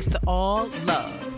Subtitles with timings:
[0.00, 1.34] It's the All Love,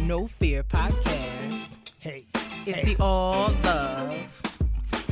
[0.00, 1.74] No Fear podcast.
[1.98, 2.24] Hey.
[2.64, 2.94] It's hey.
[2.94, 4.16] the All Love,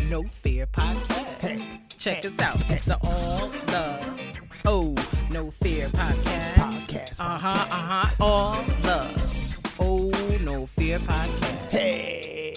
[0.08, 1.42] No Fear podcast.
[1.42, 1.80] Hey.
[1.98, 2.28] Check Hey.
[2.30, 2.70] us out.
[2.70, 4.20] It's the All Love,
[4.64, 4.94] Oh,
[5.30, 6.54] No Fear podcast.
[6.54, 8.24] Podcast, Uh huh, uh huh.
[8.24, 11.68] All Love, Oh, No Fear podcast.
[11.68, 12.54] Hey.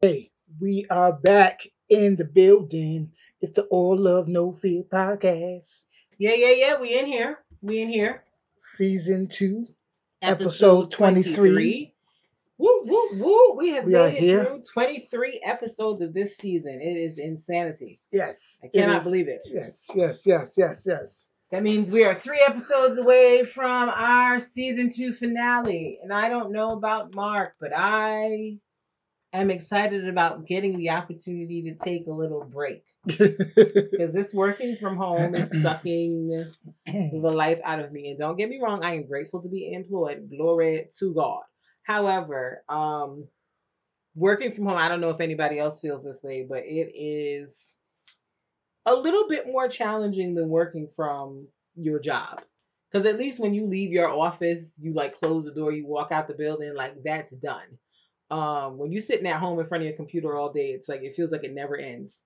[0.00, 0.30] Hey,
[0.60, 3.12] we are back in the building.
[3.40, 5.84] It's the All Love No Fear podcast,
[6.18, 6.80] Yeah, yeah, yeah.
[6.80, 7.38] We in here.
[7.64, 8.22] We in here.
[8.56, 9.66] season two.
[10.20, 11.92] Episode 23.
[12.58, 13.54] Woo, woo, woo.
[13.56, 14.44] We have We made it here.
[14.44, 16.80] through 23 episodes of this season.
[16.80, 18.00] It is insanity.
[18.12, 19.46] Yes, I cannot is- believe it.
[19.50, 21.28] Yes, yes, yes, yes, yes.
[21.50, 25.98] That means we are three episodes away from our season two finale.
[26.02, 28.58] And I don't know about Mark, but I
[29.40, 32.84] am excited about getting the opportunity to take a little break.
[33.06, 36.44] Because this working from home is sucking
[36.86, 38.10] the life out of me.
[38.10, 40.30] And don't get me wrong, I am grateful to be employed.
[40.30, 41.42] Glory to God.
[41.82, 43.28] However, um,
[44.14, 47.76] working from home, I don't know if anybody else feels this way, but it is
[48.86, 52.42] a little bit more challenging than working from your job.
[52.90, 56.12] Because at least when you leave your office, you like close the door, you walk
[56.12, 57.78] out the building, like that's done.
[58.30, 61.02] Um, when you're sitting at home in front of your computer all day, it's like
[61.02, 62.22] it feels like it never ends.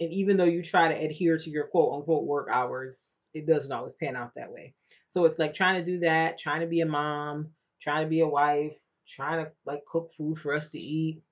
[0.00, 3.72] And even though you try to adhere to your quote unquote work hours, it doesn't
[3.72, 4.74] always pan out that way.
[5.10, 7.50] So it's like trying to do that, trying to be a mom,
[7.82, 8.76] trying to be a wife,
[9.08, 11.22] trying to like cook food for us to eat,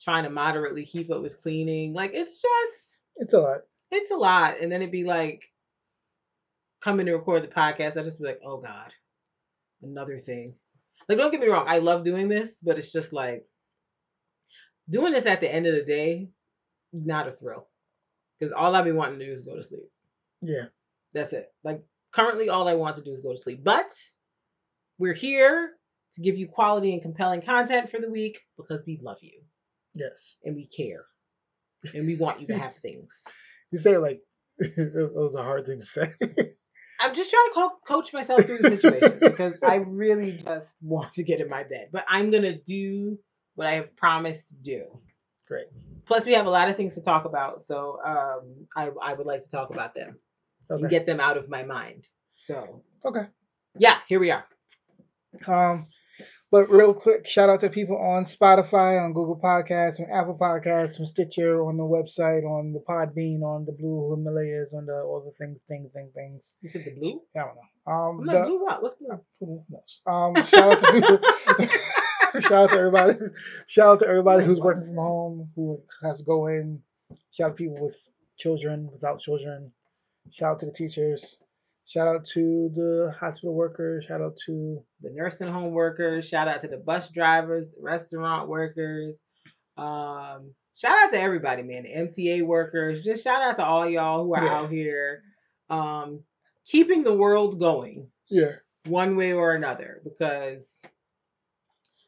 [0.00, 1.94] trying to moderately keep up with cleaning.
[1.94, 3.60] Like it's just it's a lot.
[3.90, 4.60] it's a lot.
[4.60, 5.44] And then it'd be like
[6.82, 8.92] coming to record the podcast, I just be like, oh God,
[9.82, 10.54] another thing.
[11.08, 13.44] Like, don't get me wrong, I love doing this, but it's just like
[14.88, 16.30] doing this at the end of the day,
[16.92, 17.68] not a thrill.
[18.38, 19.88] Because all I've been wanting to do is go to sleep.
[20.40, 20.66] Yeah,
[21.12, 21.52] That's it.
[21.62, 23.62] Like currently all I want to do is go to sleep.
[23.62, 23.92] But
[24.98, 25.70] we're here
[26.14, 29.42] to give you quality and compelling content for the week because we love you
[29.94, 30.36] yes.
[30.44, 31.04] and we care.
[31.94, 33.24] And we want you to have things.
[33.70, 34.20] You say like
[34.58, 36.08] it was a hard thing to say.
[37.00, 41.14] I'm just trying to co- coach myself through the situation because I really just want
[41.14, 41.88] to get in my bed.
[41.92, 43.18] But I'm going to do
[43.54, 45.00] what I have promised to do.
[45.46, 45.66] Great.
[46.06, 47.62] Plus, we have a lot of things to talk about.
[47.62, 50.18] So um, I, I would like to talk about them
[50.70, 52.06] and get them out of my mind.
[52.34, 53.26] So, okay.
[53.78, 54.44] yeah, here we are.
[55.46, 55.86] Um,
[56.50, 61.00] but real quick, shout out to people on Spotify, on Google Podcasts, on Apple Podcasts,
[61.00, 65.22] on Stitcher, on the website, on the Podbean, on the Blue Himalayas, on the all
[65.24, 66.56] the things, things, things, things.
[66.60, 67.22] You said the blue?
[67.34, 67.92] I don't know.
[67.92, 68.82] Um, I'm the- like, blue what?
[68.82, 69.20] What's blue?
[69.40, 70.00] who knows?
[70.06, 70.92] Um, shout out to
[71.58, 71.88] people.
[72.40, 73.14] shout out to everybody.
[73.66, 76.80] Shout out to everybody who's working from home, who has to go in.
[77.30, 77.96] Shout out to people with
[78.38, 79.72] children, without children.
[80.30, 81.38] Shout out to the teachers.
[81.86, 84.04] Shout out to the hospital workers.
[84.04, 86.28] Shout out to the nursing home workers.
[86.28, 89.20] Shout out to the bus drivers, the restaurant workers.
[89.76, 91.82] Um, shout out to everybody, man.
[91.82, 93.02] The MTA workers.
[93.02, 94.54] Just shout out to all y'all who are Yeah.
[94.54, 95.22] out here,
[95.70, 96.20] um,
[96.66, 98.52] keeping the world going yeah.
[98.86, 100.82] one way or another because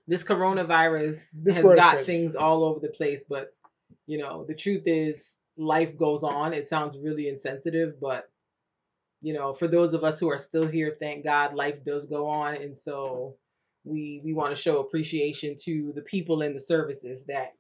[0.06, 3.24] this coronavirus This has got things all over the place.
[3.28, 3.54] But
[4.06, 6.52] you know, the truth is, life goes on.
[6.52, 8.28] It sounds really insensitive, but
[9.22, 12.28] you know, for those of us who are still here, thank God, life does go
[12.28, 13.36] on, and so
[13.84, 17.52] we we want to show appreciation to the people in the services that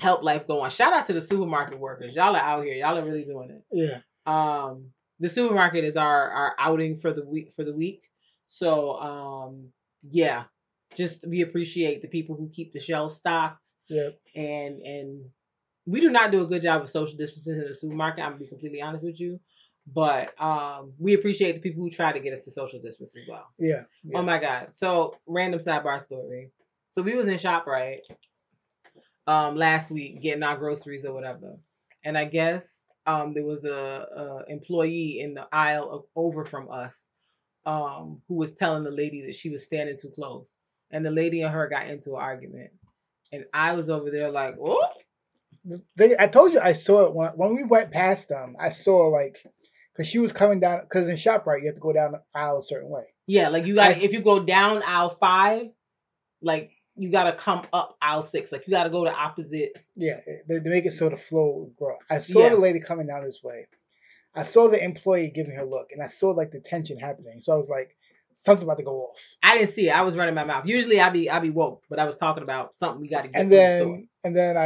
[0.00, 0.70] help life go on.
[0.70, 2.14] Shout out to the supermarket workers.
[2.14, 2.74] Y'all are out here.
[2.74, 4.00] Y'all are really doing it Yeah.
[4.26, 4.90] um
[5.20, 8.02] the supermarket is our our outing for the week for the week
[8.46, 9.68] so um
[10.10, 10.44] yeah
[10.96, 14.18] just we appreciate the people who keep the shelves stocked Yep.
[14.34, 15.24] and and
[15.86, 18.40] we do not do a good job of social distancing in the supermarket i'm gonna
[18.40, 19.38] be completely honest with you
[19.86, 23.22] but um we appreciate the people who try to get us to social distance as
[23.28, 23.82] well Yeah.
[24.02, 24.18] yeah.
[24.18, 24.68] Oh my god.
[24.74, 26.50] So random sidebar story.
[26.90, 28.00] So we was in ShopRite
[29.26, 31.58] um last week getting our groceries or whatever.
[32.04, 36.70] And I guess um there was a, a employee in the aisle of, over from
[36.70, 37.10] us
[37.66, 40.56] um who was telling the lady that she was standing too close.
[40.94, 42.70] And the lady and her got into an argument.
[43.32, 44.86] And I was over there like, oh
[45.96, 48.56] They, I told you I saw it when, when we went past them.
[48.60, 49.44] I saw like
[49.92, 52.60] because she was coming down because in Shoprite you have to go down the aisle
[52.60, 53.04] a certain way.
[53.26, 55.66] Yeah, like you got if you go down aisle five,
[56.42, 58.52] like you gotta come up aisle six.
[58.52, 59.72] Like you gotta go the opposite.
[59.96, 61.96] Yeah, eh, they, they make it so the flow grow.
[62.10, 62.50] I saw Yeah.
[62.50, 63.66] the lady coming down this way.
[64.34, 67.40] I saw the employee giving her look, and I saw like the tension happening.
[67.40, 67.96] So I was like,
[68.36, 69.20] something about to go off.
[69.42, 69.92] I didn't see it.
[69.94, 70.66] I was running my mouth.
[70.66, 73.40] Usually I be I be woke, but I was talking about something we gotta get
[73.40, 73.86] And from the store.
[73.86, 74.56] then and then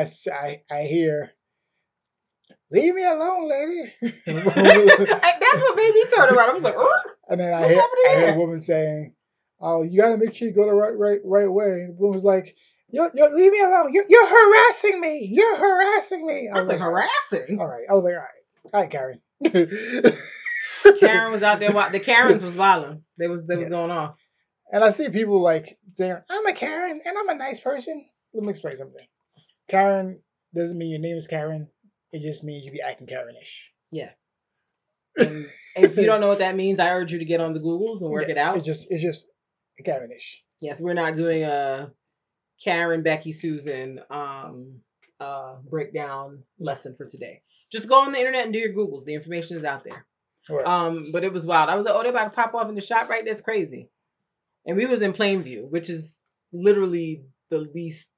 [0.70, 1.30] I hear,
[2.70, 3.92] leave me alone, lady.
[4.00, 6.50] That's what made me turn around.
[6.50, 9.14] I was like, "Er?" And then I hear, I hear a woman saying,
[9.60, 12.00] "Oh, you got to make sure you go the right, right, right way." And the
[12.00, 12.56] woman was like,
[12.90, 13.92] "You're, you're leave me alone.
[13.92, 15.28] You're, you're harassing me.
[15.30, 17.58] You're harassing me." I was like harassing.
[17.60, 19.20] All right, I was like, "All right, all right, Karen."
[21.00, 21.70] Karen was out there.
[21.70, 23.02] The Karens was wilding.
[23.18, 24.18] They was they was going off.
[24.72, 28.04] and I see people like saying, "I'm a Karen and I'm a nice person."
[28.34, 29.06] Let me explain something.
[29.68, 30.20] Karen
[30.54, 31.68] doesn't mean your name is Karen.
[32.12, 33.68] It just means you be acting Karenish.
[33.90, 34.10] Yeah.
[35.18, 35.46] And
[35.76, 38.02] if you don't know what that means, I urge you to get on the Googles
[38.02, 38.56] and work Yeah, it out.
[38.58, 39.26] It's just, it's just
[39.84, 40.36] Karenish.
[40.60, 41.90] Yes, we're not doing a
[42.62, 44.80] Karen, Becky, Susan um
[45.20, 47.42] uh breakdown lesson for today.
[47.72, 49.04] Just go on the internet and do your Googles.
[49.04, 50.06] The information is out there.
[50.48, 50.66] Right.
[50.66, 51.70] Um, but it was wild.
[51.70, 53.90] I was like, oh, they're about to pop off in the ShopRite That's crazy.
[54.66, 56.20] And we was in Plainview, which is
[56.52, 58.10] literally the least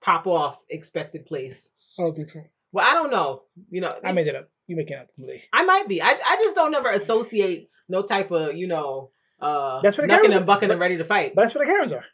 [0.00, 1.72] pop off expected place.
[1.98, 2.40] I don't think so.
[2.72, 3.42] Well, I don't know.
[3.70, 4.48] You know, I made it up.
[4.66, 5.44] You making it up completely.
[5.52, 6.02] I might be.
[6.02, 9.10] I, I just don't ever associate no type of, you know,
[9.40, 11.34] uh That's what the knucking Karens- and bucking and ready to fight.
[11.34, 12.04] But that's what the Karens are.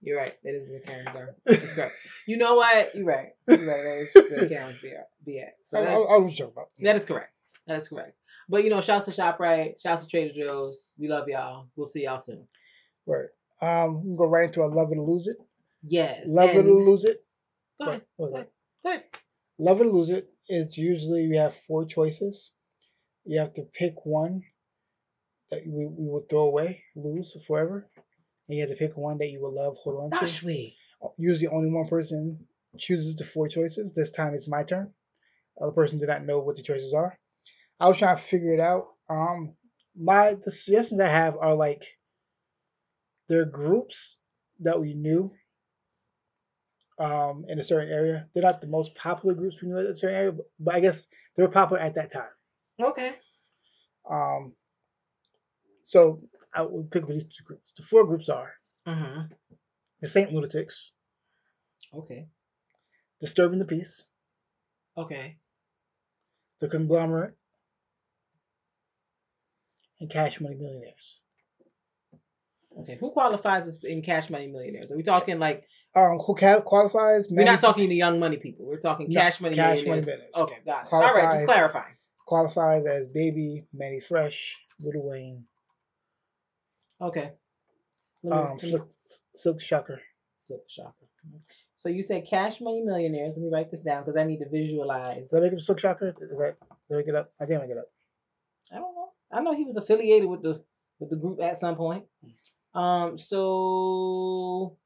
[0.00, 0.34] You're right.
[0.44, 1.34] That is where the Karens are.
[1.74, 1.92] Correct.
[2.26, 2.94] You know what?
[2.94, 3.30] You're right.
[3.48, 4.08] You're right.
[4.14, 5.08] That is where Karens be at.
[5.24, 5.54] Be at.
[5.62, 6.68] So I, I, that, I was joking about.
[6.80, 7.32] that is correct.
[7.66, 8.16] That is correct.
[8.48, 10.92] But you know, shouts to ShopRite, shouts to Trader Joe's.
[10.98, 11.68] We love y'all.
[11.76, 12.46] We'll see y'all soon.
[13.06, 13.28] Right.
[13.60, 15.36] Um, we can go right into a love it or lose it.
[15.86, 16.26] Yes.
[16.26, 17.24] Love it or lose it.
[17.80, 18.02] Go ahead.
[18.18, 18.46] Go ahead.
[18.82, 19.04] Go ahead.
[19.58, 20.30] Love it or lose it.
[20.48, 22.52] It's usually we have four choices.
[23.24, 24.42] You have to pick one
[25.50, 27.88] that we, we will throw away, lose forever,
[28.48, 30.16] and you have to pick one that you will love, hold on to.
[31.18, 32.46] Usually, only one person
[32.78, 33.92] chooses the four choices.
[33.94, 34.92] This time, it's my turn.
[35.56, 37.18] The other person did not know what the choices are.
[37.84, 38.86] I was trying to figure it out.
[39.10, 39.56] Um,
[39.94, 41.84] my the suggestions I have are like
[43.28, 44.16] they're groups
[44.60, 45.30] that we knew
[46.98, 48.26] um in a certain area.
[48.32, 50.80] They're not the most popular groups we knew in a certain area, but, but I
[50.80, 52.30] guess they were popular at that time.
[52.80, 53.16] Okay.
[54.10, 54.54] Um,
[55.82, 56.22] so
[56.54, 57.70] I would pick up these two groups.
[57.76, 58.50] The four groups are
[58.86, 59.26] Mm-hmm.
[60.00, 60.90] the Saint Lunatics,
[61.92, 62.28] Okay.
[63.20, 64.04] Disturbing the Peace,
[64.96, 65.36] Okay.
[66.60, 67.34] the Conglomerate,
[70.00, 71.20] and Cash Money Millionaires.
[72.80, 72.96] Okay.
[73.00, 74.90] Who qualifies as in cash money millionaires?
[74.90, 75.64] Are we talking like
[75.94, 77.28] Um, who ca- qualifies?
[77.30, 78.66] we're not talking the young money people?
[78.66, 80.06] We're talking No, cash money Cash Money millionaires.
[80.06, 80.34] Millionaires.
[80.34, 80.92] Okay, got it.
[80.92, 81.94] All right, just clarifying.
[82.26, 85.44] qualifies as Baby, Manny Fresh, Lil Wayne,
[87.00, 87.30] Okay.
[88.24, 88.90] Me- um, Silk,
[89.36, 90.00] Silk Shocker.
[90.40, 91.06] Silk Shocker.
[91.76, 93.36] So you said cash money millionaires.
[93.36, 95.30] Let me write this down because I need to visualize.
[95.30, 96.06] Did I make him Silk Shocker?
[96.08, 96.56] Is that
[96.88, 97.32] did I make it up?
[97.40, 97.86] I didn't make it up.
[98.72, 99.03] I don't know.
[99.34, 100.62] I know he was affiliated with the
[101.00, 102.04] with the group at some point.
[102.74, 104.76] Um, so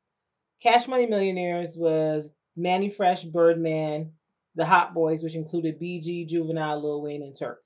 [0.63, 4.13] Cash Money Millionaires was Manny Fresh, Birdman,
[4.55, 7.63] the Hot Boys, which included BG, Juvenile, Lil Wayne, and Turk.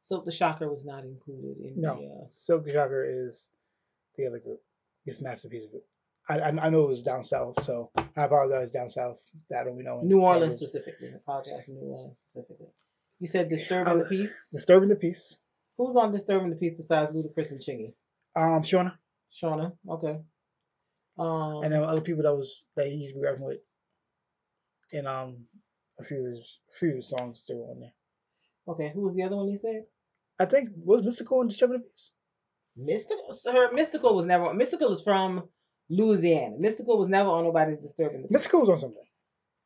[0.00, 1.96] Silk the Shocker was not included in No.
[1.96, 2.06] the.
[2.06, 3.48] Uh, Silk the Shocker is
[4.16, 4.60] the other group.
[5.06, 5.84] It's Master P's group.
[6.28, 9.22] I, I I know it was down south, so I apologize down south.
[9.50, 10.00] That I don't know.
[10.02, 11.08] New Orleans specifically.
[11.12, 12.68] I apologize New Orleans specifically.
[13.24, 14.50] You said Disturbing the Uh, Peace.
[14.52, 15.38] Disturbing the Peace.
[15.78, 17.94] Who's on Disturbing the Peace besides Ludacris and Chingy?
[18.36, 18.98] Um, Shawnna,
[19.32, 19.72] Shawnna.
[19.88, 20.20] Okay.
[21.18, 23.60] Um, and then other people that was that he used to be rapping with.
[24.92, 25.46] and um
[25.98, 27.94] a few of his a few of his songs still on there.
[28.68, 28.90] okay.
[28.94, 29.84] Who was the other one you said?
[30.38, 32.10] I think was Mystikal and Disturbing the Peace.
[32.76, 33.52] Mystikal.
[33.54, 34.44] Her Mystikal was never.
[34.52, 35.48] Mystikal is from
[35.88, 36.56] Louisiana.
[36.60, 38.46] Mystikal was never on nobody's Disturbing the Peace.
[38.46, 39.08] Mystikal was on something.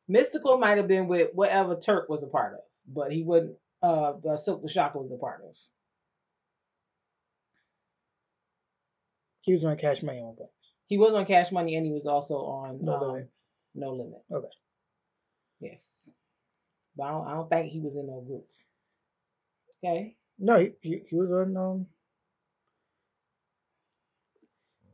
[0.09, 3.57] Mystikal might have been with whatever Turk was a part of, but he wouldn't.
[3.83, 5.55] Uh, uh Silk the Shocker was a part of.
[9.43, 10.51] He was on Cash Money at one point.
[10.87, 13.31] He was on Cash Money, and he was also on No um, Limit.
[13.75, 14.23] No Limit.
[14.31, 14.49] Okay.
[15.61, 16.11] Yes,
[16.97, 18.47] but I don't, I don't think he was in no group.
[19.85, 20.17] Okay.
[20.39, 21.57] No, he, he, he was on.
[21.57, 21.87] Um,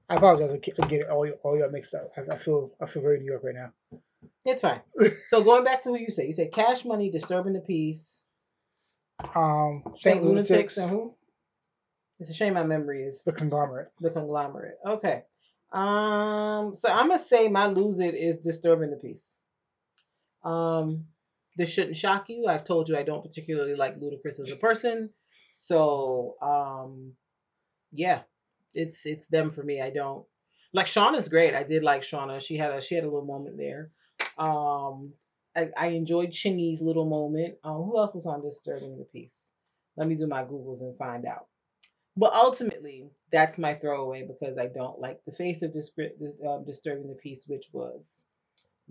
[0.08, 0.52] I apologize.
[0.52, 2.10] I get, I get it all all y'all mixed up.
[2.16, 3.72] I, I feel I feel very New York right now.
[4.44, 4.80] It's fine.
[5.26, 8.24] so going back to what you said, you said Cash Money, Disturbing the Peace,
[9.34, 11.14] Um, Saint Lunatics, and who?
[12.20, 13.90] It's a shame my memory is the conglomerate.
[14.00, 14.76] the conglomerate.
[14.86, 15.22] Okay.
[15.72, 16.76] Um.
[16.76, 19.40] So I'm gonna say my lose it is Disturbing the Peace.
[20.44, 21.06] Um.
[21.56, 22.46] This shouldn't shock you.
[22.48, 25.10] I've told you I don't particularly like Ludacris as a person.
[25.52, 27.12] So um,
[27.92, 28.22] yeah,
[28.74, 29.80] it's it's them for me.
[29.80, 30.26] I don't
[30.72, 31.54] like Shawnna's great.
[31.54, 32.40] I did like Shauna.
[32.44, 33.90] She had a she had a little moment there.
[34.38, 35.12] Um,
[35.56, 37.56] I, I enjoyed Chingy's little moment.
[37.64, 39.52] Um, who else was on Disturbing the Peace?
[39.96, 41.46] Let me do my Googles and find out.
[42.16, 45.74] But ultimately, that's my throwaway because I don't like the face of
[46.46, 48.26] um, Disturbing the Peace, which was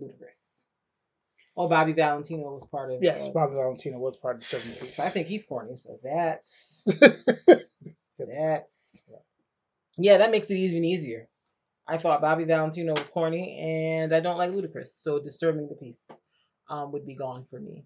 [0.00, 0.64] Ludacris.
[1.56, 3.02] Oh, Bobby Valentino was part of.
[3.02, 5.00] Yes, uh, Bobby Valentino was part of the Disturbing the Peace.
[5.00, 6.84] I think he's corny, so that's
[8.18, 9.04] that's
[9.96, 11.28] yeah, that makes it even easier.
[11.86, 16.10] I thought Bobby Valentino was corny, and I don't like Ludacris, so disturbing the peace
[16.68, 17.84] um, would be gone for me.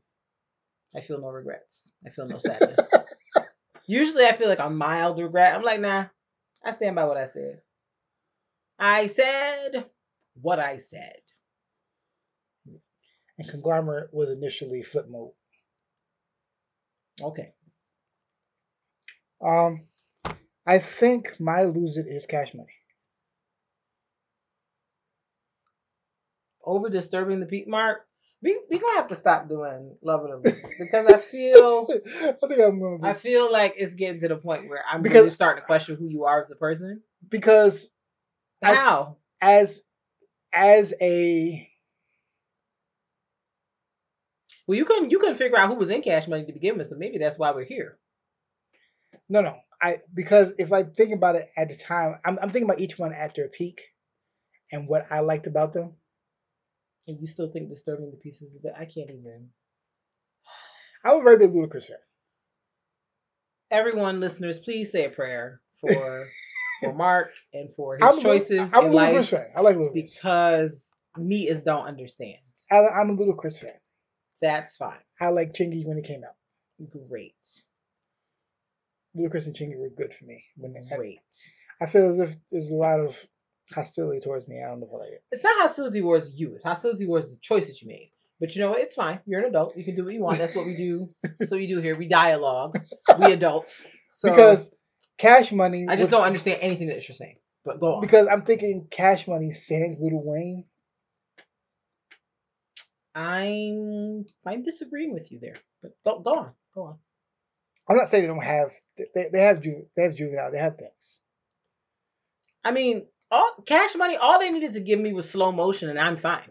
[0.94, 1.92] I feel no regrets.
[2.06, 2.78] I feel no sadness.
[3.86, 5.54] Usually, I feel like a mild regret.
[5.54, 6.06] I'm like, nah,
[6.64, 7.60] I stand by what I said.
[8.78, 9.86] I said
[10.40, 11.16] what I said.
[13.38, 15.32] and Conglomerate was initially Flipmode.
[17.20, 17.52] Okay.
[19.40, 19.82] Um,
[20.66, 22.77] I think my lose it is Cash Money.
[26.68, 28.04] Over disturbing the peak Mark.
[28.42, 31.88] We we gonna have to stop doing love lose because I feel
[32.22, 35.16] I think I'm gonna I feel like it's getting to the point where I'm Because-
[35.16, 37.00] really starting to question who you are as a person.
[37.28, 37.90] because
[38.62, 39.16] I- How?
[39.40, 39.80] as
[40.52, 41.68] as a
[44.66, 46.86] well, you couldn't you couldn't figure out who was in Cash Money to begin with,
[46.88, 47.98] so maybe that's why we're here.
[49.28, 52.64] no no I because if I think about it at the time, I'm I'm thinking
[52.70, 53.80] about each one at their peak,
[54.70, 55.94] and what I liked about them.
[57.08, 59.48] And you still think disturbing the pieces, but I can't even.
[61.04, 61.96] I'm a very big Ludacris fan.
[63.70, 66.26] Everyone, listeners, please say a prayer for
[66.82, 69.46] for Mark and for his I'm a choices I'm a in Ludacris life fan.
[69.56, 69.94] I like Ludacris.
[69.94, 72.38] because me is don't understand.
[72.70, 73.72] I, I'm a Ludacris fan.
[74.40, 75.00] That's fine.
[75.20, 76.36] I like Chingy when it came out.
[77.08, 77.34] Great.
[79.16, 80.44] Ludacris and Chingy were good for me.
[80.56, 81.20] When they, Great.
[81.80, 83.18] I feel as if there's a lot of
[83.72, 84.62] hostility towards me.
[84.62, 85.18] I don't know if I.
[85.32, 86.54] It's not hostility towards you.
[86.54, 88.12] It's hostility towards the choice that you made.
[88.40, 88.80] But you know what?
[88.80, 89.20] It's fine.
[89.26, 89.76] You're an adult.
[89.76, 90.38] You can do what you want.
[90.38, 91.06] That's what we do.
[91.38, 91.96] That's what we do here.
[91.96, 92.78] We dialogue.
[93.18, 93.82] We adults.
[94.10, 94.70] So because
[95.18, 95.86] Cash Money.
[95.88, 97.38] I just was- don't understand anything that you're saying.
[97.64, 98.00] But go on.
[98.00, 100.64] Because I'm thinking Cash Money sans Lil Wayne.
[103.14, 105.56] I'm I'm disagreeing with you there.
[105.82, 106.52] But go go on.
[106.74, 106.98] Go on.
[107.88, 108.70] I'm not saying they don't have.
[109.14, 110.52] They, they have ju- they have juvenile.
[110.52, 111.20] They have things.
[112.64, 115.98] I mean, all cash money, all they needed to give me was slow motion and
[115.98, 116.48] I'm fine.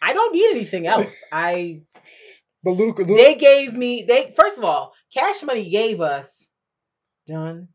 [0.00, 1.14] I don't need anything else.
[1.32, 1.82] I
[2.62, 6.48] But Ludacris, Ludac- they gave me they first of all, cash money gave us
[7.26, 7.68] done,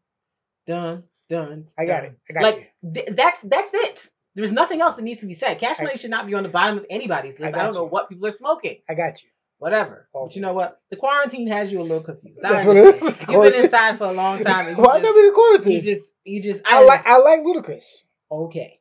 [0.68, 1.68] done, done.
[1.78, 2.18] I got it.
[2.30, 2.94] I got like you.
[2.94, 4.08] th- that's that's it.
[4.34, 5.60] There's nothing else that needs to be said.
[5.60, 7.56] Cash I- money should not be on the bottom of anybody's list.
[7.56, 8.78] I I, don't know what people are smoking.
[8.90, 9.30] I got you.
[9.62, 10.10] Whatever.
[10.16, 10.26] Oh.
[10.26, 10.82] But you know what?
[10.90, 12.40] The quarantine has you a little confused.
[12.42, 13.28] That's what it is.
[13.30, 14.76] You've been inside for a long time.
[14.76, 15.74] Why just, gotta be the quarantine?
[15.74, 17.86] you just you just I like I like Ludacris.
[18.32, 18.80] Okay,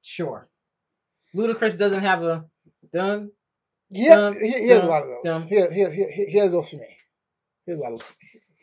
[0.00, 0.48] sure.
[1.36, 2.46] Ludacris doesn't have a
[2.90, 3.32] done.
[3.90, 5.24] Yeah, he, he has a lot of those.
[5.24, 5.42] dum.
[5.42, 6.96] He, he, he, he, he has those for me.
[7.66, 8.12] He has a lot of those.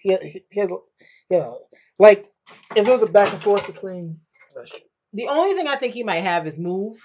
[0.02, 0.82] He, he, he has, you
[1.30, 1.60] know,
[2.00, 2.28] like
[2.76, 4.20] if there was a back and forth between,
[5.14, 6.96] The only thing I think he might have is move.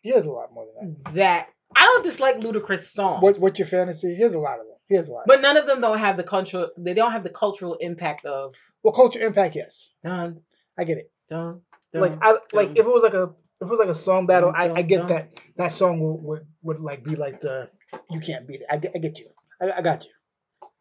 [0.00, 1.14] he has a lot more than that.
[1.16, 4.14] That I don't dislike ludicrous songs, What, what's your fantasy?
[4.16, 4.76] He has a lot of them.
[4.88, 5.24] He has a lot.
[5.26, 6.70] but none of them don't have the cultural.
[6.76, 10.40] They don't have the cultural impact of well, cultural impact, yes, done,
[10.76, 11.10] I get it.
[11.28, 11.60] done,
[11.92, 12.02] done.
[12.02, 13.24] Like I like if it was like a
[13.60, 15.08] if it was like a song battle, I, I get dum.
[15.08, 17.70] that that song would, would would like be like the
[18.10, 18.66] you can't beat it.
[18.68, 19.28] I get I get you.
[19.62, 20.10] I, I got you.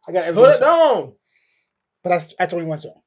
[0.08, 1.02] I got every Put it song.
[1.04, 1.14] down.
[2.04, 3.00] But that's that's only one song.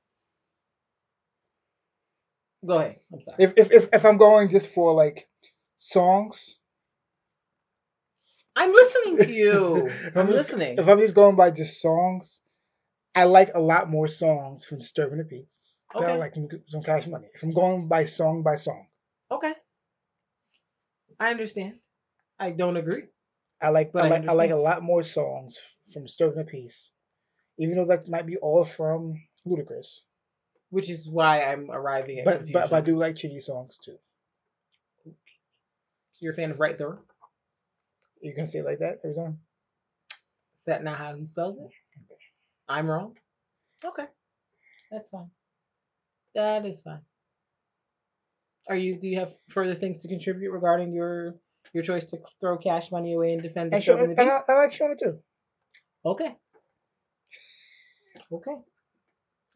[2.65, 2.97] Go ahead.
[3.13, 3.37] I'm sorry.
[3.41, 5.27] If if if, if I'm going just for like
[5.79, 6.59] songs,
[8.55, 9.91] I'm listening to you.
[10.15, 10.79] I'm just- listening.
[10.79, 12.41] If I'm just going by just songs,
[13.15, 16.19] I like a lot more songs from Disturbing the Peace than I Okay.
[16.19, 17.29] like from, from Cash Money.
[17.35, 18.87] If I'm going by song by song,
[19.31, 19.53] Okay.
[21.21, 21.75] I understand.
[22.39, 23.05] I don't agree.
[23.61, 25.61] I like But I like I like a lot more songs
[25.93, 26.91] from Disturbing the Peace,
[27.59, 30.01] even though that might be all from Ludacris.
[30.71, 32.61] Which is why I'm arriving at But confusion.
[32.61, 33.99] but, but I do like Chingy songs too.
[35.05, 35.13] So
[36.21, 36.99] you're a fan of Right Thurr?
[38.23, 39.39] You gonna say it like that every time?
[40.57, 41.69] Is that not how he spells it?
[42.69, 43.17] I'm wrong.
[43.85, 44.05] Okay,
[44.91, 45.31] that's fine.
[46.37, 47.01] That is fine.
[48.69, 48.99] Are you?
[49.01, 51.35] Do you have further things to contribute regarding your
[51.73, 54.33] your choice to throw cash money away and defend And, the I, peace?
[54.49, 55.19] I like Shawnna too.
[56.05, 56.37] Okay.
[58.31, 58.55] Okay.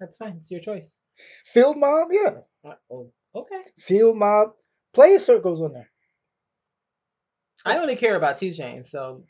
[0.01, 0.35] That's fine.
[0.39, 1.01] It's your choice.
[1.45, 2.39] Field Mob, yeah.
[2.91, 3.63] Oh, okay.
[3.79, 4.51] Field Mob.
[4.93, 5.89] Player Circles on there.
[7.67, 9.25] I only care about 2 Chainz, so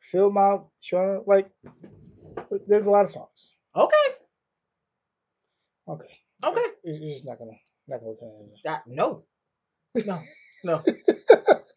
[0.00, 1.48] fill out, show like.
[2.66, 3.52] There's a lot of songs.
[3.74, 3.94] Okay.
[5.88, 6.18] Okay.
[6.44, 6.64] Okay.
[6.84, 7.52] You're just not gonna
[7.86, 9.24] not gonna listen to That, no.
[9.94, 10.20] No.
[10.64, 10.82] No.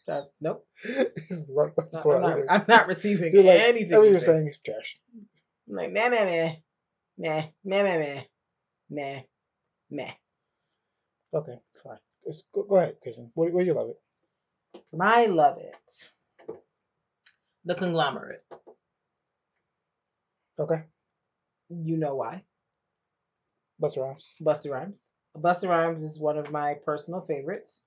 [0.08, 0.66] That, nope.
[0.84, 1.46] anything.
[1.50, 2.40] Right- right No, before I'm, not.
[2.50, 3.94] I'm not receiving You're like, anything.
[3.94, 4.98] Everything you you're saying is trash.
[5.70, 6.56] I'm like, meh, meh, meh.
[7.20, 8.24] Meh, meh, meh, meh.
[8.90, 9.22] Meh,
[9.92, 10.12] meh.
[11.34, 11.98] Okay, fine.
[12.28, 13.32] Just go, go ahead, Kristen.
[13.36, 14.00] What, what do you love it?
[15.00, 16.10] I love it.
[17.66, 18.44] The conglomerate.
[20.60, 20.84] Okay.
[21.70, 22.44] You know why.
[23.82, 24.36] Busta Rhymes.
[24.42, 25.14] Busta Rhymes.
[25.38, 27.84] Busta Rhymes is one of my personal favorites.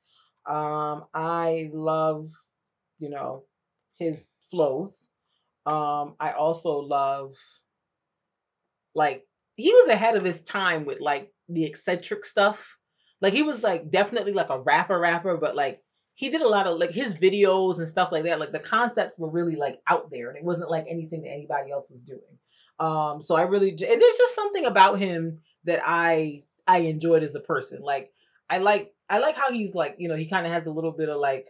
[0.49, 2.31] Um, I love,
[2.99, 3.45] you know,
[3.97, 5.09] his flows.
[5.67, 7.37] Um, I also love,
[8.95, 9.25] like,
[9.57, 12.79] he was ahead of his time with like the eccentric stuff.
[13.23, 15.81] Like he was like definitely like a rapper rapper, but like
[16.14, 18.41] he did a lot of like his videos and stuff like that.
[18.41, 21.71] Like the concepts were really like out there, and it wasn't like anything that anybody
[21.71, 22.21] else was doing.
[22.81, 27.37] Um, so I really and there's just something about him that I I enjoyed as
[27.37, 27.81] a person.
[27.83, 28.12] Like
[28.50, 30.93] I like I like how he's like you know he kind of has a little
[30.93, 31.47] bit of like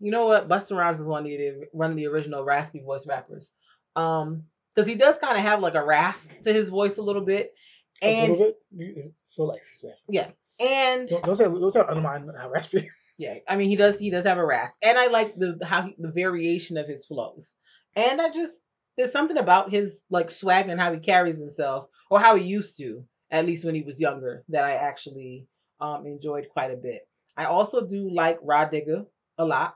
[0.00, 3.06] you know what Busta Rhymes is one of the one of the original raspy voice
[3.06, 3.52] rappers.
[3.94, 4.44] Um,
[4.74, 7.54] because he does kind of have like a rasp to his voice a little bit,
[8.02, 9.12] a and little bit.
[9.34, 9.60] So life.
[10.08, 10.30] Yeah.
[10.60, 12.88] and Don't, don't say don't say undermine how raspy.
[13.18, 15.82] yeah, I mean he does he does have a rasp, and I like the how
[15.82, 17.56] he, the variation of his flows,
[17.96, 18.52] and I just
[18.96, 22.76] there's something about his like swag and how he carries himself, or how he used
[22.78, 25.46] to, at least when he was younger, that I actually
[25.80, 27.08] um enjoyed quite a bit.
[27.36, 29.06] I also do like Rah Digga
[29.38, 29.74] a lot.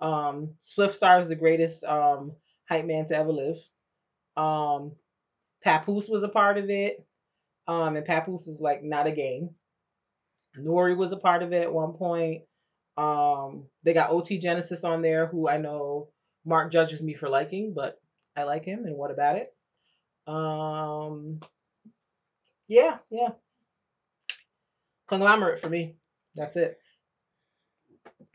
[0.00, 2.32] Um, Spliff Star is the greatest um
[2.68, 3.56] hype man to ever live.
[4.36, 4.92] Um,
[5.64, 7.04] Papoose was a part of it.
[7.68, 9.50] Um, and Papoose is like not a game.
[10.58, 12.42] Nori was a part of it at one point.
[12.96, 16.08] Um, they got OT Genasis on there, who I know
[16.44, 17.98] Mark judges me for liking, but
[18.36, 18.84] I like him.
[18.84, 19.54] And what about it?
[20.26, 21.40] Um,
[22.68, 23.30] yeah, yeah.
[25.08, 25.96] Conglomerate for me.
[26.34, 26.78] That's it.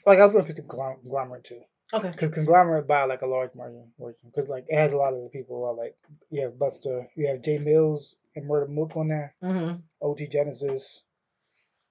[0.05, 1.61] like I was gonna pick the conglomerate too,
[1.93, 2.11] Okay.
[2.11, 3.91] because conglomerate by like a large margin,
[4.25, 5.63] because like it has a lot of the people.
[5.63, 5.95] Are, like
[6.29, 9.77] you have Busta, you have Jay Mills and Murder Mook on there, Mm-hmm.
[10.01, 11.01] OT Genasis,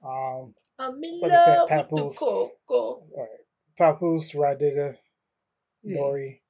[0.04, 2.18] um, I'm in Like I said, love with the Papoose.
[2.18, 2.58] coco.
[2.68, 3.28] all right,
[3.78, 4.96] Papoose, Rah Digga,
[5.82, 5.96] Yeah.
[5.98, 6.40] Nori.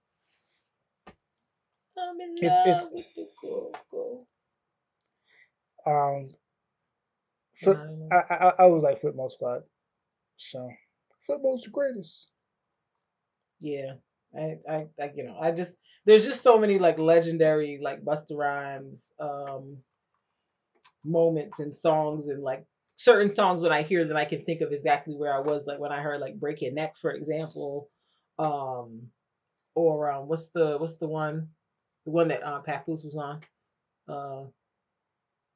[1.99, 4.27] I'm in It's- love it's- with the coco.
[5.87, 6.31] Um,
[7.55, 8.09] Flip, I don't.
[8.13, 9.63] I, I I was like Flipmode Squad,
[10.37, 10.69] so
[11.27, 12.29] Flipmode's the greatest.
[13.61, 13.95] Yeah.
[14.37, 18.37] I, I, I, you know, I just there's just so many like legendary like Busta
[18.37, 19.79] Rhymes um
[21.05, 22.65] moments and songs and like
[22.97, 25.79] certain songs when I hear them I can think of exactly where I was like
[25.79, 27.91] when I heard like Break Your Neck for example,
[28.39, 29.09] um,
[29.75, 31.51] or um what's the what's the one
[32.05, 33.41] the one that um Papoose was on,
[34.09, 34.45] uh,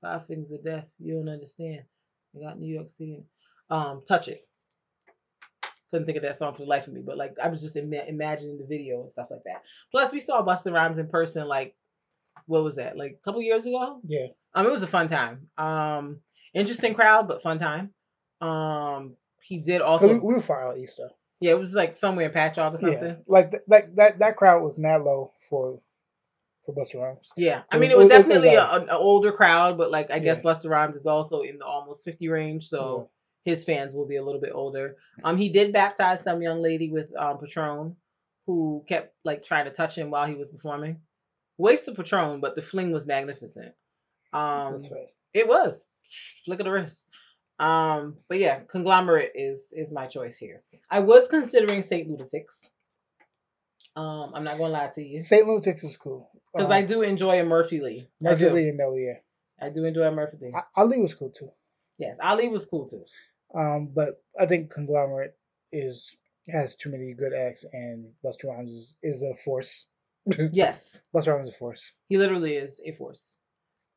[0.02, 0.86] Five Fingers of Death.
[0.98, 1.82] You don't understand.
[2.36, 3.24] I got New York City.
[3.70, 4.48] Um, Touch It
[5.90, 7.76] couldn't think of that song for the life of me, but like I was just
[7.76, 9.62] ima- imagining the video and stuff like that.
[9.90, 11.74] Plus, we saw Busta Rhymes in person like
[12.46, 12.96] what was that?
[12.96, 14.00] Like a couple years ago.
[14.06, 15.48] Yeah, Um, it was a fun time.
[15.58, 16.18] Um,
[16.54, 17.90] interesting crowd, but fun time.
[18.40, 20.08] Um, he did also.
[20.08, 21.10] we, we were far out east though.
[21.40, 23.02] yeah, it was like somewhere in Patchogue or something.
[23.04, 25.80] Yeah, like th- like that that crowd was not low for
[26.66, 27.30] for Busta Rhymes.
[27.36, 29.90] Yeah, I mean, it was it was- it was definitely a, an older crowd, but
[29.90, 30.50] like I guess Yeah.
[30.50, 33.10] Busta Rhymes is also in the almost fifty range, so
[33.44, 34.96] his fans will be a little bit older.
[35.24, 37.96] Um, he did baptize some young lady with um Patron,
[38.46, 41.00] who kept like trying to touch him while he was performing.
[41.58, 43.72] Waste of Patron, but the fling was magnificent.
[44.32, 45.08] Um, That's right.
[45.34, 45.90] it was
[46.44, 47.06] flick of the wrist.
[47.58, 50.62] Um, but yeah, conglomerate is is my choice here.
[50.90, 52.70] I was considering Saint Lunatics.
[53.96, 55.46] Um, I'm not gonna lie to you St.
[55.46, 56.30] Lunatics is cool.
[56.52, 58.08] because Um, I do enjoy a Murphy Lee.
[58.22, 58.48] Murphy.
[58.48, 59.18] Lee Nelly, yeah.
[59.60, 60.52] I do enjoy a Murphy Lee.
[60.54, 61.50] A- Ali was cool too.
[61.98, 63.04] Yes, Ali was cool too.
[63.54, 65.34] Um, but I think Conglomerate
[65.72, 66.10] is
[66.48, 69.86] has too many good acts, and Busta Rhymes is, is a force.
[70.52, 71.82] Yes, Busta Rhymes is a force.
[72.08, 73.38] he literally is a force.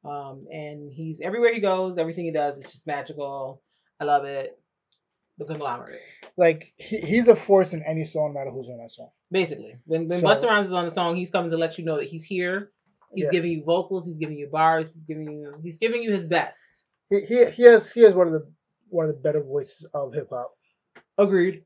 [0.05, 3.61] Um, and he's everywhere he goes, everything he does is just magical.
[3.99, 4.59] I love it.
[5.37, 5.99] The conglomerate.
[6.37, 9.09] Like he, he's a force in any song, no matter who's on that song.
[9.31, 9.75] Basically.
[9.85, 11.97] When when So- Busta Rhymes is on the song, he's coming to let you know
[11.97, 12.71] that he's here.
[13.15, 13.31] He's Yeah.
[13.31, 16.57] giving you vocals, he's giving you bars, he's giving you he's giving you his best.
[17.09, 18.51] He, he he has he has one of the
[18.93, 20.51] one of the better voices of hip hop.
[21.17, 21.63] Agreed.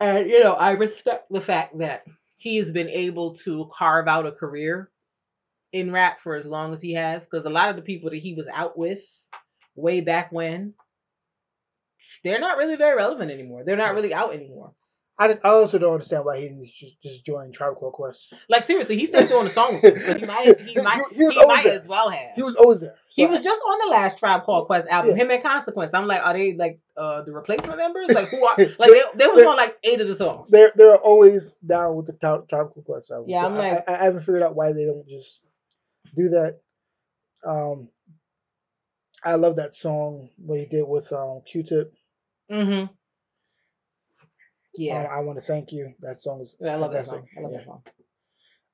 [0.00, 2.04] And you know, I respect the fact that
[2.36, 4.90] he has been able to carve out a career
[5.72, 7.24] in rap for as long as he has.
[7.24, 9.02] Because a lot of the people that he was out with
[9.74, 10.74] way back when,
[12.24, 13.62] they're not really very relevant anymore.
[13.64, 14.74] They're not really out anymore.
[15.30, 18.32] I, I also don't understand why he didn't just, just join Tribe Called Quest.
[18.48, 19.80] Like seriously, he's still doing the song.
[19.82, 21.78] with So he might, he might, He he, always might there.
[21.78, 22.30] as well have.
[22.34, 22.94] He was always there.
[23.08, 25.22] He So was just on the last Tribe Called Quest album, Yeah.
[25.24, 25.94] him and Consequence.
[25.94, 28.10] I'm like, are they like uh the replacement members?
[28.10, 30.50] Like who are like they, they was on like eight of the songs.
[30.50, 33.30] they're they're always down with the Tri- Tribe Called Quest album.
[33.30, 35.40] Yeah, So I'm like- I, I haven't figured out why they don't just
[36.14, 36.58] do that.
[37.44, 37.88] Um,
[39.24, 41.92] I love that song what he did with um Q-Tip.
[42.50, 42.92] Mm-hmm.
[44.78, 45.02] Um, Yeah.
[45.10, 45.94] I want to thank you.
[46.00, 46.56] That song is.
[46.66, 47.26] I love that song.
[47.36, 47.58] I love Yeah.
[47.58, 47.82] that song.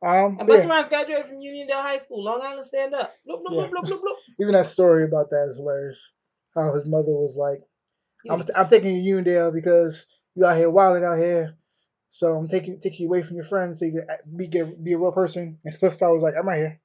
[0.01, 3.13] Um, And Busta yeah, Rhymes graduated from Uniondale High School, Long Island stand up.
[3.29, 3.67] Bloop, bloop, Yeah.
[3.67, 4.17] bloop, bloop, bloop, bloop.
[4.41, 6.13] even that story about that is hilarious.
[6.55, 7.63] How his mother was like,
[8.31, 8.61] I'm, Yeah.
[8.61, 10.07] I'm taking you to Uniondale because
[10.37, 11.57] you out here wilding out here.
[12.11, 14.07] So I'm taking taking you away from your friends so you can
[14.37, 15.59] be get, be a real person.
[15.65, 16.81] And Spliff Star was like, I'm right here.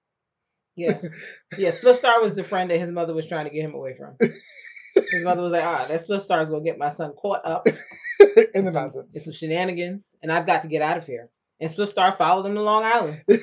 [0.75, 0.99] Yeah.
[1.57, 3.95] Yeah, Spliff Star was the friend that his mother was trying to get him away
[3.95, 4.15] from.
[4.19, 7.45] His mother was like, ah, that Spliff Star is going to get my son caught
[7.45, 7.65] up
[8.53, 9.15] In the some- nonsense.
[9.15, 11.29] in some shenanigans, and I've got to get out of here.
[11.59, 13.23] And Spliff Star followed him to Long Island.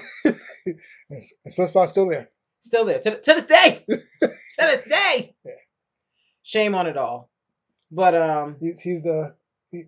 [1.11, 1.23] And
[1.55, 2.29] Spliff Star's still there.
[2.61, 3.01] Still there.
[3.01, 3.85] To, to this day.
[3.89, 3.99] to
[4.59, 5.35] this day.
[5.45, 5.53] Yeah.
[6.43, 7.31] Shame on it all.
[7.91, 9.31] But um He's he's uh
[9.71, 9.85] he,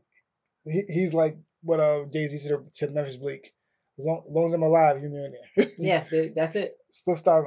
[0.65, 3.53] he he's like what uh Z to, to Memphis Bleek.
[3.99, 5.69] As long, as long as I'm alive, you're there.
[5.79, 6.77] yeah, that's it.
[6.93, 7.45] Spliff Star.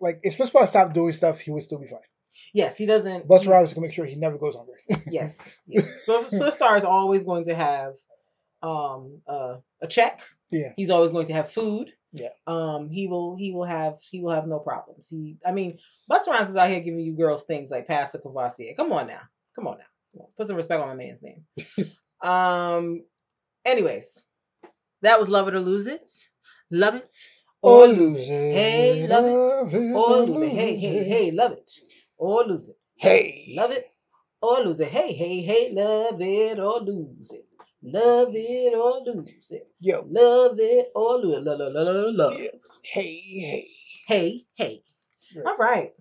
[0.00, 2.00] Like if Spliff Star stopped doing stuff, he would still be fine.
[2.52, 3.28] Yes, he doesn't.
[3.28, 4.74] Busta Rhymes can make sure he never goes hungry.
[5.10, 6.02] Yes, yes.
[6.06, 7.94] Spliff, Spliff Star is always going to have
[8.62, 10.22] um uh, a check.
[10.50, 10.72] Yeah.
[10.76, 11.92] He's always going to have food.
[12.12, 12.28] Yeah.
[12.46, 15.08] Um he will he will have he will have no problems.
[15.08, 15.78] He I mean
[16.10, 18.74] Busta Rhymes is out here giving you girls things like Pass the Courvoisier.
[18.76, 19.22] Come on now.
[19.54, 19.84] Come on now.
[20.12, 20.28] Come on.
[20.36, 21.44] Put some respect on my man's name.
[22.22, 23.04] um
[23.64, 24.22] anyways.
[25.02, 26.10] That was Love It or Lose It.
[26.70, 27.16] Love it
[27.62, 28.26] or lose it.
[28.28, 29.74] Hey, love it.
[29.94, 30.50] Or lose it.
[30.50, 31.70] Hey, hey, hey, love it.
[32.18, 32.76] Or lose it.
[32.96, 33.52] Hey.
[33.56, 33.86] Love it
[34.40, 34.88] or lose it.
[34.88, 37.44] Hey, hey, hey, love it or lose it.
[37.82, 39.68] Love it or lose it.
[39.80, 40.06] Yo.
[40.08, 41.44] Love it or lose it.
[41.44, 42.40] Love, love, love, love, love.
[42.40, 42.50] Yeah.
[42.82, 43.68] Hey, hey.
[44.06, 44.82] Hey, hey.
[45.34, 45.46] Right.
[45.46, 45.92] All right.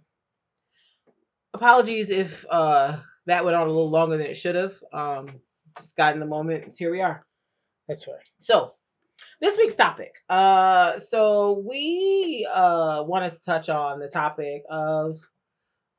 [1.53, 4.75] Apologies if uh that went on a little longer than it should have.
[4.93, 5.39] Um,
[5.77, 6.75] just got in the moment.
[6.77, 7.25] Here we are.
[7.87, 8.15] That's fine.
[8.39, 8.71] So,
[9.41, 10.13] this week's topic.
[10.29, 15.19] Uh, so we uh wanted to touch on the topic of,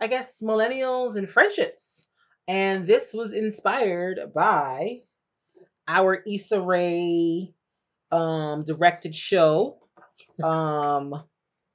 [0.00, 2.06] I guess, millennials and friendships,
[2.46, 5.02] and this was inspired by
[5.88, 7.52] our Issa Rae
[8.12, 9.78] um directed show.
[10.42, 11.26] Um, well,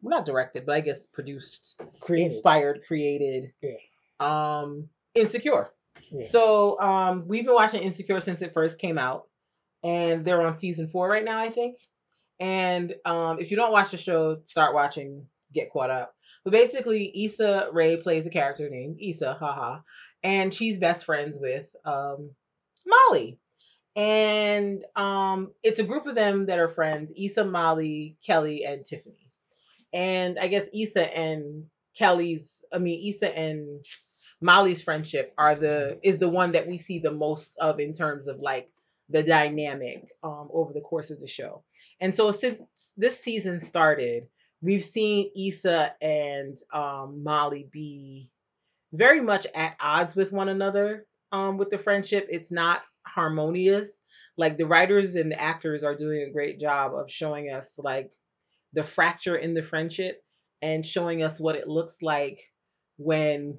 [0.04, 2.32] not directed, but I guess produced, Creative.
[2.32, 3.52] inspired, created.
[3.62, 3.76] Yeah.
[4.20, 5.70] Um, Insecure.
[6.10, 6.26] Yeah.
[6.28, 9.28] So um, we've been watching Insecure since it first came out,
[9.84, 11.78] and they're on season four right now, I think.
[12.40, 16.14] And um, if you don't watch the show, start watching, get caught up.
[16.44, 19.80] But basically, Issa Rae plays a character named Issa, haha,
[20.24, 22.32] and she's best friends with um,
[22.86, 23.38] Molly.
[23.96, 29.18] And um, it's a group of them that are friends: Issa, Molly, Kelly, and Tiffany.
[29.94, 31.66] And I guess Issa and
[31.98, 33.86] Kelly's, I mean Issa and
[34.40, 38.28] Molly's friendship are the is the one that we see the most of in terms
[38.28, 38.70] of like
[39.10, 41.64] the dynamic um, over the course of the show.
[42.00, 42.62] And so since
[42.98, 44.28] this season started,
[44.62, 48.30] we've seen Issa and um, Molly be
[48.94, 52.28] very much at odds with one another um, with the friendship.
[52.30, 54.02] It's not harmonious.
[54.38, 58.12] Like the writers and the actors are doing a great job of showing us like
[58.74, 60.22] the fracture in the friendship
[60.62, 62.40] and showing us what it looks like
[62.98, 63.58] when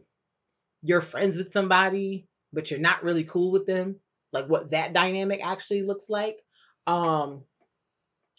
[0.82, 3.96] you're friends with somebody but you're not really cool with them
[4.32, 6.36] like what that dynamic actually looks like
[6.86, 7.42] um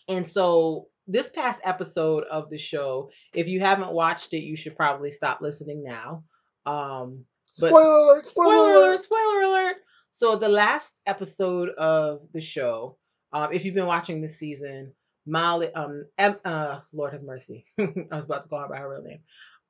[0.07, 4.75] and so this past episode of the show if you haven't watched it you should
[4.75, 6.23] probably stop listening now.
[6.65, 7.25] Um
[7.59, 8.27] but spoiler alert!
[8.27, 9.75] spoiler alert spoiler alert.
[10.11, 12.97] So the last episode of the show
[13.31, 14.93] um if you've been watching this season
[15.25, 17.65] molly um em, uh lord have mercy.
[17.79, 19.19] I was about to call her by her real name.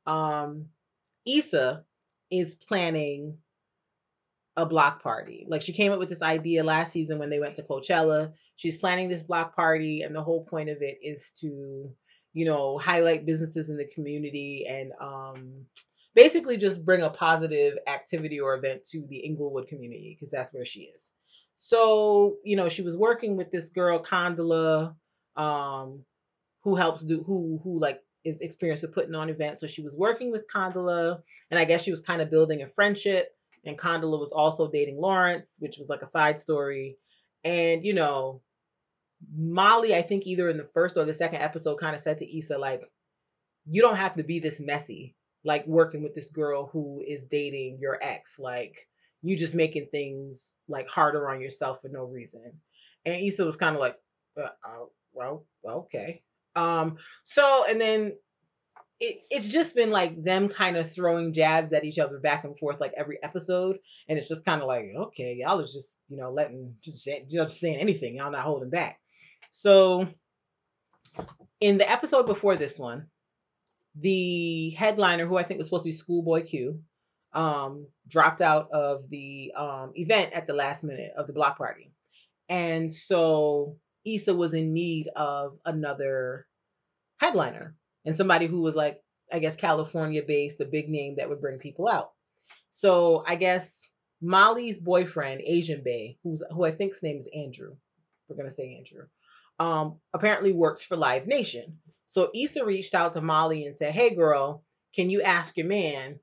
[0.06, 0.66] Um
[1.26, 1.84] Issa
[2.30, 3.38] is planning
[4.56, 5.46] a block party.
[5.48, 8.34] Like she came up with this idea last season when they went to Coachella.
[8.56, 11.92] She's planning this block party, and the whole point of it is to,
[12.34, 15.66] you know, highlight businesses in the community and um,
[16.16, 20.66] basically just bring a positive activity or event to the Inglewood community because that's where
[20.66, 21.14] she is.
[21.56, 24.96] So, you know, she was working with this girl, Condola,
[25.36, 26.04] um,
[26.64, 29.62] who helps do who who like is experienced with putting on events.
[29.62, 32.70] So she was working with Condola, and I guess she was kind of building a
[32.70, 33.36] friendship.
[33.66, 36.98] And Condola was also dating Lawrence, which was like a side story.
[37.44, 38.42] And you know,
[39.36, 42.38] Molly, I think either in the first or the second episode, kind of said to
[42.38, 42.84] Issa like,
[43.66, 47.80] "You don't have to be this messy, like working with this girl who is dating
[47.80, 48.40] your ex.
[48.40, 48.88] Like,
[49.22, 52.62] you just making things like harder on yourself for no reason."
[53.06, 53.98] and Issa was kind of like,
[54.38, 56.24] uh, uh, well, okay.
[56.56, 58.14] Um, so and then
[59.04, 62.58] it, it's just been like them kind of throwing jabs at each other back and
[62.58, 66.16] forth like every episode, and it's just kind of like, okay, y'all are just you
[66.18, 69.00] know letting just just saying anything, y'all not holding back.
[69.52, 70.08] So
[71.60, 73.08] in the episode before this one,
[73.96, 76.80] the headliner, who I think was supposed to be Schoolboy Q,
[77.34, 81.92] um, dropped out of the um, event at the last minute of the block party.
[82.48, 86.48] And so Issa was in need of another
[87.20, 91.42] headliner and somebody who was like, I guess, California based, a big name that would
[91.42, 92.12] bring people out.
[92.72, 93.90] So I guess
[94.22, 97.76] Molly's boyfriend, Asian Bae, who's who I think's name is Andrew.
[98.28, 99.08] We're gonna say Andrew.
[99.60, 101.80] Um, apparently works for Live Nation.
[102.08, 104.64] So Issa reached out to Molly and said, Hey girl,
[104.96, 106.20] can you ask your man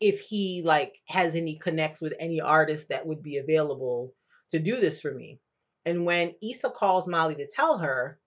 [0.00, 4.14] if he like has any connects with any artists that would be available
[4.50, 5.40] to do this for me?
[5.84, 8.18] And when Issa calls Molly to tell her,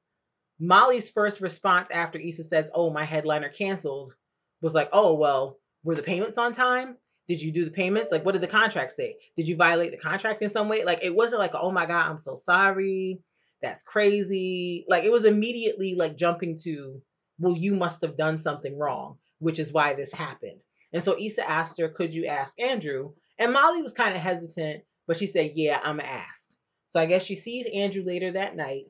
[0.60, 4.14] Molly's first response after Issa says, Oh, my headliner canceled,
[4.62, 6.98] was like, Oh, well, were the payments on time?
[7.28, 8.12] Did you do the payments?
[8.12, 9.16] Like, what did the contract say?
[9.38, 10.84] Did you violate the contract in some way?
[10.84, 13.20] Like, it wasn't like, Oh my God, I'm so sorry.
[13.62, 14.86] That's crazy.
[14.90, 17.02] Like, it was immediately like jumping to,
[17.38, 20.60] Well, you must have done something wrong, which is why this happened.
[20.92, 23.14] And so Issa asked her, Could you ask Andrew?
[23.38, 26.52] And Molly was kind of hesitant, but she said, Yeah, I'm to ask.
[26.88, 28.88] So I guess she sees Andrew later that night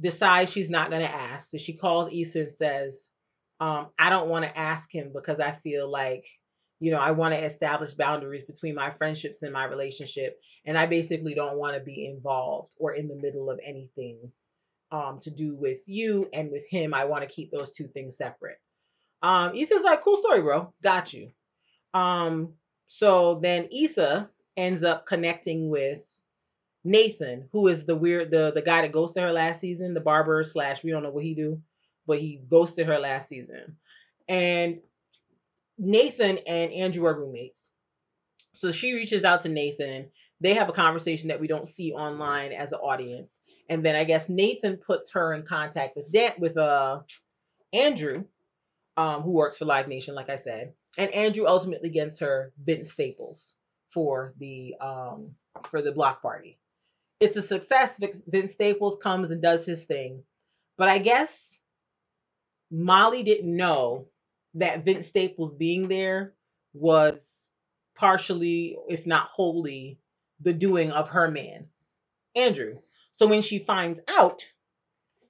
[0.00, 1.50] decides she's not going to ask.
[1.50, 3.08] So she calls Issa and says,
[3.60, 6.26] um, I don't want to ask him because I feel like,
[6.80, 10.40] you know, I want to establish boundaries between my friendships and my relationship.
[10.64, 14.32] And I basically don't want to be involved or in the middle of anything
[14.90, 16.92] um, to do with you and with him.
[16.92, 18.58] I want to keep those two things separate.
[19.22, 20.72] Um, Issa's like, cool story, bro.
[20.82, 21.30] Got you.
[21.94, 22.54] Um,
[22.88, 26.04] so then Issa ends up connecting with
[26.84, 30.42] Nathan, who is the weird the the guy that ghosted her last season, the barber
[30.44, 31.62] slash we don't know what he do,
[32.06, 33.76] but he ghosted her last season.
[34.28, 34.80] And
[35.78, 37.70] Nathan and Andrew are roommates.
[38.52, 40.10] So she reaches out to Nathan.
[40.40, 43.38] They have a conversation that we don't see online as an audience.
[43.68, 47.00] And then I guess Nathan puts her in contact with Dan with uh
[47.72, 48.24] Andrew,
[48.96, 50.72] um, who works for Live Nation, like I said.
[50.98, 53.54] And Andrew ultimately gets her Vince Staples
[53.88, 55.36] for the um
[55.70, 56.58] for the block party
[57.22, 58.00] it's a success.
[58.26, 60.24] Vince Staples comes and does his thing.
[60.76, 61.60] But I guess
[62.68, 64.08] Molly didn't know
[64.54, 66.34] that Vince Staples being there
[66.74, 67.46] was
[67.94, 70.00] partially, if not wholly,
[70.40, 71.68] the doing of her man,
[72.34, 72.80] Andrew.
[73.12, 74.42] So when she finds out,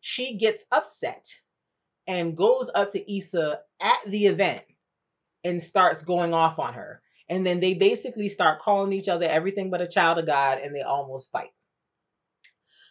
[0.01, 1.27] she gets upset
[2.07, 4.63] and goes up to Issa at the event
[5.45, 7.03] and starts going off on her.
[7.29, 10.75] And then they basically start calling each other everything but a child of God and
[10.75, 11.51] they almost fight.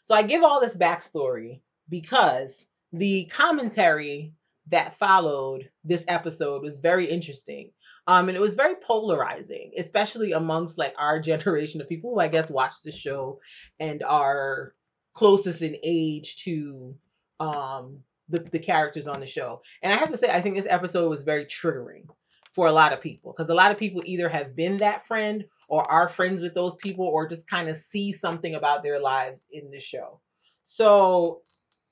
[0.04, 4.34] So I give all this backstory because the commentary
[4.68, 7.72] that followed this episode was very interesting.
[8.08, 12.28] Um, and it was very polarizing, especially amongst like our generation of people who I
[12.28, 13.40] guess watch the show
[13.80, 14.74] and are
[15.14, 16.96] closest in age to
[17.40, 19.62] um the, the characters on the show.
[19.84, 22.06] And I have to say, I think this episode was very triggering
[22.52, 25.46] for a lot of people because a lot of people either have been that friend
[25.70, 29.46] or are friends with those people or just kind of see something about their lives
[29.52, 30.20] in the show.
[30.64, 31.42] So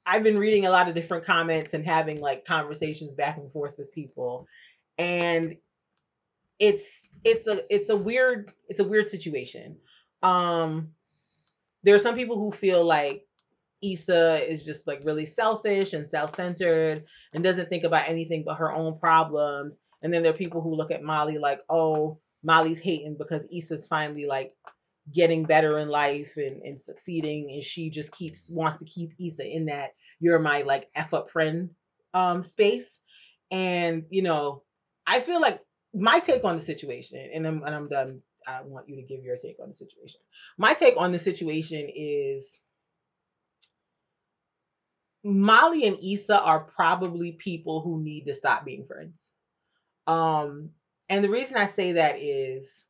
[0.05, 3.75] I've been reading a lot of different comments and having like conversations back and forth
[3.77, 4.47] with people
[4.97, 5.55] and
[6.59, 9.77] it's it's a it's a weird it's a weird situation.
[10.21, 10.89] Um
[11.83, 13.25] there are some people who feel like
[13.81, 18.73] Issa is just like really selfish and self-centered and doesn't think about anything but her
[18.73, 23.17] own problems and then there are people who look at Molly like, oh, Molly's hating
[23.17, 24.53] because Issa's finally like
[25.13, 29.45] getting better in life and, and succeeding and she just keeps wants to keep Issa
[29.45, 31.71] in that you're my like F up friend
[32.13, 32.99] um space.
[33.51, 34.63] And you know,
[35.05, 35.59] I feel like
[35.93, 38.21] my take on the situation, and I'm and I'm done.
[38.47, 40.21] I want you to give your take on the situation.
[40.57, 42.61] My take on the situation is
[45.23, 49.33] Molly and Issa are probably people who need to stop being friends.
[50.07, 50.71] Um,
[51.07, 52.85] and the reason I say that is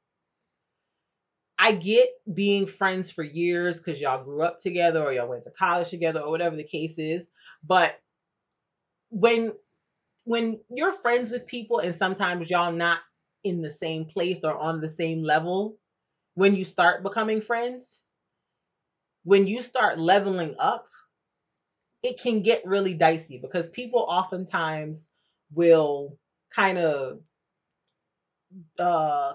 [1.57, 5.51] I get being friends for years because y'all grew up together or y'all went to
[5.51, 7.27] college together or whatever the case is.
[7.63, 7.99] But
[9.09, 9.53] when
[10.23, 12.99] when you're friends with people and sometimes y'all not
[13.43, 15.77] in the same place or on the same level,
[16.35, 18.01] when you start becoming friends,
[19.23, 20.87] when you start leveling up,
[22.03, 25.09] it can get really dicey because people oftentimes
[25.53, 26.17] will
[26.53, 27.19] kind of
[28.79, 29.33] uh,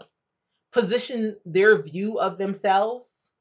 [0.72, 3.32] position their view of themselves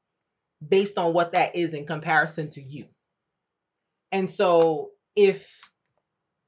[0.66, 2.86] based on what that is in comparison to you.
[4.12, 5.60] And so if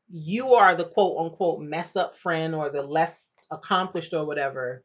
[0.08, 4.84] you are the quote unquote mess up friend or the less accomplished or whatever,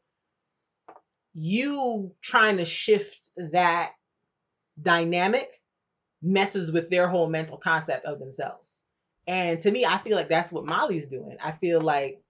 [1.34, 3.92] you trying to shift that
[4.82, 5.48] dynamic
[6.22, 8.80] messes with their whole mental concept of themselves.
[9.28, 11.38] And to me, I feel like that's what Molly's doing.
[11.44, 12.21] I feel like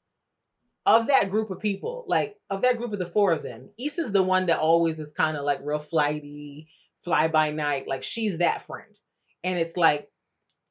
[0.86, 4.12] of that group of people, like of that group of the four of them, Issa's
[4.12, 6.68] the one that always is kind of like real flighty,
[7.00, 7.88] fly by night.
[7.88, 8.96] Like she's that friend.
[9.44, 10.10] And it's like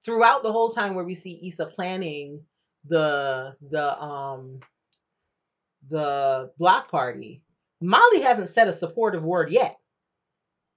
[0.05, 2.43] throughout the whole time where we see Issa planning
[2.87, 4.61] the the um
[5.89, 7.43] the block party,
[7.81, 9.77] Molly hasn't said a supportive word yet.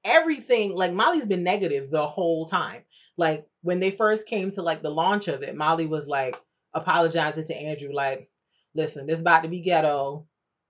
[0.04, 2.84] Everything like Molly's been negative the whole time.
[3.18, 6.36] Like when they first came to like the launch of it, Molly was like
[6.74, 8.30] apologizing to Andrew, like,
[8.76, 10.26] listen, this about to be ghetto.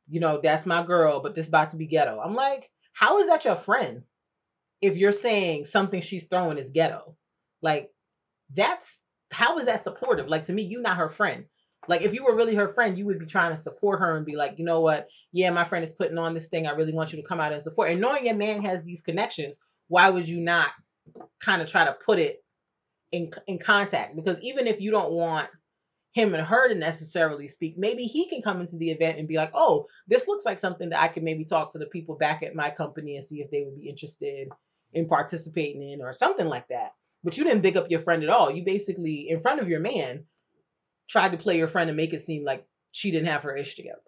[0.10, 2.20] You know, that's my girl, but this about to be ghetto.
[2.20, 4.04] I'm like, how is that your friend?
[4.82, 7.16] If you're saying something she's throwing is ghetto.
[7.62, 7.90] Like,
[8.54, 10.28] that's how is that supportive?
[10.28, 11.46] Like to me, you not her friend.
[11.88, 14.26] Like if you were really her friend, you would be trying to support her and
[14.26, 15.10] be like, you know what?
[15.32, 16.66] Yeah, my friend is putting on this thing.
[16.66, 17.90] I really want you to come out and support.
[17.90, 20.72] And knowing a man has these connections, why would you not
[21.42, 22.44] kind of try to put it
[23.12, 24.16] in in contact?
[24.16, 25.50] Because even if you don't want
[26.14, 29.36] him and her to necessarily speak, maybe he can come into the event and be
[29.36, 32.44] like, oh, this looks like something that I can maybe talk to the people back
[32.44, 34.50] at my company and see if they would be interested
[34.94, 36.92] in participating in or something like that.
[37.24, 38.52] But you didn't big up your friend at all.
[38.52, 40.26] You basically, in front of your man,
[41.10, 43.76] tried to play your friend and make it seem like she didn't have her ish
[43.76, 44.02] together.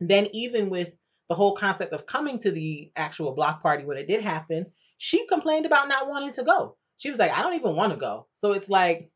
[0.00, 0.96] Then, even with
[1.28, 4.66] the whole concept of coming to the actual block party when it did happen,
[4.98, 6.76] she complained about not wanting to go.
[6.96, 8.26] She was like, I don't even want to go.
[8.34, 9.11] So it's like,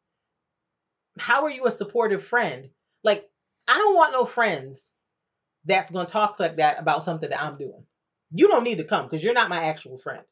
[1.18, 2.70] how are you a supportive friend?
[3.02, 3.24] Like,
[3.68, 4.92] I don't want no friends
[5.64, 7.85] that's going to talk like that about something that I'm doing.
[8.33, 10.22] You don't need to come because you're not my actual friend.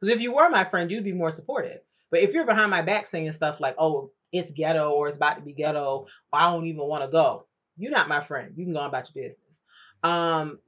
[0.00, 1.80] Because if you were my friend, you'd be more supportive.
[2.10, 5.36] But if you're behind my back saying stuff like, oh, it's ghetto or it's about
[5.36, 7.46] to be ghetto, or I don't even want to go,
[7.76, 8.52] you're not my friend.
[8.56, 9.62] You can go on about your business.
[10.02, 10.58] Um,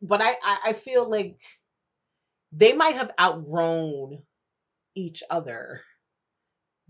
[0.00, 1.38] but I, I, I feel like
[2.52, 4.22] they might have outgrown
[4.94, 5.80] each other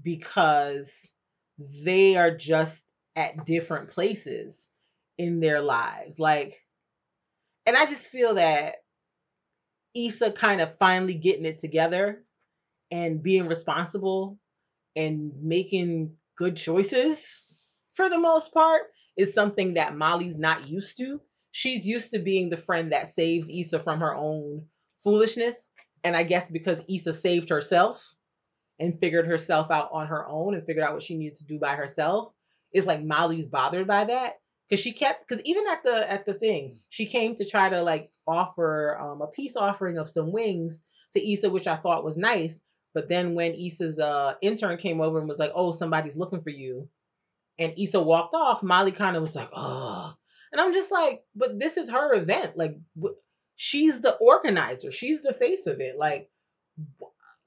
[0.02, 1.10] because
[1.58, 2.82] they are just
[3.16, 4.68] at different places
[5.16, 6.18] in their lives.
[6.18, 6.54] Like,
[7.66, 8.76] and I just feel that
[9.94, 12.22] Issa kind of finally getting it together
[12.90, 14.38] and being responsible
[14.96, 17.42] and making good choices
[17.94, 18.82] for the most part
[19.16, 21.20] is something that Molly's not used to.
[21.50, 24.66] She's used to being the friend that saves Issa from her own
[24.96, 25.66] foolishness.
[26.04, 28.14] And I guess because Issa saved herself
[28.78, 31.58] and figured herself out on her own and figured out what she needed to do
[31.58, 32.32] by herself,
[32.72, 34.34] it's like Molly's bothered by that.
[34.70, 37.82] Cause she kept, cause even at the at the thing, she came to try to
[37.82, 42.18] like offer um, a peace offering of some wings to Issa, which I thought was
[42.18, 42.60] nice.
[42.92, 46.50] But then when Issa's uh, intern came over and was like, "Oh, somebody's looking for
[46.50, 46.88] you,"
[47.58, 50.14] and Issa walked off, Molly kind of was like, "Oh,"
[50.52, 52.58] and I'm just like, "But this is her event.
[52.58, 52.76] Like,
[53.56, 54.92] she's the organizer.
[54.92, 55.96] She's the face of it.
[55.98, 56.30] Like."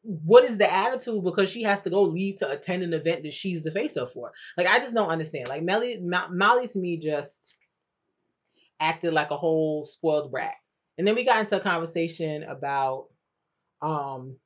[0.04, 3.34] What is the attitude because she has to go leave to attend an event that
[3.34, 4.32] she's the face of for?
[4.58, 5.48] Like I just don't understand.
[5.48, 7.56] Like Melly, Molly to me just
[8.80, 10.56] acted like a whole spoiled brat.
[10.98, 13.08] And then we got into a conversation about
[13.82, 14.38] um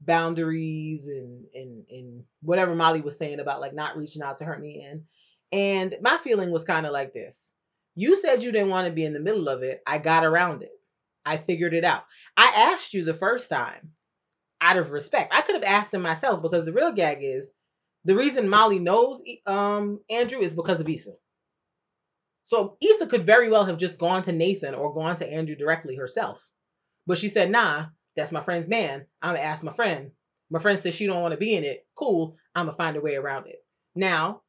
[0.00, 4.60] boundaries and and and whatever Molly was saying about like not reaching out to hurt
[4.60, 5.04] me in.
[5.52, 7.52] And my feeling was kind of like this.
[7.94, 9.80] You said you didn't want to be in the middle of it.
[9.86, 10.72] I got around it.
[11.24, 12.04] I figured it out.
[12.36, 13.92] I asked you the first time
[14.64, 15.32] out of respect.
[15.34, 17.52] I could have asked him myself because the real gag is
[18.04, 21.12] the reason Molly knows um, Andrew is because of Issa.
[22.44, 25.96] So Issa could very well have just gone to Nathan or gone to Andrew directly
[25.96, 26.42] herself.
[27.06, 29.06] But she said, nah, that's my friend's man.
[29.20, 30.12] I'm gonna ask my friend.
[30.50, 31.86] My friend says she don't want to be in it.
[31.94, 32.36] Cool.
[32.54, 33.64] I'm gonna find a way around it.
[33.94, 34.42] Now,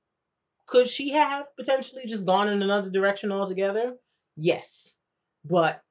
[0.66, 3.96] could she have potentially just gone in another direction altogether?
[4.36, 4.98] Yes.
[5.44, 5.82] But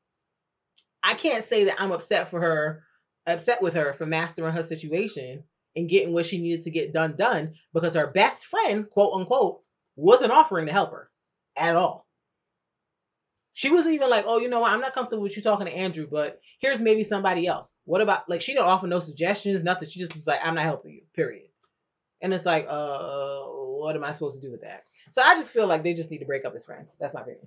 [1.03, 2.83] I can't say that I'm upset for her,
[3.27, 5.45] upset with her for mastering her situation
[5.77, 9.61] and getting what she needed to get done done because her best friend, quote unquote,
[9.97, 11.11] wasn't offering to help her
[11.57, 12.07] at all.
[13.53, 14.73] She wasn't even like, oh, you know what?
[14.73, 17.73] I'm not comfortable with you talking to Andrew, but here's maybe somebody else.
[17.85, 19.89] What about like she didn't offer no suggestions, nothing.
[19.89, 21.03] She just was like, I'm not helping you.
[21.15, 21.49] Period.
[22.21, 24.85] And it's like, uh, what am I supposed to do with that?
[25.13, 26.97] So I just feel like they just need to break up as friends.
[26.99, 27.47] That's my opinion.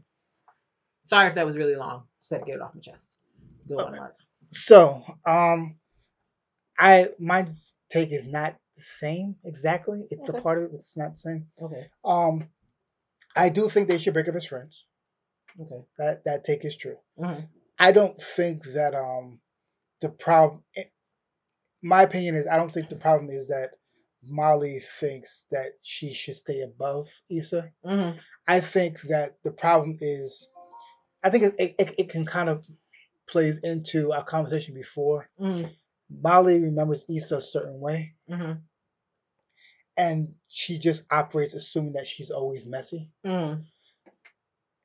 [1.03, 2.03] Sorry if that was really long.
[2.21, 3.19] Just had to get it off my chest.
[3.67, 3.83] Go okay.
[3.85, 4.13] on, Mark.
[4.49, 5.77] So, um,
[6.77, 7.47] I my
[7.91, 10.05] take is not the same exactly.
[10.09, 10.37] It's okay.
[10.37, 11.47] a part of it, but it's not the same.
[11.61, 11.87] Okay.
[12.05, 12.49] Um,
[13.35, 14.85] I do think they should break up as friends.
[15.59, 15.85] Okay.
[15.97, 16.97] That that take is true.
[17.19, 17.41] Mm-hmm.
[17.79, 19.39] I don't think that um
[20.01, 20.63] the problem
[21.81, 23.71] my opinion is I don't think the problem is that
[24.23, 27.71] Molly thinks that she should stay above Issa.
[27.85, 28.17] Mm-hmm.
[28.47, 30.47] I think that the problem is,
[31.23, 32.65] I think it, it, it can kind of
[33.27, 35.29] plays into our conversation before.
[35.39, 35.67] Mm-hmm.
[36.21, 38.53] Molly remembers Issa a certain way, Mm-hmm.
[39.97, 43.61] and she just operates assuming that she's always messy Mm-hmm.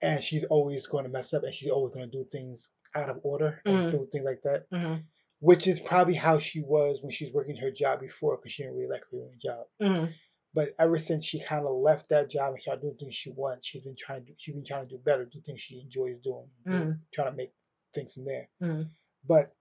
[0.01, 3.09] and she's always going to mess up and she's always going to do things out
[3.09, 3.91] of order and Mhm.
[3.93, 4.69] do things like that.
[4.71, 5.03] Mm-hmm.
[5.41, 8.63] Which is probably how she was when she was working her job before because she
[8.63, 9.67] didn't really like her own job.
[9.81, 10.13] Mm-hmm.
[10.55, 13.67] But ever since she kind of left that job and started doing things she wants,
[13.67, 16.19] she's been trying to do, she's been trying to do better, do things she enjoys
[16.23, 16.99] doing, Mhm.
[17.13, 17.53] trying to make
[17.95, 18.49] things from there.
[18.61, 18.89] Mhm.
[19.27, 19.55] But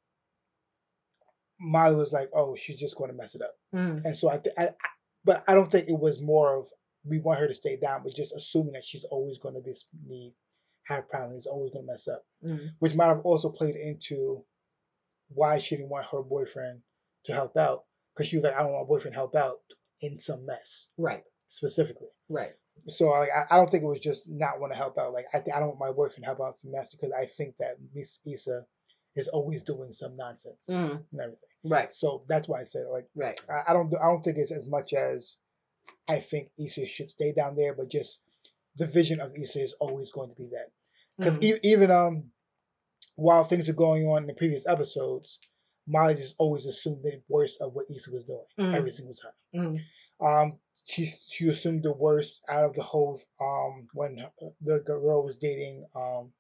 [1.59, 4.05] Molly was like, "Oh, she's just going to mess it up," Mm-hmm.
[4.05, 4.73] and so I, th- I, I,
[5.23, 6.67] but I don't think it was more of
[7.03, 9.73] we want her to stay down, but just assuming that she's always going to be
[10.07, 10.33] need
[10.87, 12.67] have problems, always going to mess up, Mm-hmm.
[12.79, 14.43] which might have also played into
[15.29, 16.81] why she didn't want her boyfriend
[17.25, 17.83] to help out
[18.15, 19.59] because she was like, "I don't want my boyfriend to help out
[20.01, 21.23] in some mess Right.
[21.49, 22.53] specifically." Right.
[22.89, 25.13] So like I, I don't think it was just not want to help out.
[25.13, 27.25] Like I think I don't want my boyfriend to help out some mess because I
[27.25, 28.65] think that Miss Issa
[29.15, 30.95] is always doing some nonsense Mm-hmm.
[31.11, 31.49] and everything.
[31.65, 31.95] Right.
[31.95, 33.39] So that's why I said like Right.
[33.49, 35.35] I, I don't I don't think it's as much as
[36.07, 38.19] I think Issa should stay down there, but just
[38.77, 40.71] the vision of Issa is always going to be that
[41.17, 41.59] because Mhm.
[41.63, 42.31] even um
[43.15, 45.39] while things were going on in the previous episodes,
[45.87, 48.73] Molly just always assumed the worst of what Issa was doing Mhm.
[48.73, 49.33] every single time.
[49.53, 49.79] Mhm.
[50.25, 54.17] Um, she she assumed the worst out of the whole um when
[54.61, 56.31] the girl was dating um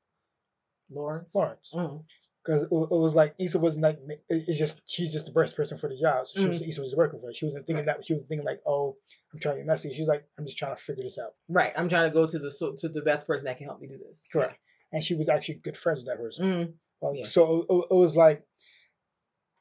[0.89, 1.33] Lawrence.
[1.33, 1.73] Lawrence
[2.43, 5.77] because it, it was like Issa wasn't like it's just she's just the best person
[5.77, 6.25] for the job.
[6.27, 6.69] So she was, Mhm.
[6.69, 7.33] Issa was working for her.
[7.33, 8.97] She wasn't thinking that she was thinking like oh
[9.33, 9.93] I'm trying to messy.
[9.93, 11.33] She's like I'm just trying to figure this out.
[11.47, 11.71] Right.
[11.77, 13.87] I'm trying to go to the so, to the best person that can help me
[13.87, 14.27] do this.
[14.33, 14.57] Correct.
[14.91, 16.45] And she was actually good friends with that person.
[16.45, 16.73] Mm.
[16.99, 17.25] Well, Yeah.
[17.25, 18.43] So it, it was like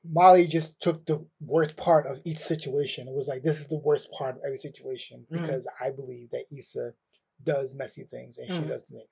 [0.04, 3.06] Molly just took the worst part of each situation.
[3.08, 5.42] It was like this is the worst part of every situation Mhm.
[5.42, 6.94] because I believe that Issa
[7.42, 8.68] does messy things and she Mhm.
[8.68, 9.08] does things.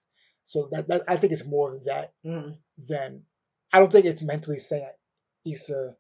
[0.47, 2.59] So that, that I think it's more of that Mm.
[2.79, 3.27] than
[3.73, 4.99] I don't think it's mentally saying that
[5.45, 5.97] Issa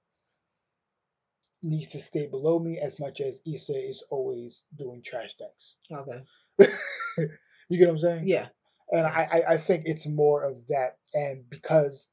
[1.63, 5.77] needs to stay below me as much as Issa is always doing trash things.
[5.91, 6.25] Okay.
[7.69, 8.29] you get what I'm saying?
[8.29, 8.49] Yeah.
[8.91, 12.07] and I I think it's more of that, and because,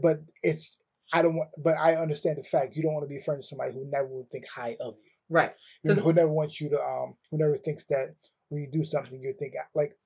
[0.00, 0.76] but it's
[1.12, 3.46] I don't want, but I understand the fact you don't want to be friends with
[3.46, 5.54] somebody who never would think high of you, Right.
[5.82, 8.14] you know, who never wants you to um, who never thinks that
[8.48, 9.96] when you do something you think like.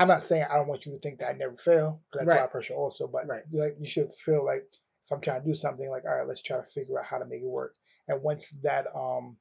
[0.00, 2.36] I'm not saying I don't want you to think that I never fail, because that's
[2.36, 3.08] a lot of pressure also.
[3.08, 3.42] But Right.
[3.52, 4.62] like you should feel like
[5.04, 7.18] if I'm trying to do something, like all right, let's try to figure out how
[7.18, 7.74] to make it work.
[8.06, 9.38] And once that um,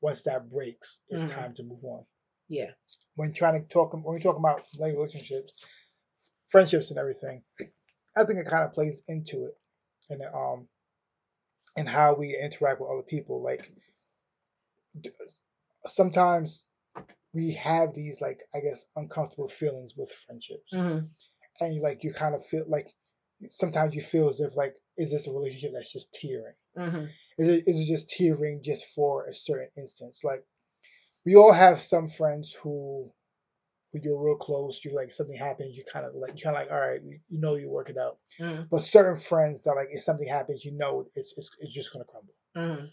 [0.00, 1.34] once that breaks, it's Mhm.
[1.34, 2.04] time to move on
[2.48, 2.72] Yeah.
[3.14, 5.64] when trying to talk when we talk about like relationships,
[6.48, 7.44] friendships and everything,
[8.16, 9.56] I think it kind of plays into it,
[10.10, 10.68] and um,
[11.76, 13.42] and how we interact with other people.
[13.42, 13.70] Like
[15.86, 16.64] sometimes
[17.32, 21.06] we have these like I guess uncomfortable feelings with friendships, Mm-hmm.
[21.60, 22.88] and you like you kind of feel like
[23.50, 26.54] sometimes you feel as if like is this a relationship that's just tearing?
[26.76, 27.04] Mm-hmm.
[27.38, 30.22] Is it, is it just teetering just for a certain instance?
[30.24, 30.44] Like
[31.24, 33.12] we all have some friends who
[33.92, 34.80] who you're real close.
[34.84, 37.18] You like something happens, you kind of like you kind of like all right, you,
[37.30, 38.18] know you work it out.
[38.40, 38.62] Mm-hmm.
[38.70, 42.04] But certain friends that like if something happens, you know it's it's, it's just gonna
[42.04, 42.34] crumble.
[42.56, 42.86] Mm-hmm.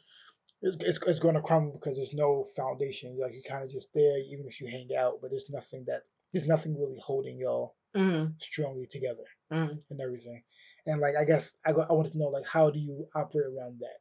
[0.62, 3.18] It's, it's, it's gonna crumble because there's no foundation.
[3.20, 6.04] Like you're kind of just there, even if you hang out, but there's nothing that
[6.34, 8.32] there's nothing really holding y'all Mm-hmm.
[8.40, 9.24] strongly together
[9.54, 9.76] Mm-hmm.
[9.90, 10.44] and everything.
[10.86, 13.48] And like I guess I, go- I wanted to know like how do you operate
[13.48, 14.00] around that?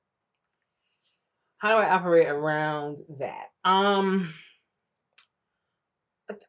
[1.59, 3.47] How do I operate around that?
[3.65, 4.35] Um,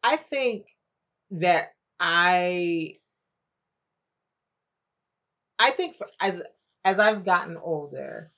[0.04, 0.66] I think
[1.32, 2.98] that I,
[5.60, 6.42] I think for, as
[6.84, 8.30] as I've gotten older,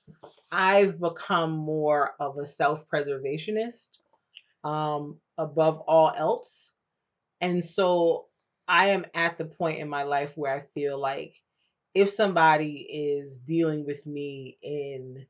[0.51, 3.89] I've become more of a self-preservationist
[4.63, 6.71] um, above all else,
[7.41, 8.27] and so
[8.67, 11.35] I am at the point in my life where I feel like
[11.93, 15.25] if somebody is dealing with me in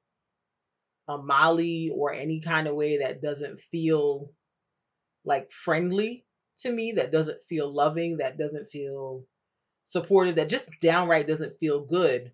[1.07, 4.31] a Molly or any kind of way that doesn't feel
[5.27, 6.25] like friendly
[6.59, 9.25] to me, that doesn't feel loving, that doesn't feel
[9.85, 12.31] supportive, that just downright doesn't feel good,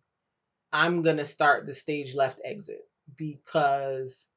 [0.72, 2.88] I'm going to start the stage left exit
[3.18, 4.28] because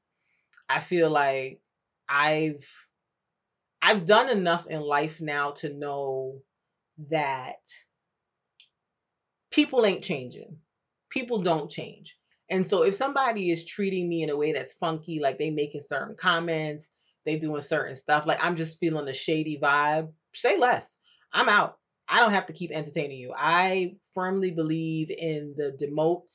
[0.69, 1.61] I feel like
[2.09, 2.69] I've
[3.81, 6.41] I've done enough in life now to know
[7.11, 7.61] that
[9.51, 10.59] people ain't changing.
[11.11, 12.17] People don't change.
[12.51, 15.81] And so if somebody is treating me in a way that's funky, like they making
[15.81, 16.91] certain comments,
[17.27, 20.97] they doing certain stuff, like I'm just feeling a shady vibe, say less.
[21.33, 21.77] I'm out.
[22.09, 23.35] I don't have to keep entertaining you.
[23.37, 26.31] I firmly believe in the demote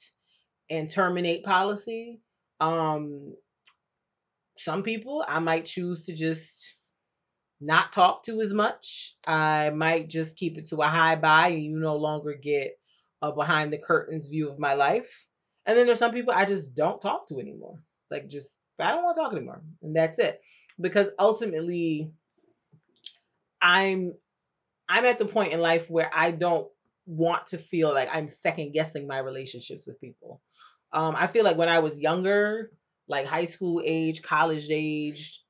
[0.70, 2.20] and terminate policy.
[2.60, 3.36] Um,
[4.58, 6.76] some people I might choose to just
[7.62, 9.16] not talk to as much.
[9.26, 12.78] I might just keep it to a high bye and you no longer get
[13.22, 15.28] a behind the curtains view of my life.
[15.66, 17.76] And then there's some people I just don't talk to anymore.
[18.10, 19.62] Like just I don't want to talk anymore.
[19.82, 20.42] And that's it.
[20.80, 22.12] Because ultimately
[23.62, 24.14] I'm
[24.90, 26.68] I'm at the point in life where I don't
[27.06, 30.42] want to feel like I'm second guessing my relationships with people.
[30.92, 32.72] Um, I feel like when I was younger,
[33.08, 35.42] like high school age, college age,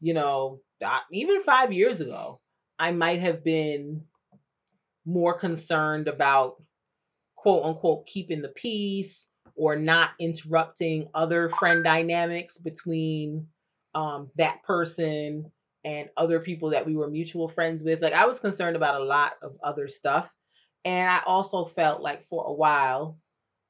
[0.00, 0.60] you know,
[1.12, 2.40] even five years ago,
[2.78, 4.04] I might have been
[5.04, 6.62] more concerned about
[7.36, 9.26] quote unquote keeping the peace
[9.56, 13.48] or not interrupting other friend dynamics between
[13.94, 15.50] um, that person
[15.84, 18.02] and other people that we were mutual friends with.
[18.02, 20.34] Like I was concerned about a lot of other stuff.
[20.84, 23.18] And I also felt like for a while,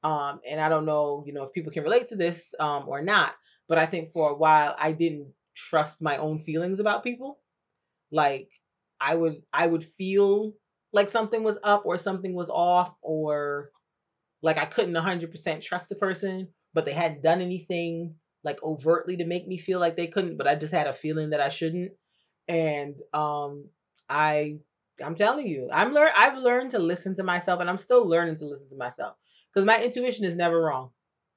[0.03, 3.01] um, and I don't know, you know, if people can relate to this um, or
[3.01, 3.33] not,
[3.67, 7.39] but I think for a while I didn't trust my own feelings about people.
[8.11, 8.49] Like
[8.99, 10.53] I would I would feel
[10.93, 13.71] like something was up or something was off or
[14.41, 19.25] like I couldn't 100% trust the person, but they hadn't done anything like overtly to
[19.25, 21.91] make me feel like they couldn't, but I just had a feeling that I shouldn't.
[22.47, 23.69] And um
[24.09, 24.59] I
[25.03, 28.37] I'm telling you, I'm learn I've learned to listen to myself and I'm still learning
[28.37, 29.15] to listen to myself
[29.53, 30.91] cuz my intuition is never wrong.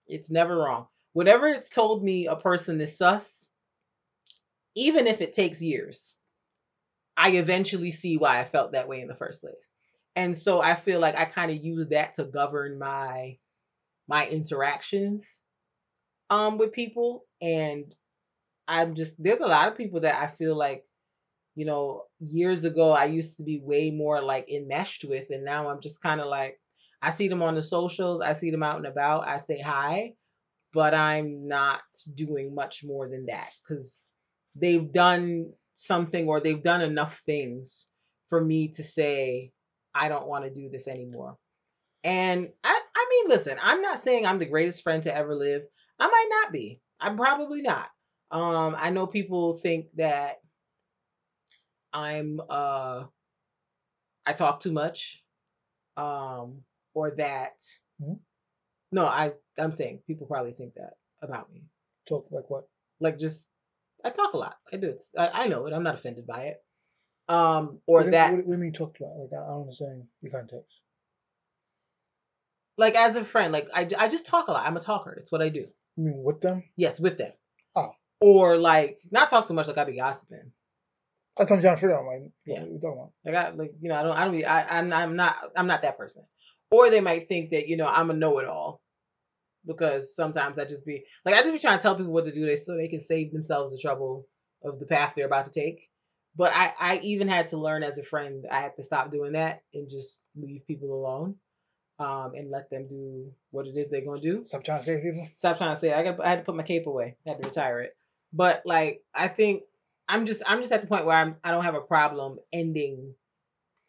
[0.06, 0.88] It's never wrong.
[1.12, 3.50] Whatever it's told me a person is sus,
[4.74, 6.16] even if it takes years,
[7.16, 9.68] I eventually see why I felt that way in the first place.
[10.16, 13.38] And so I feel like I kind of use that to govern my
[14.08, 15.43] my interactions
[16.30, 17.94] um with people and
[18.66, 20.84] I'm just there's a lot of people that I feel like
[21.54, 25.68] you know years ago I used to be way more like enmeshed with and now
[25.68, 26.58] I'm just kind of like
[27.02, 30.14] I see them on the socials, I see them out and about, I say hi,
[30.72, 31.82] but I'm not
[32.14, 34.02] doing much more than that cuz
[34.54, 37.88] they've done something or they've done enough things
[38.28, 39.52] for me to say
[39.94, 41.36] I don't want to do this anymore.
[42.02, 45.62] And I, I mean, listen, I'm not saying I'm the greatest friend to ever live.
[45.98, 46.80] I might not be.
[47.00, 47.88] I'm probably not.
[48.30, 50.36] Um, I know people think that
[51.92, 53.04] I'm uh
[54.26, 55.22] I talk too much.
[55.96, 56.62] Um,
[56.94, 57.62] or that
[58.00, 58.18] Mhm.
[58.90, 61.64] no, I I'm saying people probably think that about me.
[62.08, 62.68] Talk like what?
[63.00, 63.48] Like just
[64.04, 64.56] I talk a lot.
[64.72, 65.02] I do it.
[65.16, 65.72] I, I know it.
[65.72, 66.64] I'm not offended by it.
[67.28, 69.16] Um, or what, that What, what do you mean talk about?
[69.18, 70.80] Like I don't understand your context.
[72.76, 74.66] like as a friend, like I, I just talk a lot.
[74.66, 75.12] I'm a talker.
[75.12, 75.68] It's what I do.
[75.96, 76.62] You mean with them?
[76.76, 77.32] Yes, with them.
[77.76, 77.92] Oh.
[78.20, 80.52] Or like not talk too much like I be gossiping.
[81.36, 82.06] That's what I'm trying to figure out.
[82.06, 82.60] Like, Yeah.
[82.60, 83.12] what you talking about?
[83.24, 85.66] Like I like you know I don't I don't be, I I'm I'm not I'm
[85.66, 86.24] not that person.
[86.70, 88.80] Or they might think that you know I'm a know it all
[89.66, 92.32] because sometimes I just be like I just be trying to tell people what to
[92.32, 94.26] do they so they can save themselves the trouble
[94.62, 95.88] of the path they're about to take.
[96.36, 99.32] But I I even had to learn as a friend I had to stop doing
[99.32, 101.36] that and just leave people alone.
[101.98, 104.42] Um, and let them do what it is they're gonna do.
[104.44, 105.28] Stop trying to save people.
[105.36, 105.92] stop trying to say.
[105.92, 107.16] I got I had to put my cape away.
[107.24, 107.96] I had to retire it.
[108.32, 109.62] But like I think
[110.08, 113.14] I'm just I'm just at the point where I'm I don't have a problem ending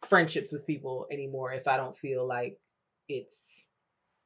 [0.04, 2.60] friendships with people anymore if I don't feel like
[3.08, 3.66] it's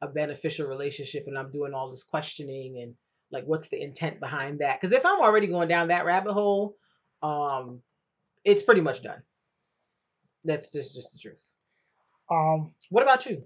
[0.02, 2.94] a beneficial relationship and I'm doing all this questioning and
[3.32, 4.78] like what's the intent behind that?
[4.80, 6.76] Because if I'm already going down that rabbit hole,
[7.22, 7.80] um,
[8.44, 9.22] it's pretty much done.
[10.44, 11.54] That's just just the truth.
[12.30, 13.44] Um, What about you?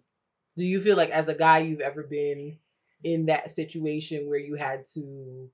[0.57, 2.59] Do you feel like as a guy you've ever been
[3.03, 5.51] in that situation where you had to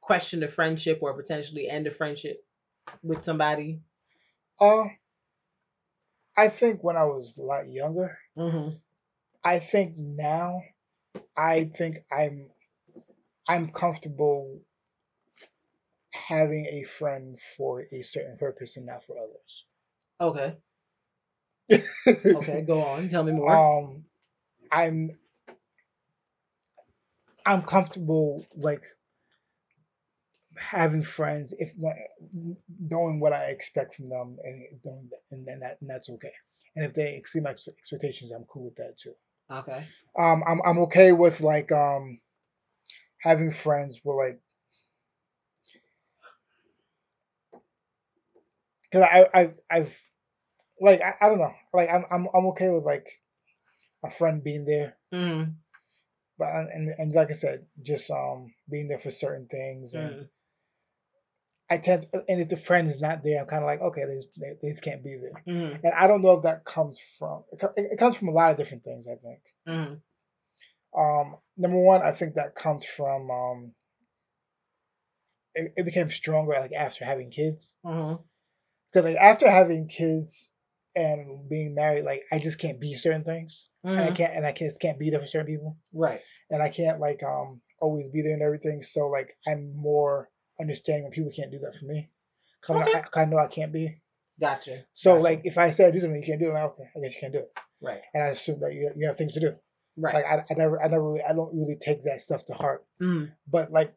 [0.00, 2.44] question a friendship or potentially end a friendship
[3.02, 3.80] with somebody?
[4.60, 4.84] uh,
[6.36, 8.76] I think when I was a lot younger, Mm-hmm.
[9.42, 10.62] I think now,
[11.36, 12.50] I think I'm,
[13.48, 14.60] I'm comfortable
[16.12, 19.64] having a friend for a certain purpose and not for others.
[20.20, 20.56] Okay.
[22.06, 22.62] Okay.
[22.62, 23.08] Go on.
[23.08, 23.54] Tell me more.
[23.56, 24.04] Um,
[24.72, 25.18] I'm
[27.44, 28.84] I'm comfortable like
[30.58, 31.72] having friends if
[32.80, 36.32] knowing what I expect from them and doing that, and then that and that's okay.
[36.74, 39.14] And if they exceed my expectations, I'm cool with that too.
[39.50, 39.86] okay.
[40.18, 42.20] Um, I'm I'm okay with like um
[43.20, 44.40] having friends where like
[48.90, 50.00] because I I I've
[50.80, 53.08] like I, I don't know like I'm I'm I'm okay with like
[54.06, 55.50] a friend being there Mm-hmm.
[56.38, 60.22] but and and like I said, just um being there for certain things, and Mm-hmm.
[61.70, 64.16] I tend and if the friend is not there, I'm kind of like okay, they
[64.16, 65.84] just, they, they just can't be there, Mm-hmm.
[65.84, 68.56] and I don't know if that comes from it, it comes from a lot of
[68.56, 69.06] different things.
[69.08, 71.00] I think Mm-hmm.
[71.00, 73.72] um number one, I think that comes from um
[75.54, 77.74] it, it became stronger like after having kids.
[77.84, 78.22] Mm-hmm.
[78.92, 80.50] Because like after having kids
[80.96, 84.52] and being married, like I just can't be certain things, and I can't and I
[84.52, 86.20] just can't be there for certain people, Right.
[86.50, 88.82] and I can't like um always be there and everything.
[88.82, 90.30] So like I'm more
[90.60, 92.10] understanding when people can't do that for me.
[92.64, 93.02] Cause Okay.
[93.14, 94.00] I, I know I can't be.
[94.40, 94.84] Gotcha.
[94.94, 95.22] So Gotcha.
[95.22, 96.48] like if I say I do something, you can't do it.
[96.48, 98.00] I'm like, okay, I guess you can't do it, Right.
[98.14, 99.54] and I assume that you you have things to do.
[99.98, 100.14] Right.
[100.14, 102.84] Like I, I never I never really I don't really take that stuff to heart.
[103.00, 103.30] mm.
[103.46, 103.94] but like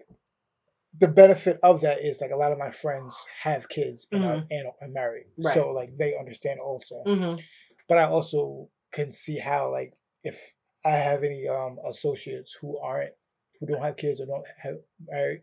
[0.98, 4.44] the benefit of that is like a lot of my friends have kids and are,
[4.50, 5.54] and are married Right.
[5.54, 7.40] so like they understand also Mm-hmm.
[7.88, 10.38] but i also can see how like if
[10.84, 13.14] i have any um associates who aren't
[13.60, 14.78] who don't have kids or don't have
[15.08, 15.42] married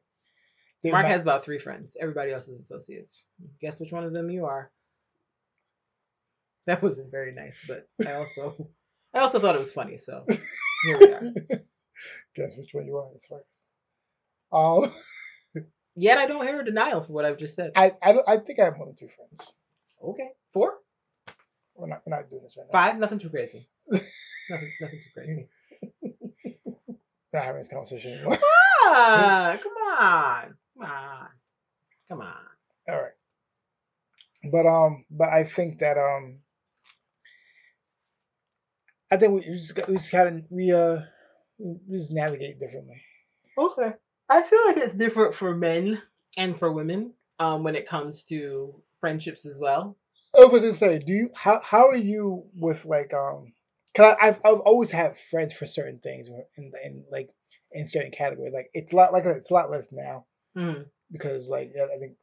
[0.85, 1.97] Mark might- has about three friends.
[2.01, 3.25] Everybody else is associates.
[3.61, 4.71] Guess which one of them you are.
[6.67, 8.55] That wasn't very nice, but I also
[9.15, 10.25] I also thought it was funny, so
[10.85, 11.21] here we are.
[12.37, 13.67] guess which one you are as first
[14.53, 14.93] um
[15.97, 17.73] Yet I don't hear a denial for what I've just said.
[17.75, 19.53] i I, I think i have more than two friends
[20.03, 20.29] Okay.
[20.53, 20.75] Four?
[21.75, 22.99] we're not we're not doing this right now Five?
[22.99, 23.67] Nothing too crazy.
[23.91, 25.49] nothing nothing too crazy.
[27.33, 28.39] not having this conversation anymore
[28.89, 30.55] Ah, come on.
[30.79, 31.29] Come on.
[32.09, 32.47] Come on.
[32.89, 33.13] All right.
[34.53, 36.39] But um, but I think that um,
[39.11, 41.01] I think we just got, we just kind of we uh
[41.59, 43.03] we just navigate differently.
[43.59, 43.93] Okay.
[44.29, 46.03] I feel like it's different for men
[46.37, 49.97] and for women um, when it comes to friendships as well.
[50.37, 53.53] I was gonna say, do you how how are you with like um?
[53.97, 57.31] Cause I, I've I've always had friends for certain things in in like
[57.73, 58.53] in certain categories.
[58.55, 62.15] Like it's a lot like it's a lot less now Mm, because like I think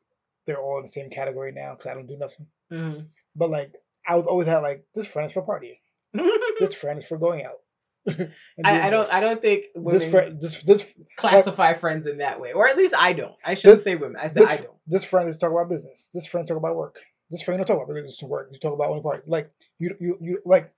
[0.45, 2.47] they're all in the same category now because I don't do nothing.
[2.71, 3.05] mm.
[3.35, 3.75] But like
[4.07, 5.79] I was always had like this friend is for partying,
[6.59, 7.59] this friend is for going out.
[8.65, 9.13] I, I don't.
[9.13, 12.75] I don't think women this friend this this classify friends in that way, or at
[12.77, 13.35] least I don't.
[13.43, 14.17] I shouldn't This- say women.
[14.21, 14.75] I said I don't.
[14.87, 16.09] this friend is talking about business.
[16.13, 16.99] This friend talk about work.
[17.29, 18.49] This friend don't talk about business and work.
[18.51, 19.27] You talk about only part.
[19.27, 19.49] Like
[19.79, 20.73] you you you like,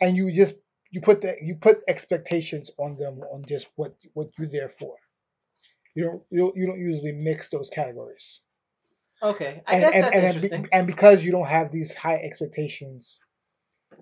[0.00, 0.54] and you just
[0.90, 4.96] you put that you put expectations on them on just what what you're there for.
[5.94, 8.40] You don't you don't, you don't usually mix those categories.
[9.22, 10.68] Okay, I and guess and that's and, interesting.
[10.72, 13.18] and because you don't have these high expectations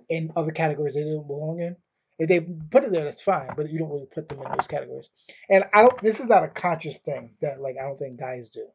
[0.08, 1.76] in other categories they don't belong in,
[2.18, 3.50] if they put it there, that's fine.
[3.56, 5.08] But you don't really put them in those categories.
[5.48, 6.00] And I don't.
[6.02, 8.66] This is not a conscious thing that like I don't think guys do.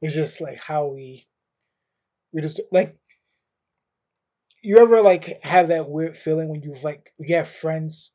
[0.00, 1.26] It's just like how we
[2.32, 2.96] we just like.
[4.62, 8.10] You ever like have that weird feeling when you've like you have friends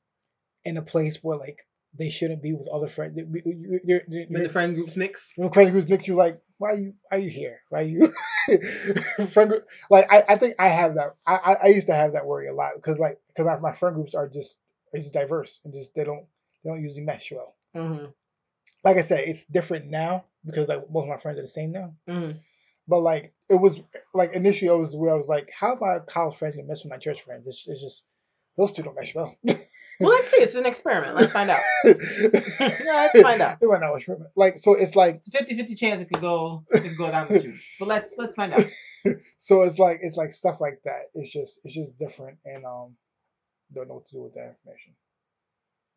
[0.65, 1.59] in a place where like
[1.97, 3.17] they shouldn't be with other friends.
[3.17, 5.33] You- you- you're- you're- when the friend groups mix.
[5.35, 7.61] when the friend groups make you like, why are you why are you here?
[7.69, 8.13] Why are you
[9.31, 12.13] friend group like I, I think I have that I, I I used to have
[12.13, 14.55] that worry a lot because like because my, my friend groups are just
[14.93, 16.25] are just diverse and just they don't
[16.63, 17.55] they don't usually mesh well.
[17.73, 18.05] hmm
[18.83, 21.71] Like I said, it's different now because like most of my friends are the same
[21.71, 21.93] now.
[22.07, 22.31] hmm
[22.87, 23.81] But like it was
[24.13, 26.91] like initially I was where I was like, how my college friends gonna mesh with
[26.91, 27.47] my church friends?
[27.47, 28.03] It's, it's just
[28.57, 29.35] those two don't mesh well.
[30.01, 30.41] Well, let's see.
[30.41, 31.15] It's an experiment.
[31.15, 31.61] Let's find out.
[32.59, 33.57] Yeah, let's find out.
[33.61, 34.07] It might not mesh.
[34.35, 37.27] Like so, it's like It's a 50-50 chance it could go it could go down
[37.27, 37.75] the tubes.
[37.79, 38.65] But let's let's find out.
[39.39, 41.09] so it's like it's like stuff like that.
[41.15, 42.95] It's just it's just different and um
[43.73, 44.93] don't know what to do with that information.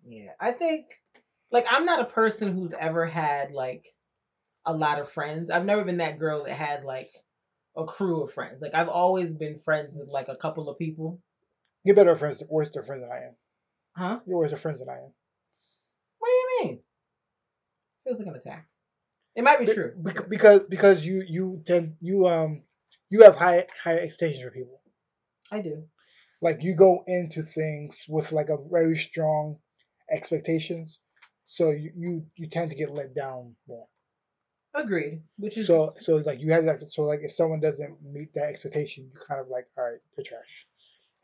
[0.07, 0.87] Yeah, I think
[1.51, 3.85] like I'm not a person who's ever had like
[4.67, 5.51] a lot of friends.
[5.51, 7.11] I've never been that girl that had like
[7.77, 8.63] a crew of friends.
[8.63, 11.21] Like I've always been friends with like a couple of people.
[11.85, 13.37] You're better friends, worse friends than I am.
[13.97, 14.20] Huh?
[14.26, 15.12] You're worse friends than I am.
[16.18, 16.80] What do you mean?
[18.05, 18.68] Feels like an attack.
[19.36, 19.92] It might be Be- true.
[20.28, 22.62] because because you you tend you um
[23.11, 24.80] you have high high expectations for people.
[25.51, 25.84] I do.
[26.40, 29.59] Like you go into things with like a very strong
[30.11, 30.99] expectations,
[31.47, 33.86] so you you, you tend to get let down more.
[34.74, 35.22] Agreed.
[35.38, 38.49] Which is So so like you have that so like if someone doesn't meet that
[38.51, 40.66] expectation, you kind of like all right, they're trash.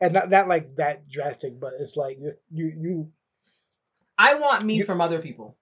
[0.01, 2.33] And not not like that drastic, but it's like you
[2.77, 3.11] you
[4.17, 5.57] I want me You- from other people.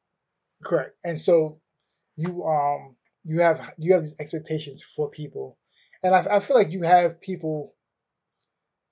[0.64, 0.96] correct.
[1.04, 1.60] And so
[2.16, 5.58] you um you have you have these expectations for people,
[6.04, 7.76] and I I feel like you have people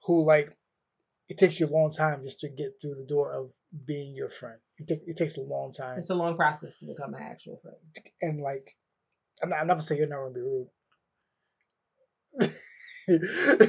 [0.06, 0.56] who like
[1.30, 3.52] it takes you a long time just to get through the door of
[3.86, 4.60] being your friend.
[4.78, 7.58] It, take, it takes a long time, It's a long process to become my actual
[7.62, 7.78] friend.
[8.22, 8.76] and like
[9.44, 10.70] I'm not, I'm not gonna say you're never gonna be rude.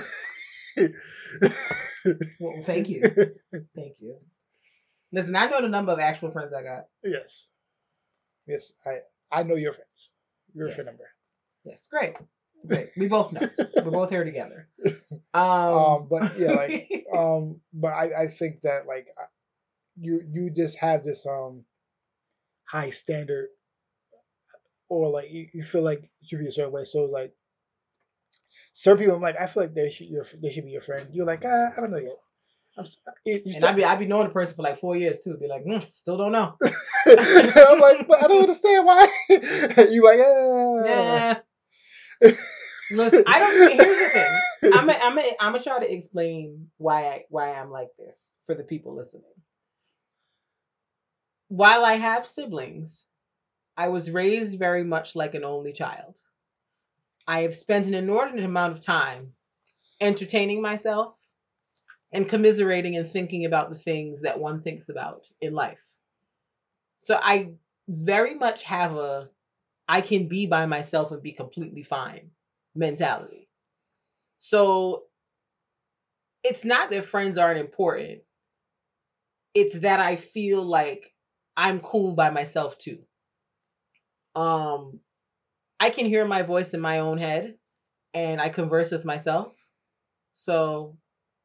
[2.41, 3.03] Well, thank you.
[3.75, 4.17] Thank you.
[5.13, 6.87] Listen, I know the number of actual friends I got.
[7.03, 7.51] Yes.
[8.47, 9.01] Yes, I
[9.31, 10.11] I know your friends.
[10.55, 10.75] Your Yes.
[10.77, 11.11] friend number.
[11.65, 12.15] Yes, great.
[12.67, 12.89] Great.
[12.97, 13.41] We both know.
[13.77, 14.69] We're both here together.
[15.35, 19.07] Um, Um, but yeah, like um, but I I think that like
[19.97, 21.65] you you just have this um
[22.65, 23.49] high standard
[24.89, 26.85] or like you, you feel like you should be a certain way.
[26.85, 27.33] So like
[28.75, 30.09] certain people, I'm like, I feel like they should
[30.43, 31.09] they should be your friend.
[31.13, 32.17] You're like, ah, I don't know yet.
[32.77, 32.85] I'm,
[33.25, 35.37] you And I'd be I'd be knowing the person for like four years too.
[35.37, 36.55] Be like, mm, still don't know.
[36.63, 39.09] I'm like, but I don't understand why.
[39.29, 40.85] you like, ah.
[40.85, 41.35] Yeah.
[42.91, 43.73] Listen, I don't.
[43.73, 44.73] Here's the thing.
[44.75, 48.17] I'm a, I'm a, I'm gonna try to explain why I why I'm like this
[48.47, 49.25] for the people listening.
[51.49, 53.05] While I have siblings,
[53.77, 56.19] I was raised very much like an only child.
[57.29, 59.35] I have spent an inordinate amount of time
[60.01, 61.15] entertaining myself
[62.11, 65.85] and commiserating and thinking about the things that one thinks about in life.
[67.01, 67.53] So I
[67.87, 69.29] very much have a
[69.87, 72.31] I can be by myself and be completely fine
[72.75, 73.49] mentality.
[74.39, 75.05] So
[76.43, 78.21] it's not that friends aren't important.
[79.55, 81.13] It's that I feel like
[81.57, 83.01] I'm cool by myself too.
[84.35, 85.01] Um
[85.81, 87.55] I can hear my voice in my own head
[88.15, 89.53] and I converse with myself.
[90.35, 90.97] So,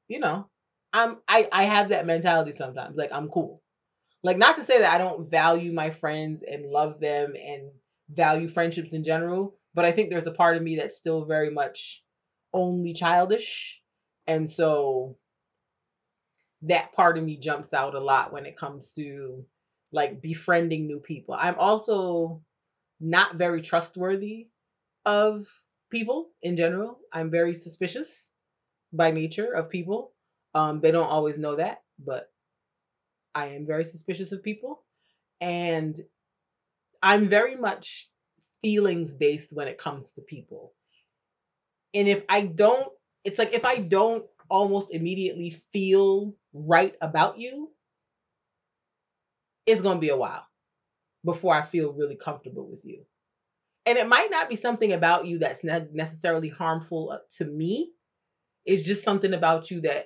[0.08, 0.50] you know,
[0.92, 2.98] I'm I I have that mentality sometimes.
[2.98, 3.62] Like I'm cool.
[4.24, 7.72] Like not to say that I don't value my friends and love them and
[8.10, 11.50] value friendships in general, but I think there's a part of me that's still very
[11.50, 12.04] much
[12.54, 13.82] only childish.
[14.28, 15.18] And so
[16.64, 19.46] that part of me jumps out a lot when it comes to
[19.92, 21.36] like befriending new people.
[21.38, 22.42] I'm also
[23.04, 24.48] not very trustworthy
[25.06, 25.46] of
[25.92, 27.00] people in general.
[27.12, 28.32] I'm very suspicious
[28.94, 30.14] by nature of people.
[30.56, 32.32] Um, they don't always know that, but
[33.36, 34.84] I am very suspicious of people.
[35.42, 36.00] And
[37.02, 38.10] I'm very much
[38.62, 40.74] feelings based when it comes to people.
[41.94, 42.88] And if I don't,
[43.26, 47.70] it's like if I don't almost immediately feel right about you,
[49.66, 50.46] it's going to be a while
[51.24, 53.06] before I feel really comfortable with you.
[53.86, 57.92] And it might not be something about you that's ne- necessarily harmful uh, to me.
[58.66, 60.06] It's just something about you that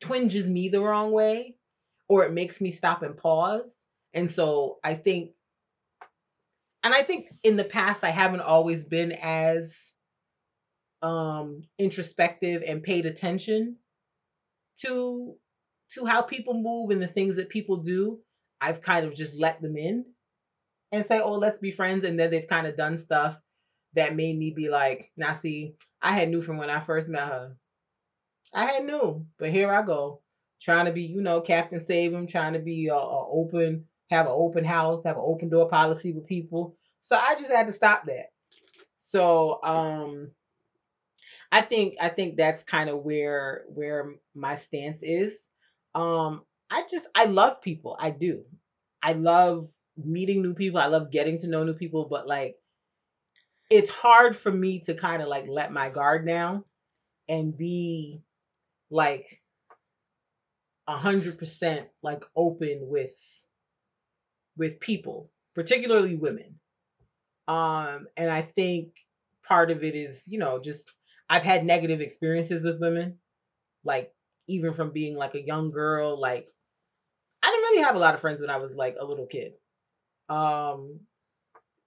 [0.00, 1.56] twinges me the wrong way
[2.08, 3.86] or it makes me stop and pause.
[4.14, 5.32] And so I think,
[6.82, 9.92] and I think in the past, I haven't always been as
[11.00, 13.76] um introspective and paid attention
[14.76, 15.36] to
[15.90, 18.20] to how people move and the things that people do
[18.60, 20.04] i've kind of just let them in
[20.92, 23.38] and say oh let's be friends and then they've kind of done stuff
[23.94, 27.28] that made me be like now see i had knew from when i first met
[27.28, 27.56] her.
[28.54, 30.20] I had knew but here i go
[30.60, 34.26] trying to be you know captain save him trying to be a, a open have
[34.26, 36.76] an open house have an open door policy with people.
[37.00, 38.26] So i just had to stop that.
[38.96, 40.30] So um
[41.50, 45.48] I think I think that's kind of where where my stance is.
[45.94, 47.96] Um I just I love people.
[47.98, 48.44] I do.
[49.02, 50.80] I love meeting new people.
[50.80, 52.56] I love getting to know new people, but like
[53.70, 56.64] it's hard for me to kind of like let my guard down
[57.28, 58.22] and be
[58.90, 59.42] like
[60.86, 63.16] a hundred percent like open with
[64.56, 66.58] with people, particularly women.
[67.46, 68.94] Um, and I think
[69.46, 70.92] part of it is, you know, just
[71.30, 73.18] I've had negative experiences with women,
[73.84, 74.12] like
[74.48, 76.18] even from being like a young girl.
[76.20, 76.48] Like
[77.42, 79.52] I didn't really have a lot of friends when I was like a little kid.
[80.28, 81.00] Um,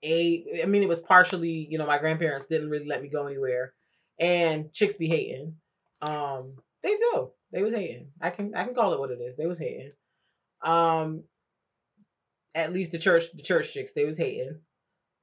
[0.03, 3.27] a, I mean, it was partially, you know, my grandparents didn't really let me go
[3.27, 3.73] anywhere,
[4.19, 5.55] and chicks be hating.
[6.01, 7.31] Um, they do.
[7.51, 8.07] They was hating.
[8.21, 9.35] I can I can call it what it is.
[9.35, 9.91] They was hating.
[10.63, 11.23] Um,
[12.55, 14.59] at least the church the church chicks they was hating.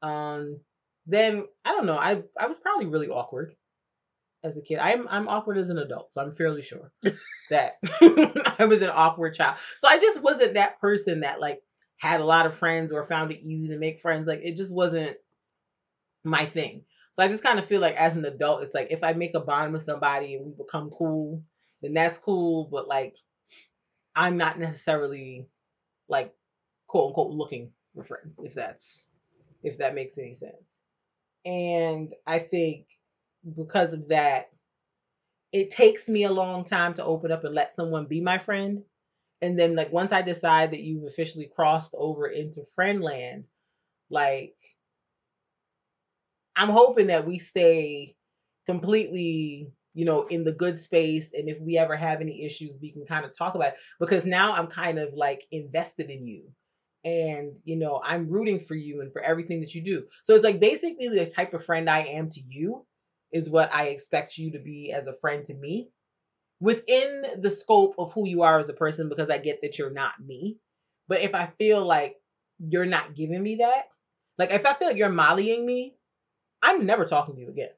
[0.02, 0.60] Um,
[1.06, 1.98] then I don't know.
[1.98, 3.54] I I was probably really awkward
[4.45, 4.78] as a kid.
[4.78, 6.93] I'm I'm awkward as an adult, so I'm fairly sure
[7.51, 7.78] that
[8.59, 9.57] I was an awkward child.
[9.76, 11.61] So I just wasn't that person that like
[11.97, 14.28] had a lot of friends or found it easy to make friends.
[14.28, 15.16] Like it just wasn't
[16.24, 16.84] my thing.
[17.12, 19.34] So I just kind of feel like as an adult, it's like if I make
[19.34, 21.43] a bond with somebody and we become cool,
[21.82, 22.68] then that's cool.
[22.70, 23.16] But like
[24.14, 25.49] I'm not necessarily
[26.09, 26.32] like
[26.86, 29.09] quote unquote looking for friends, if that's
[29.62, 30.55] if that makes any sense.
[31.45, 32.86] And I think
[33.57, 34.51] because of that,
[35.53, 38.82] it takes me a long time to open up and let someone be my friend.
[39.41, 43.47] And then like once I decide that you've officially crossed over into friend land,
[44.11, 44.57] like
[46.57, 48.16] I'm hoping that we stay
[48.66, 51.32] completely, you know, in the good space.
[51.32, 53.76] And if we ever have any issues, we can kind of talk about it.
[54.01, 56.51] Because now I'm kind of like invested in you.
[57.05, 60.07] And, you know, I'm rooting for you and for everything that you do.
[60.24, 62.84] So it's like basically the type of friend I am to you
[63.32, 65.88] is what I expect you to be as a friend to me
[66.60, 69.92] within the scope of who you are as a person because I get that you're
[69.92, 70.58] not me.
[71.06, 72.16] But if I feel like
[72.58, 73.84] you're not giving me that,
[74.38, 75.96] Like if I feel like you're mollying me,
[76.62, 77.70] I'm never talking to you again.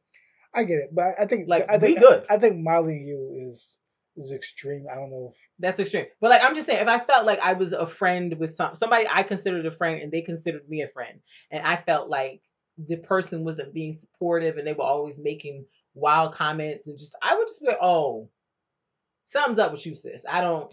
[0.54, 2.24] I get it, but I think Like, I think we good.
[2.28, 3.78] I think mollying you is
[4.16, 4.86] is extreme.
[4.90, 5.30] I don't know.
[5.32, 6.06] If, That's extreme.
[6.20, 8.74] But like I'm just saying, if I felt like I was a friend with some
[8.74, 11.20] somebody I considered a friend and they considered me a friend,
[11.50, 12.42] and I felt like
[12.86, 17.36] the person wasn't being supportive and they were always making wild comments and just I
[17.36, 18.28] would just be like, oh,
[19.26, 20.24] something's up with you, sis.
[20.30, 20.72] I don't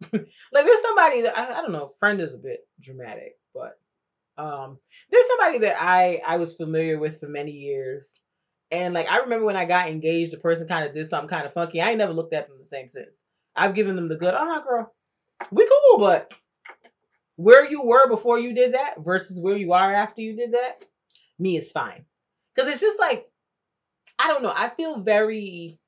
[0.12, 3.78] like there's somebody that I, I don't know, friend is a bit dramatic, but
[4.36, 4.78] um
[5.10, 8.20] there's somebody that I I was familiar with for many years.
[8.70, 11.46] And like I remember when I got engaged, the person kind of did something kind
[11.46, 11.80] of funky.
[11.80, 13.24] I ain't never looked at them the same since.
[13.56, 14.94] I've given them the good, uh-huh, girl.
[15.50, 16.32] We cool, but
[17.36, 20.84] where you were before you did that versus where you are after you did that,
[21.38, 22.04] me is fine.
[22.56, 23.26] Cause it's just like,
[24.18, 24.52] I don't know.
[24.54, 25.78] I feel very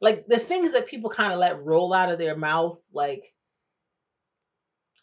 [0.00, 3.32] like the things that people kind of let roll out of their mouth, like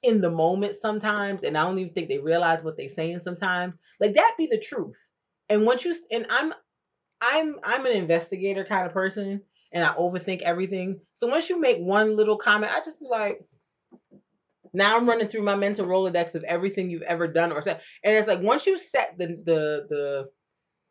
[0.04, 3.78] in the moment sometimes, and I don't even think they realize what they're saying sometimes.
[4.00, 5.10] Like that be the truth.
[5.50, 6.54] And once you and I'm
[7.22, 9.42] I'm I'm an investigator kind of person
[9.72, 11.02] and I overthink everything.
[11.16, 13.42] So once you make one little comment, I just be like,
[14.76, 17.82] now I'm running through my mental Rolodex of everything you've ever done or said.
[18.04, 20.30] And it's like once you set the the the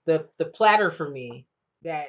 [0.07, 1.47] the the platter for me
[1.83, 2.09] that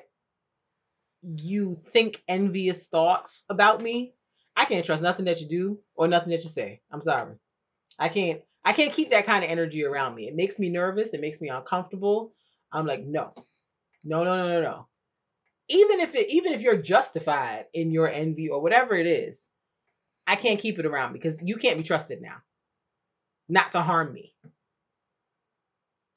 [1.21, 4.13] you think envious thoughts about me,
[4.55, 6.81] I can't trust nothing that you do or nothing that you say.
[6.91, 7.35] I'm sorry.
[7.99, 10.27] I can't I can't keep that kind of energy around me.
[10.27, 12.33] It makes me nervous, it makes me uncomfortable.
[12.71, 13.33] I'm like, no.
[14.03, 14.87] No, no, no, no, no.
[15.69, 19.49] Even if it even if you're justified in your envy or whatever it is,
[20.27, 22.37] I can't keep it around me because you can't be trusted now.
[23.47, 24.33] Not to harm me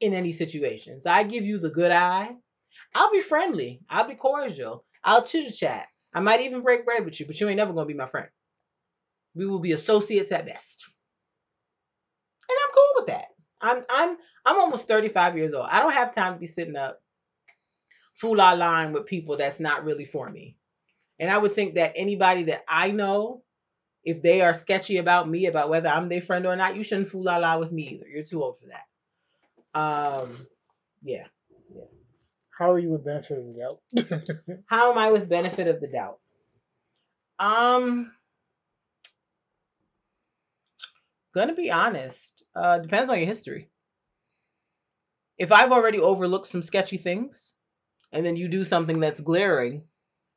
[0.00, 1.00] in any situation.
[1.00, 2.34] So I give you the good eye.
[2.94, 3.80] I'll be friendly.
[3.88, 4.84] I'll be cordial.
[5.04, 5.86] I'll chit chat.
[6.14, 8.28] I might even break bread with you, but you ain't never gonna be my friend.
[9.34, 10.88] We will be associates at best.
[12.48, 13.26] And I'm cool with that.
[13.60, 15.66] I'm I'm I'm almost 35 years old.
[15.68, 17.00] I don't have time to be sitting up
[18.14, 20.56] fool la line with people that's not really for me.
[21.20, 23.42] And I would think that anybody that I know,
[24.04, 27.08] if they are sketchy about me, about whether I'm their friend or not, you shouldn't
[27.08, 28.06] fool la la with me either.
[28.08, 29.78] You're too old for that.
[29.78, 30.30] Um,
[31.02, 31.24] yeah.
[32.58, 34.62] How are you with benefit of the doubt?
[34.66, 36.18] How am I with benefit of the doubt?
[37.38, 38.10] Um,
[41.34, 42.44] gonna be honest.
[42.56, 43.68] Uh, depends on your history.
[45.36, 47.54] If I've already overlooked some sketchy things,
[48.12, 49.84] and then you do something that's glaring,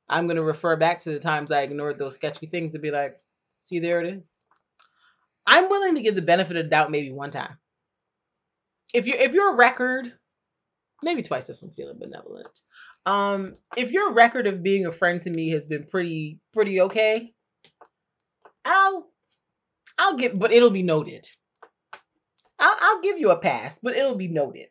[0.07, 3.20] I'm gonna refer back to the times I ignored those sketchy things and be like,
[3.61, 4.45] "See, there it is."
[5.47, 7.57] I'm willing to give the benefit of the doubt maybe one time.
[8.93, 10.11] If you if your record,
[11.01, 12.47] maybe twice if I'm feeling benevolent.
[13.05, 17.33] Um, if your record of being a friend to me has been pretty pretty okay,
[18.65, 19.09] I'll
[19.97, 21.27] I'll give, but it'll be noted.
[22.59, 24.67] I'll, I'll give you a pass, but it'll be noted.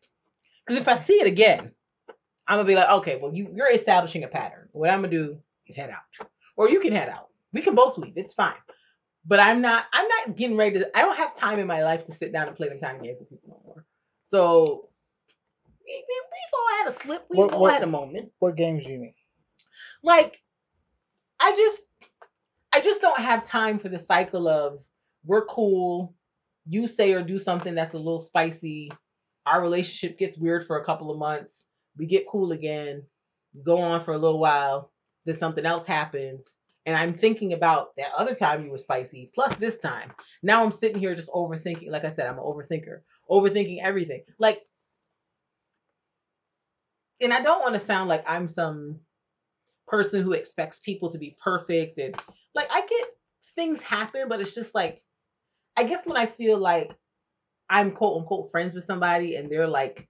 [0.67, 1.73] Because if I see it again,
[2.47, 4.69] I'm gonna be like, okay, well, you you're establishing a pattern.
[4.73, 6.27] What I'm gonna do is head out,
[6.57, 7.29] or you can head out.
[7.53, 8.15] We can both leave.
[8.17, 8.55] It's fine.
[9.27, 9.85] But I'm not.
[9.93, 10.97] I'm not getting ready to.
[10.97, 13.19] I don't have time in my life to sit down and play them tiny games
[13.21, 13.85] with people no more.
[14.25, 14.89] So
[15.87, 17.25] we, we've all had a slip.
[17.31, 18.33] We've What- all what- had a moment.
[18.39, 19.15] what games do you mean?
[20.03, 20.41] Like,
[21.39, 21.83] I just,
[22.73, 24.81] I just don't have time for the cycle of
[25.25, 26.15] we're cool.
[26.67, 28.91] You say or do something that's a little spicy.
[29.47, 31.67] Our relationship gets weird for a couple of months.
[31.97, 33.05] We get cool again.
[33.63, 34.93] Go on for a little while.
[35.27, 36.57] Then something else happens.
[36.91, 40.11] And I'm thinking about that other time you were spicy, plus this time.
[40.43, 41.89] Now I'm sitting here just overthinking.
[41.89, 44.25] Like I said, I'm an overthinker, overthinking everything.
[44.41, 44.61] Like,
[47.21, 48.99] and I don't want to sound like I'm some
[49.87, 52.17] person who expects people to be perfect and
[52.57, 53.09] like I get
[53.55, 55.01] things happen, but it's just like
[55.77, 56.93] I guess when I feel like
[57.69, 60.09] I'm quote unquote friends with somebody and they're like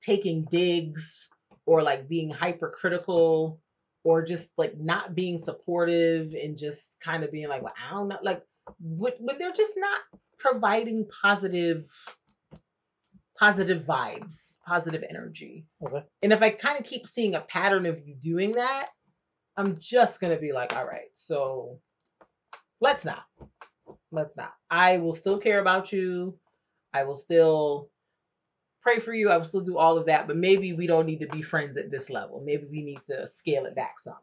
[0.00, 1.28] taking digs
[1.66, 3.60] or like being hypercritical
[4.04, 8.08] or just like not being supportive and just kind of being like, well, I don't
[8.08, 8.42] know, like
[8.80, 10.00] when, when they're just not
[10.38, 11.86] providing positive
[13.38, 15.66] positive vibes, positive energy.
[15.84, 16.04] Okay.
[16.22, 18.88] And if I kind of keep seeing a pattern of you doing that,
[19.56, 21.80] I'm just gonna be like, all right, so
[22.80, 23.22] let's not.
[24.10, 24.52] Let's not.
[24.70, 26.38] I will still care about you.
[26.92, 27.88] I will still
[28.82, 29.30] pray for you.
[29.30, 31.76] I will still do all of that, but maybe we don't need to be friends
[31.76, 32.42] at this level.
[32.44, 34.16] Maybe we need to scale it back some.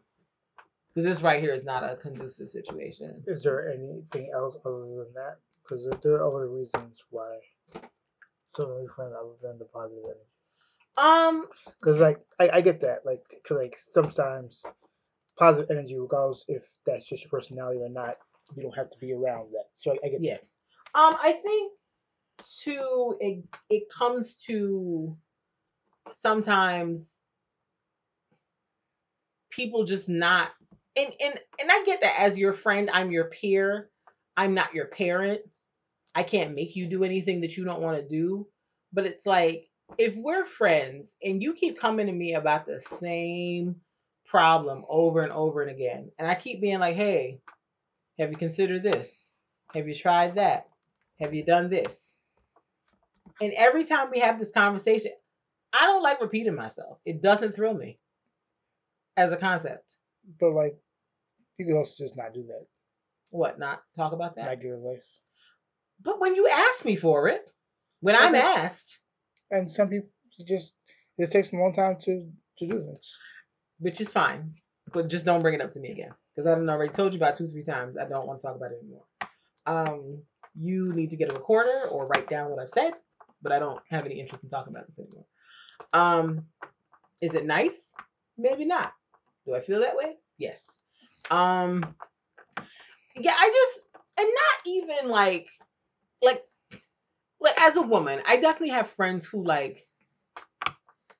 [0.93, 3.23] Because this right here is not a conducive situation.
[3.27, 5.37] Is there anything else other than that?
[5.63, 7.37] Because there, are other reasons why
[8.55, 10.19] some of your friends other than the positive energy.
[10.97, 11.45] Um,
[11.79, 14.63] Because like I, I get that like cause, like sometimes
[15.37, 18.17] positive energy, regardless if that's just your personality or not,
[18.55, 19.65] you don't have to be around that.
[19.77, 20.37] So I, I get Yeah.
[20.95, 21.73] Um, I think
[22.43, 25.17] two, it it comes to
[26.13, 27.19] sometimes
[29.51, 30.51] people just not
[30.97, 33.89] and and and I get that as your friend, I'm your peer.
[34.35, 35.41] I'm not your parent.
[36.15, 38.47] I can't make you do anything that you don't want to do.
[38.91, 43.77] But it's like if we're friends and you keep coming to me about the same
[44.25, 47.41] problem over and over and again, and I keep being like, hey,
[48.17, 49.31] have you considered this?
[49.73, 50.67] Have you tried that?
[51.19, 52.15] Have you done this?
[53.41, 55.11] And every time we have this conversation,
[55.73, 56.99] I don't like repeating myself.
[57.05, 57.99] It doesn't thrill me
[59.17, 59.95] as a concept.
[60.39, 60.77] But like,
[61.57, 62.65] you could also just not do that.
[63.31, 64.45] What, not talk about that?
[64.45, 65.19] Not give advice.
[66.01, 67.49] But when you ask me for it,
[68.01, 68.99] when I'm asked,
[69.51, 70.09] And some people
[70.47, 70.73] just
[71.17, 73.13] it takes a long time to to do things.
[73.79, 74.53] which is fine,
[74.93, 77.35] but just don't bring it up to me again because I've already told you about
[77.35, 77.97] two, three times.
[77.97, 79.05] I don't want to talk about it anymore.
[79.65, 80.23] Um,
[80.59, 82.93] you need to get a recorder or write down what I've said,
[83.41, 85.25] but I don't have any interest in talking about this anymore.
[85.93, 86.45] Um,
[87.21, 87.93] is it nice?
[88.37, 88.91] Maybe not.
[89.45, 90.15] Do I feel that way?
[90.37, 90.79] Yes.
[91.31, 91.95] Um,
[93.15, 93.85] yeah, I just
[94.19, 95.47] and not even like
[96.21, 96.43] like
[97.39, 99.85] like as a woman, I definitely have friends who like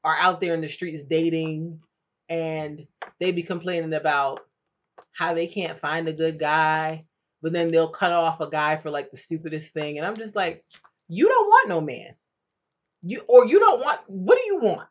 [0.04, 1.82] are out there in the streets dating
[2.30, 2.86] and
[3.20, 4.42] they be complaining about
[5.12, 7.04] how they can't find a good guy,
[7.42, 9.98] but then they'll cut off a guy for like the stupidest thing.
[9.98, 10.64] And I'm just like,
[11.10, 12.16] you don't want no man.
[13.02, 14.88] You or you don't want what do you want?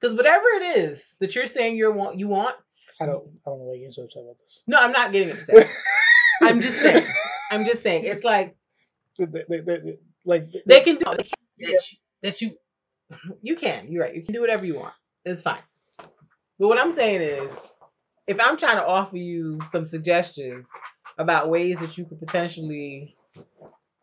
[0.00, 2.56] Because whatever it is that you're saying you want you want,
[3.00, 4.62] I don't I don't know why you're so upset about this.
[4.66, 5.68] no, I'm not getting upset.
[6.42, 7.06] I'm just saying.
[7.50, 8.04] I'm just saying.
[8.04, 8.56] It's like
[9.18, 11.28] They- they- they- they- like they can do that
[11.58, 11.76] you,
[12.22, 12.56] that you
[13.42, 14.94] you can you're right you can do whatever you want
[15.24, 15.58] it's fine
[16.58, 17.68] but what i'm saying is
[18.26, 20.68] if i'm trying to offer you some suggestions
[21.18, 23.16] about ways that you could potentially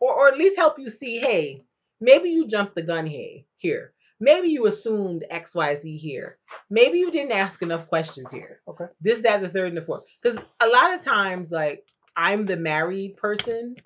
[0.00, 1.62] or, or at least help you see hey
[2.00, 3.92] maybe you jumped the gun here here.
[4.22, 6.36] Maybe you assumed xyz here.
[6.68, 8.60] Maybe you didn't ask enough questions here.
[8.68, 8.86] Okay.
[9.00, 10.04] this that the third and the fourth.
[10.22, 11.84] Because a lot of times like
[12.16, 13.76] i'm the married person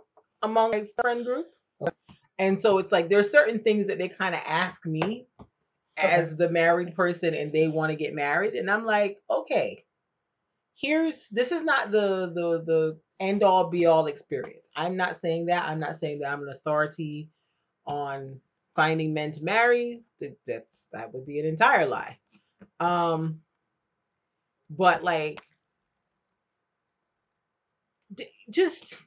[0.43, 1.47] among my friend group.
[2.39, 5.27] And so it's like there's certain things that they kind of ask me
[5.97, 8.55] as the married person and they want to get married.
[8.55, 9.85] And I'm like, okay,
[10.75, 14.69] here's this is not the the the end all be all experience.
[14.77, 15.69] I'm not saying that.
[15.69, 17.31] I'm not saying that I'm an authority
[17.87, 18.41] on
[18.75, 20.03] finding men to marry.
[20.21, 22.19] That that's that would be an entire lie.
[22.81, 23.41] Um
[24.71, 25.41] but like
[28.51, 29.03] just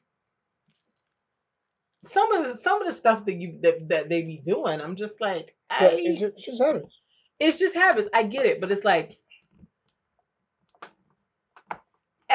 [2.03, 4.95] some of the some of the stuff that you that, that they be doing, I'm
[4.95, 7.01] just like, I, it's just habits.
[7.39, 8.10] it's just habits.
[8.14, 9.18] I get it, but it's like,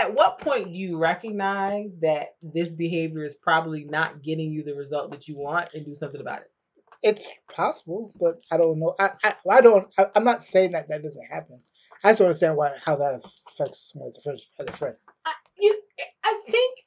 [0.03, 4.75] at what point do you recognize that this behavior is probably not getting you the
[4.75, 6.51] result that you want and do something about it?
[7.03, 8.95] It's possible, but I don't know.
[8.99, 9.89] I I, I don't.
[9.99, 11.59] I, I'm not saying that that doesn't happen.
[12.05, 14.41] I just understand why how that affects someone as a friend.
[14.61, 14.97] As a friend.
[15.27, 15.81] I, you,
[16.25, 16.79] I think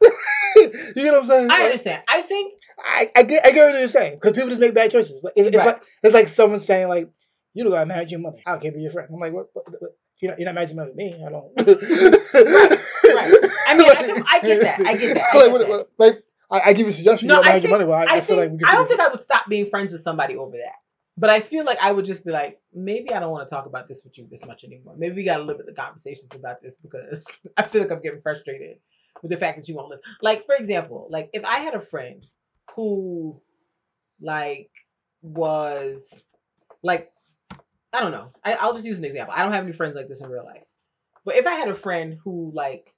[0.96, 1.50] you get what I'm saying?
[1.50, 2.02] I understand.
[2.08, 4.90] I think I, I get I get what you're saying because people just make bad
[4.90, 5.22] choices.
[5.22, 5.66] Like, It's, it's Right.
[5.66, 7.08] like it's like someone saying like
[7.54, 8.42] you don't gotta manage your money.
[8.46, 9.08] I can't be your friend.
[9.12, 9.46] I'm like what?
[9.52, 9.90] what, what
[10.20, 11.14] you're not you're not managing money with me.
[11.14, 11.52] I don't.
[13.14, 13.50] right.
[13.66, 14.80] I mean, I can- I get that.
[14.80, 15.24] I get that.
[15.32, 15.68] I like, get what, that.
[15.68, 17.28] what- like I, I give you a suggestion.
[17.28, 17.90] No, you don't I manage your think- money.
[17.90, 19.20] Well, I, I, I feel think like we could I don't be- think I would
[19.20, 20.76] stop being friends with somebody over that.
[21.20, 23.66] But I feel like I would just be like, maybe I don't want to talk
[23.66, 24.94] about this with you this much anymore.
[24.96, 28.20] Maybe we got to limit the conversations about this because I feel like I'm getting
[28.22, 28.76] frustrated
[29.20, 30.04] with the fact that you won't listen.
[30.22, 32.24] Like, for example, like if I had a friend
[32.76, 33.40] who,
[34.20, 34.70] like,
[35.22, 36.24] was
[36.84, 37.10] like,
[37.92, 38.30] I don't know.
[38.44, 39.34] I, I'll just use an example.
[39.36, 40.64] I don't have any friends like this in real life.
[41.24, 42.94] But if I had a friend who, like,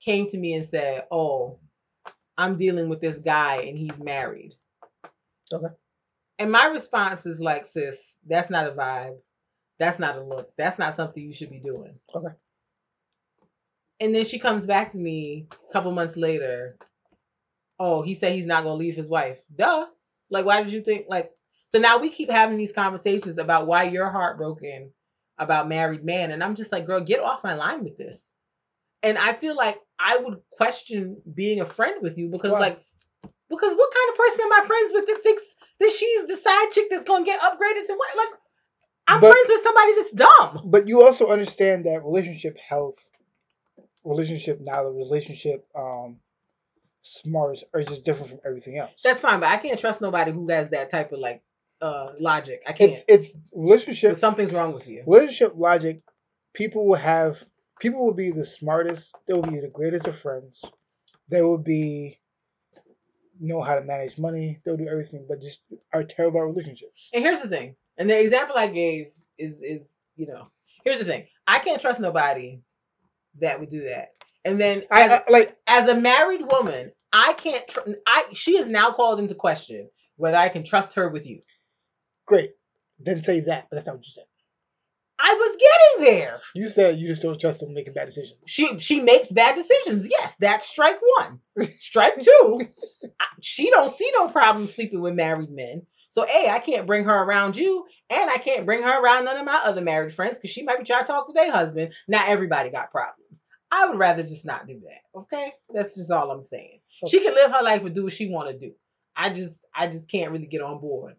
[0.00, 1.58] came to me and said, oh,
[2.36, 4.54] I'm dealing with this guy and he's married.
[5.52, 5.74] Okay.
[6.38, 9.16] And my response is like, sis, that's not a vibe.
[9.78, 10.52] That's not a look.
[10.56, 11.98] That's not something you should be doing.
[12.14, 12.34] Okay.
[14.00, 16.76] And then she comes back to me a couple months later.
[17.80, 19.40] Oh, he said he's not gonna leave his wife.
[19.54, 19.86] Duh.
[20.30, 21.32] Like, why did you think like
[21.68, 24.90] so now we keep having these conversations about why you're heartbroken
[25.38, 26.30] about married man.
[26.30, 28.30] And I'm just like, girl, get off my line with this.
[29.02, 32.58] And I feel like I would question being a friend with you because Why?
[32.58, 32.80] like
[33.50, 35.42] because what kind of person am I friends with that thinks
[35.80, 38.16] that she's the side chick that's gonna get upgraded to what?
[38.16, 38.38] Like,
[39.06, 40.70] I'm But- friends with somebody that's dumb.
[40.70, 43.08] But you also understand that relationship health,
[44.04, 46.18] relationship knowledge, relationship um
[47.02, 48.92] smarts are just different from everything else.
[49.04, 51.42] That's fine, but I can't trust nobody who has that type of like
[51.80, 52.62] uh logic.
[52.66, 52.92] I can't.
[52.92, 55.04] it's it's relationship But something's wrong with you.
[55.06, 56.02] relationship logic.
[56.54, 57.42] People will have
[57.80, 59.14] people will be the smartest.
[59.26, 60.64] They will be the greatest of friends.
[61.28, 62.18] They will be
[63.40, 64.60] know how to manage money.
[64.64, 65.60] They'll do everything, but just
[65.92, 67.08] are terrible at relationships.
[67.12, 67.76] And here's the thing.
[67.96, 70.48] And the example I gave is is you know
[70.84, 71.26] here's the thing.
[71.46, 72.60] I can't trust nobody
[73.40, 74.08] that would do that.
[74.44, 77.66] And then I, I like as a married woman, I can't.
[77.68, 81.42] Tr- I she is now called into question whether I can trust her with you.
[82.28, 82.50] Great.
[83.02, 84.24] Didn't say that, but that's not what you said.
[85.20, 86.40] I was getting there.
[86.54, 88.38] You said you just don't trust them making bad decisions.
[88.46, 90.06] She she makes bad decisions.
[90.08, 91.40] Yes, that's strike one.
[91.72, 92.68] Strike two.
[93.18, 95.82] I- she don't see no problem sleeping with married men.
[96.10, 99.36] So a I can't bring her around you, and I can't bring her around none
[99.36, 101.92] of my other married friends because she might be trying to talk to their husband.
[102.06, 103.44] Not everybody got problems.
[103.72, 105.20] I would rather just not do that.
[105.20, 106.78] Okay, that's just all I'm saying.
[107.08, 108.72] She can live her life and do what she want to do.
[109.16, 111.16] I just I just can't really get on board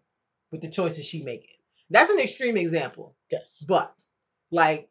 [0.50, 1.56] with the choices she making.
[1.90, 3.16] That's an extreme example.
[3.30, 3.62] Yes.
[3.66, 3.92] But
[4.50, 4.88] like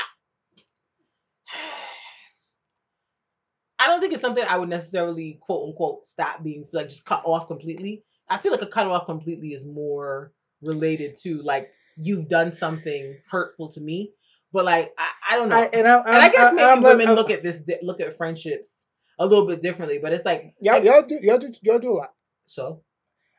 [3.79, 7.23] I, don't think it's something I would necessarily quote unquote stop being like just cut
[7.25, 8.03] off completely.
[8.29, 10.31] I feel like a cut off completely is more
[10.61, 14.11] related to like you've done something hurtful to me.
[14.51, 15.57] But like I, I don't know.
[15.57, 18.73] I, and, I, and I guess maybe women look at this look at friendships
[19.19, 21.93] a little bit differently, but it's like y'all, y'all do y'all do y'all do a
[21.93, 22.13] lot,
[22.45, 22.81] so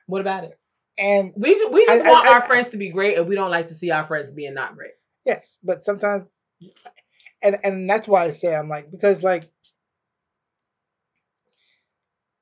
[0.07, 0.59] what about it?
[0.99, 3.35] And We we just I- I- want I- our friends to be great and we
[3.35, 4.93] don't like to see our friends being not great.
[5.25, 6.33] yes, but sometimes,
[7.43, 9.51] and and that's why I say I'm like because like,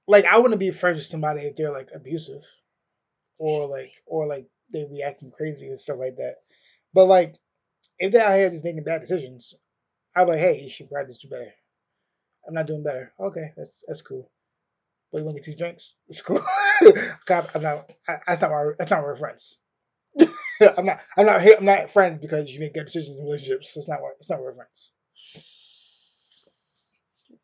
[0.06, 2.44] like I wouldn't be friends with somebody if they're like abusive,
[3.38, 6.36] or like or like they be acting crazy and stuff like that.
[6.92, 7.36] But like,
[7.98, 9.54] if they're out here just making bad decisions,
[10.14, 11.52] I'm like, hey, you should practice do better.
[12.46, 13.12] I'm not doing better.
[13.18, 14.30] Okay, that's that's cool.
[15.12, 15.94] But you want to get these drinks?
[16.08, 16.40] It's cool.
[17.26, 17.90] God, I'm not.
[18.08, 18.70] I, that's not why.
[18.78, 19.58] That's not why we're friends.
[20.20, 21.00] I'm not.
[21.16, 21.40] I'm not.
[21.40, 23.72] I'm not friends because you make good decisions in relationships.
[23.74, 24.10] That's not why.
[24.18, 24.92] That's not why we're friends.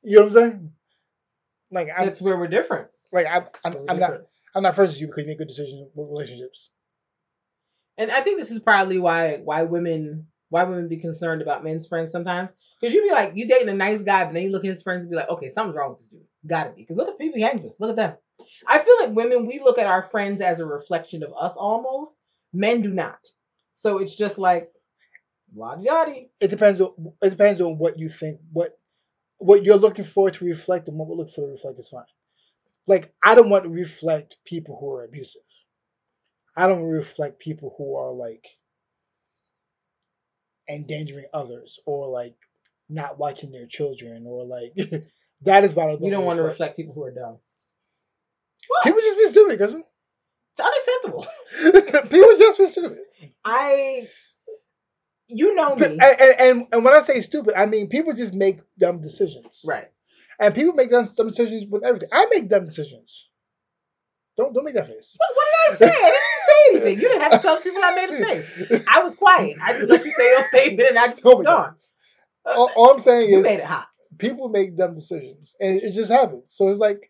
[0.02, 0.72] You know what I'm saying?
[1.70, 2.06] Like I'm.
[2.06, 2.88] That's where we're different.
[3.12, 3.44] like I'm.
[3.64, 4.12] I'm, I'm not.
[4.54, 6.70] I'm not friends with you because you make good decisions with relationships.
[7.98, 11.86] And I think this is probably why why women why women be concerned about men's
[11.86, 12.54] friends sometimes.
[12.80, 14.82] Because you'd be like, you dating a nice guy, but then you look at his
[14.82, 16.22] friends and be like, okay, something's wrong with this dude.
[16.46, 16.82] Gotta be.
[16.82, 17.76] Because look at the people he hangs with.
[17.78, 18.16] Look at them.
[18.66, 22.16] I feel like women, we look at our friends as a reflection of us almost.
[22.52, 23.18] Men do not.
[23.74, 24.70] So it's just like,
[25.54, 26.14] yada yada.
[26.40, 27.12] It depends on.
[27.22, 28.40] It depends on what you think.
[28.52, 28.78] What
[29.38, 32.04] what you're looking for to reflect and what we're looking for to reflect is fine.
[32.86, 35.42] Like I don't want to reflect people who are abusive.
[36.56, 38.46] I don't reflect people who are like
[40.68, 42.34] endangering others or like
[42.88, 44.74] not watching their children or like
[45.42, 47.38] that is what I don't, You don't want to reflect people who are dumb.
[48.84, 49.84] People just be stupid, cousin.
[50.52, 51.26] It's unacceptable.
[52.10, 52.98] people just be stupid.
[53.44, 54.06] I,
[55.28, 55.86] you know me.
[55.86, 59.62] and, and, and, when I say stupid, I mean people just make dumb decisions.
[59.64, 59.88] Right.
[60.38, 62.08] And people make dumb, dumb decisions with everything.
[62.12, 63.28] I make dumb decisions.
[64.36, 65.16] Don't don't make that face.
[65.18, 65.98] What, what did I say?
[66.02, 67.02] I didn't say anything.
[67.02, 68.84] You didn't have to tell people I made a face.
[68.88, 69.56] I was quiet.
[69.62, 71.74] I just let you say your statement and I just moved that on.
[72.46, 73.86] All, all I'm saying You is made it hot.
[74.18, 76.54] people make dumb decisions, and it just happens.
[76.54, 77.09] So it's like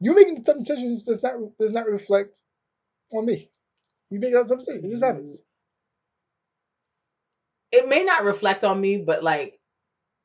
[0.00, 2.40] you making dumb decisions does not does not reflect
[3.12, 3.50] on me.
[4.10, 4.84] You make dumb decisions.
[4.84, 5.40] It just happens.
[7.70, 9.58] It may not reflect on me, but like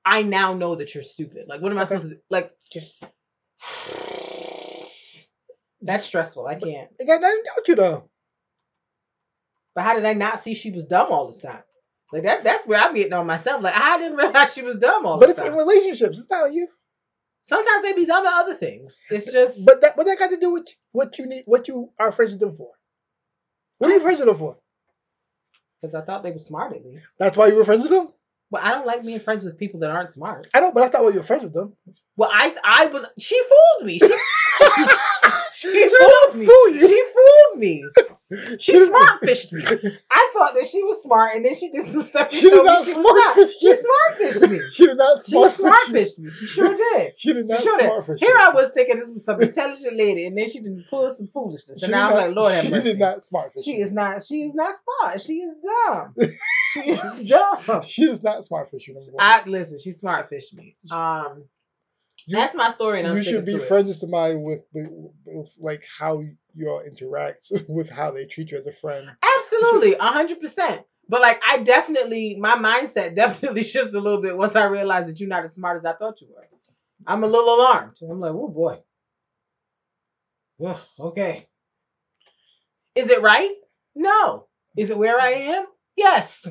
[0.04, 1.46] I now know that you're stupid.
[1.48, 2.22] Like what am I supposed to do?
[2.30, 3.04] Like Just
[5.82, 6.48] that's stressful.
[6.48, 6.90] I can't.
[6.98, 8.10] it got nothing to do with you though.
[9.76, 11.62] But how did I not see she was dumb all this time?
[12.14, 13.62] Like that that's where I'm getting on myself.
[13.62, 15.36] Like I didn't realize she was dumb all this time.
[15.36, 16.18] But it's in relationships.
[16.18, 16.68] It's not you.
[17.48, 19.00] Sometimes they be dumb at other things.
[19.12, 21.92] It's just But that but that got to do with what you need, what you
[22.00, 22.72] are friends with them for.
[23.78, 24.58] What are you friends with them for?
[25.82, 27.16] because I thought they were smart at least.
[27.20, 28.08] That's why you were friends with them.
[28.50, 30.48] But I don't like being friends with people that aren't smart.
[30.54, 31.74] I know, but I thought why you were friends with them.
[32.18, 34.00] Well, I I was she fooled me.
[34.00, 34.08] She
[35.54, 36.46] she did fooled me.
[36.46, 36.88] fool you.
[36.88, 37.86] She fooled me.
[38.60, 39.62] She did- smart fished me.
[40.10, 42.34] I thought that she was smart, and then she did some stuff.
[42.34, 43.36] She did me not she was smart not.
[43.36, 44.60] fish She smart fished me.
[44.74, 46.30] She did not She smart smart fish fished me.
[46.32, 47.14] She sure did.
[47.18, 48.12] She did She not sure smart did.
[48.14, 48.36] fish Here.
[48.36, 51.80] I was thinking this was some intelligent lady, and then she didn't pull some foolishness,
[51.80, 52.84] She and did now I'm like, Lord have She mercy.
[52.84, 54.24] did not smart fish She is not.
[54.26, 55.22] She is not smart.
[55.22, 56.16] She is dumb.
[56.74, 57.84] She is dumb.
[57.84, 58.96] She is not smart fish you.
[58.96, 59.24] Number one.
[59.24, 59.80] I listen.
[59.80, 60.76] She smart fished me.
[60.92, 61.46] Um,
[62.26, 63.04] you, that's my story.
[63.04, 66.24] you should be friends with somebody with, with, like how
[66.54, 69.10] you all interact with how they treat you as a friend.
[69.40, 70.82] Absolutely, hundred percent.
[71.08, 75.20] But like, I definitely my mindset definitely shifts a little bit once I realize that
[75.20, 76.48] you're not as smart as I thought you were.
[77.08, 77.98] I'm a little alarmed.
[78.02, 78.80] I'm like, oh boy.
[80.58, 80.78] Yeah.
[81.00, 81.48] okay.
[82.96, 83.54] Is it right?
[83.94, 84.48] No.
[84.78, 85.66] Is it where I am?
[85.96, 86.48] Yes.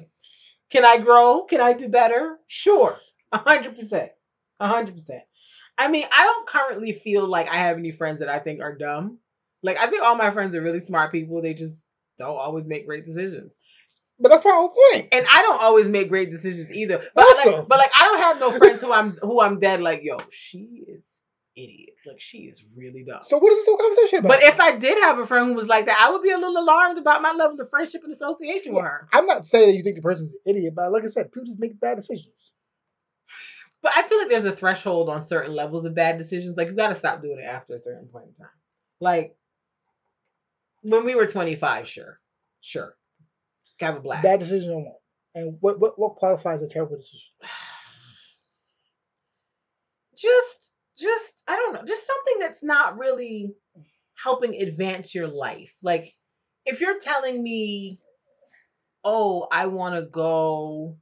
[0.70, 1.44] Can I grow?
[1.44, 2.36] Can I do better?
[2.46, 2.96] Sure.
[3.32, 4.08] 100%.
[4.60, 5.20] 100%.
[5.76, 8.76] I mean, I don't currently feel like I have any friends that I think are
[8.76, 9.18] dumb.
[9.62, 11.42] Like I think all my friends are really smart people.
[11.42, 11.86] They just
[12.18, 13.56] don't always make great decisions.
[14.20, 15.08] But that's my whole point.
[15.10, 17.02] And I don't always make great decisions either.
[17.14, 19.80] But Also- like, but like I don't have no friends who I'm who I'm dead
[19.80, 21.22] like, yo, she is
[21.56, 21.90] idiot.
[22.06, 23.20] Like she is really dumb.
[23.22, 24.28] So what is this whole conversation about?
[24.28, 26.38] But if I did have a friend who was like that, I would be a
[26.38, 29.08] little alarmed about my level of friendship and association with her.
[29.12, 31.46] I'm not saying that you think the person's an idiot, but like I said, people
[31.46, 32.52] just make bad decisions.
[33.84, 36.56] But I feel like there's a threshold on certain levels of bad decisions.
[36.56, 38.48] Like you got to stop doing it after a certain point in time.
[38.98, 39.36] Like
[40.82, 42.18] when we were 25, sure,
[42.62, 42.96] sure,
[43.80, 44.22] have a blast.
[44.22, 45.00] Bad decision on what?
[45.34, 47.28] And what, what what qualifies a terrible decision?
[50.16, 53.52] just, just I don't know, just something that's not really
[54.16, 55.76] helping advance your life.
[55.82, 56.10] Like
[56.64, 58.00] if you're telling me,
[59.04, 60.96] oh, I want to go,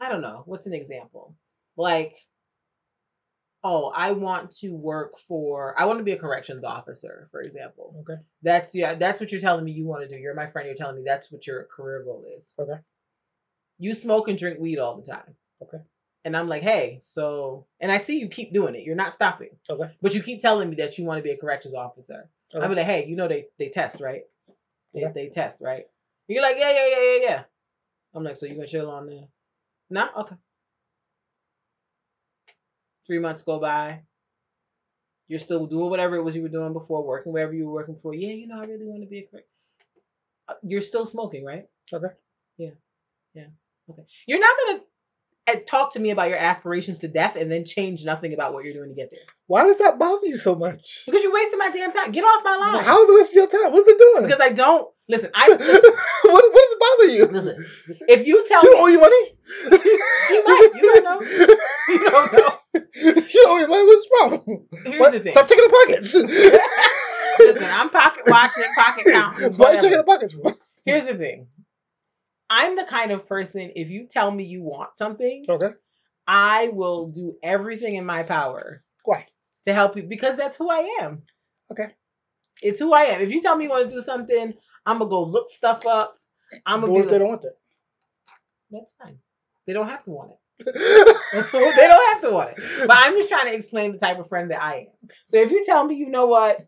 [0.00, 1.36] I don't know, what's an example?
[1.78, 2.16] Like,
[3.64, 7.94] oh, I want to work for, I want to be a corrections officer, for example.
[8.00, 8.20] Okay.
[8.42, 10.16] That's yeah, that's what you're telling me you want to do.
[10.20, 10.66] You're my friend.
[10.66, 12.52] You're telling me that's what your career goal is.
[12.58, 12.80] Okay.
[13.78, 15.36] You smoke and drink weed all the time.
[15.62, 15.78] Okay.
[16.24, 18.82] And I'm like, hey, so, and I see you keep doing it.
[18.84, 19.94] You're not stopping, Okay.
[20.02, 22.28] but you keep telling me that you want to be a corrections officer.
[22.54, 22.64] Okay.
[22.64, 24.22] I'm like, hey, you know they they test, right?
[24.94, 25.12] They Okay.
[25.14, 25.84] they test, right?
[26.26, 27.42] You're like, yeah, yeah, yeah, yeah, yeah.
[28.14, 29.28] I'm like, so you gonna chill on there?
[29.90, 30.36] Nah, okay.
[33.08, 34.02] Three months go by.
[35.28, 37.96] You're still doing whatever it was you were doing before, working wherever you were working
[37.96, 38.14] for.
[38.14, 39.48] Yeah, you know, I really want to be a correct.
[40.48, 41.66] Uh, You're still smoking, right?
[41.92, 42.14] Okay.
[42.58, 42.70] Yeah.
[43.34, 43.48] Yeah.
[43.90, 44.04] Okay.
[44.26, 44.80] You're not gonna
[45.56, 48.74] talk to me about your aspirations to death and then change nothing about what you're
[48.74, 49.20] doing to get there.
[49.46, 51.02] Why does that bother you so much?
[51.06, 52.12] Because you're wasting my damn time.
[52.12, 52.84] Get off my line.
[52.84, 53.72] How is it wasting your time?
[53.72, 54.24] What's it doing?
[54.26, 55.30] Because I don't listen.
[55.34, 57.26] I what, what does it bother you?
[57.26, 57.64] listen.
[58.08, 59.24] If you tell She don't owe me you money?
[60.28, 60.70] She might.
[60.74, 61.20] You don't know.
[61.88, 62.54] you don't know.
[63.28, 63.84] She don't owe you money.
[63.86, 64.66] What's the problem?
[64.84, 65.12] Here's What?
[65.12, 65.32] the thing.
[65.32, 66.14] Stop taking the pockets.
[67.38, 69.52] Listen, I'm pocket watching, pocket counting.
[69.54, 70.54] Why are you taking the pockets for?
[70.84, 71.46] Here's the thing.
[72.50, 73.72] I'm the kind of person.
[73.76, 75.72] If you tell me you want something, Okay.
[76.26, 79.26] I will do everything in my power Why?
[79.64, 81.22] to help you because that's who I am.
[81.70, 81.94] Okay.
[82.62, 83.20] It's who I am.
[83.20, 84.54] If you tell me you want to do something,
[84.84, 86.16] I'm gonna go look stuff up.
[86.66, 87.56] I'm gonna what if they don't want that?
[88.70, 89.18] that's fine.
[89.66, 90.38] They don't have to want it.
[91.32, 92.86] they don't have to want it.
[92.86, 95.08] But I'm just trying to explain the type of friend that I am.
[95.28, 96.66] So if you tell me, you know what,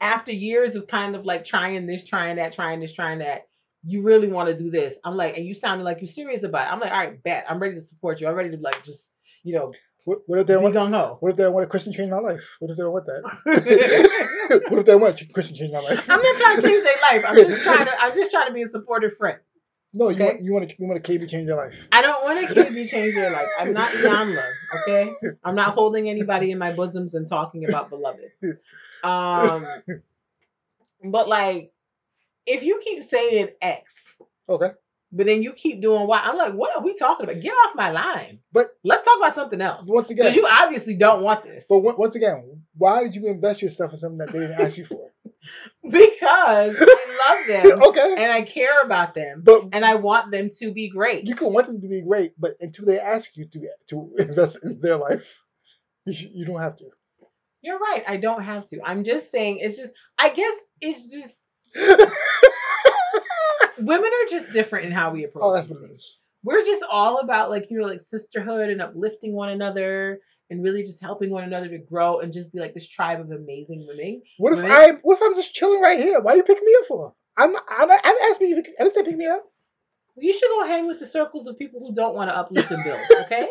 [0.00, 3.46] after years of kind of like trying this, trying that, trying this, trying that,
[3.84, 4.98] you really want to do this.
[5.04, 6.72] I'm like, and you sounded like you're serious about it.
[6.72, 7.46] I'm like, all right, bet.
[7.48, 8.28] I'm ready to support you.
[8.28, 9.10] I'm ready to like just,
[9.42, 9.72] you know,
[10.04, 10.74] what, what if they want?
[10.74, 11.16] gung ho.
[11.20, 12.56] What if they want a Kristen change my life?
[12.58, 14.60] What if they don't want that?
[14.68, 16.08] What if they want a Kristen change my life?
[16.10, 17.24] I'm not trying to change their life.
[17.26, 17.92] I'm just trying to.
[18.00, 19.38] I'm just trying to be a supportive friend.
[19.92, 20.24] No, you Okay.
[20.24, 21.88] want you want to you want a KB change your life.
[21.92, 23.48] I don't want to change their life.
[23.58, 24.44] I'm not Iyanla,
[24.80, 25.12] okay?
[25.44, 28.30] I'm not holding anybody in my bosoms and talking about beloved.
[29.02, 29.66] Um,
[31.04, 31.72] but like,
[32.54, 34.16] if you keep saying X,
[34.48, 34.70] Okay.
[35.12, 37.40] but then you keep doing Y, I'm like, what are we talking about?
[37.42, 38.40] Get off my line.
[38.52, 39.86] But- let's talk about something else.
[39.88, 41.66] Once again, Because you obviously don't want this.
[41.68, 44.76] but on- once again, why did you invest yourself in something that they didn't ask
[44.76, 45.10] you for?
[45.82, 48.14] Because I love them okay.
[48.18, 51.24] and I care about them But and I want them to be great.
[51.24, 54.58] you can want them to be great, but until they ask you to to invest
[54.62, 55.44] in their life,
[56.04, 56.84] you sh- you don't have to.
[57.62, 58.02] You're right.
[58.06, 58.80] I don't have to.
[58.84, 61.39] I'm just saying it's just I guess it's just
[63.78, 65.42] women are just different in how we approach.
[65.44, 66.16] oh, that's what it things.
[66.42, 70.82] We're just all about like you know like sisterhood and uplifting one another and really
[70.82, 74.22] just helping one another to grow and just be like this tribe of amazing women.
[74.38, 76.20] What if Women- I'm what if I'm just chilling right here?
[76.20, 77.14] Why are you picking me up for?
[77.36, 78.52] I'm not, I'm not, I didn't ask me.
[78.54, 79.44] I didn't say pick me up.
[80.16, 82.82] You should go hang with the circles of people who don't want to uplift and
[82.84, 83.00] build.
[83.26, 83.46] Okay.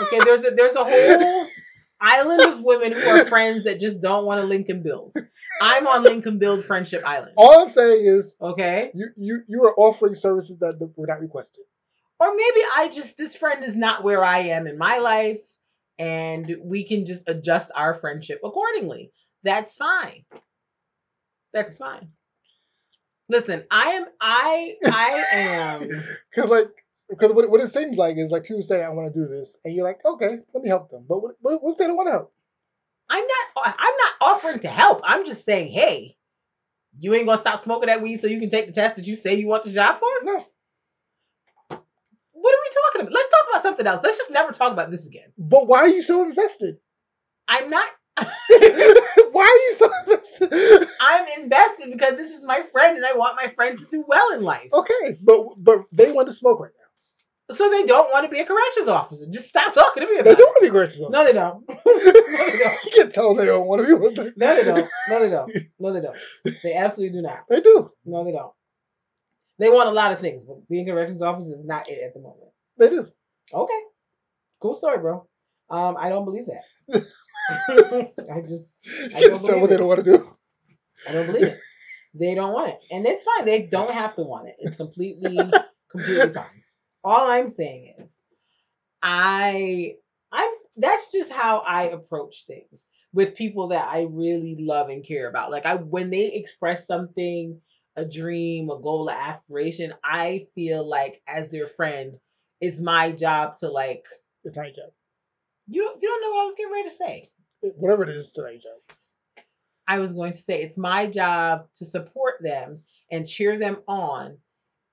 [0.00, 0.20] Okay.
[0.24, 1.46] There's a there's a whole
[2.00, 5.14] island of women who are friends that just don't want to link and build.
[5.60, 7.32] I'm on and build friendship island.
[7.36, 8.90] All I'm saying is Okay.
[8.94, 11.64] you you you are offering services that were not requested.
[12.20, 15.40] or maybe I just this friend is not where I am in my life,
[15.98, 19.12] and we can just adjust our friendship accordingly.
[19.42, 20.24] That's fine.
[21.52, 22.10] That's fine.
[23.28, 25.88] Listen, I am I I am
[26.34, 26.68] Because like,
[27.10, 29.56] because what, what it seems like is like people say I want to do this,
[29.64, 31.04] and you're like, okay, let me help them.
[31.08, 32.32] But what, what, what if they don't want to help?
[33.10, 35.00] I'm not uh, I'm not offering to help.
[35.04, 36.16] I'm just saying, hey,
[36.98, 39.16] you ain't gonna stop smoking that weed so you can take the test that you
[39.16, 40.08] say you want the job for?
[40.22, 40.46] No.
[42.32, 43.12] What are we talking about?
[43.12, 44.00] Let's talk about something else.
[44.02, 45.32] Let's just never talk about this again.
[45.36, 46.78] But why are you so invested?
[47.46, 47.86] I'm not
[48.18, 50.88] why are you so invested?
[51.00, 54.36] I'm invested because this is my friend and I want my friend to do well
[54.36, 54.70] in life.
[54.72, 56.87] okay, but but they want to smoke right now.
[57.50, 59.24] So they don't want to be a corrections officer.
[59.30, 61.10] Just stop talking to me about They don't want to be correctional.
[61.10, 61.64] No, they don't.
[61.68, 62.84] no, they don't.
[62.84, 64.34] you can't tell them they don't want to be them.
[64.36, 64.88] No, they don't.
[65.08, 65.52] No, they don't.
[65.80, 66.16] No, they don't.
[66.62, 67.44] They absolutely do not.
[67.48, 67.90] They do.
[68.04, 68.52] No, they don't.
[69.58, 72.14] They want a lot of things, but being a corrections officer is not it at
[72.14, 72.50] the moment.
[72.78, 73.06] They do.
[73.52, 73.80] Okay.
[74.60, 75.26] Cool story, bro.
[75.70, 77.04] Um, I don't believe that.
[78.30, 80.28] I just You I can't tell what they don't want to do.
[81.08, 81.58] I don't believe it.
[82.14, 82.84] They don't want it.
[82.90, 83.46] And it's fine.
[83.46, 84.56] They don't have to want it.
[84.58, 85.36] It's completely,
[85.90, 86.44] completely fine.
[87.04, 88.08] All I'm saying is
[89.02, 89.94] I
[90.32, 95.28] I'm that's just how I approach things with people that I really love and care
[95.28, 95.50] about.
[95.50, 97.60] Like I when they express something,
[97.96, 102.18] a dream, a goal, an aspiration, I feel like as their friend,
[102.60, 104.06] it's my job to like
[104.44, 104.92] It's not your job.
[105.68, 107.30] you don't you don't know what I was getting ready to say.
[107.76, 108.96] Whatever it is, it's not job.
[109.86, 114.36] I was going to say it's my job to support them and cheer them on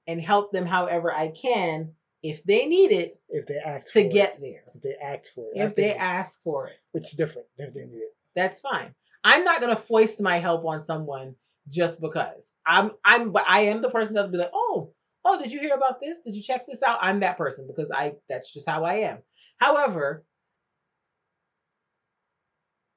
[0.07, 4.40] and help them however I can if they need it If they ask to get
[4.41, 4.64] there.
[4.73, 5.61] If they ask for it.
[5.61, 8.15] If they ask for it, Which is different if they need it.
[8.36, 8.94] that's fine.
[9.23, 11.36] I'm not going to foist my help on someone
[11.69, 12.53] just because.
[12.65, 15.73] I'm I'm but I am the person that'll be like, "Oh, oh, did you hear
[15.76, 16.19] about this?
[16.22, 19.19] Did you check this out?" I'm that person because I that's just how I am.
[19.57, 20.23] However,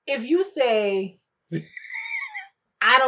[0.06, 1.18] if you say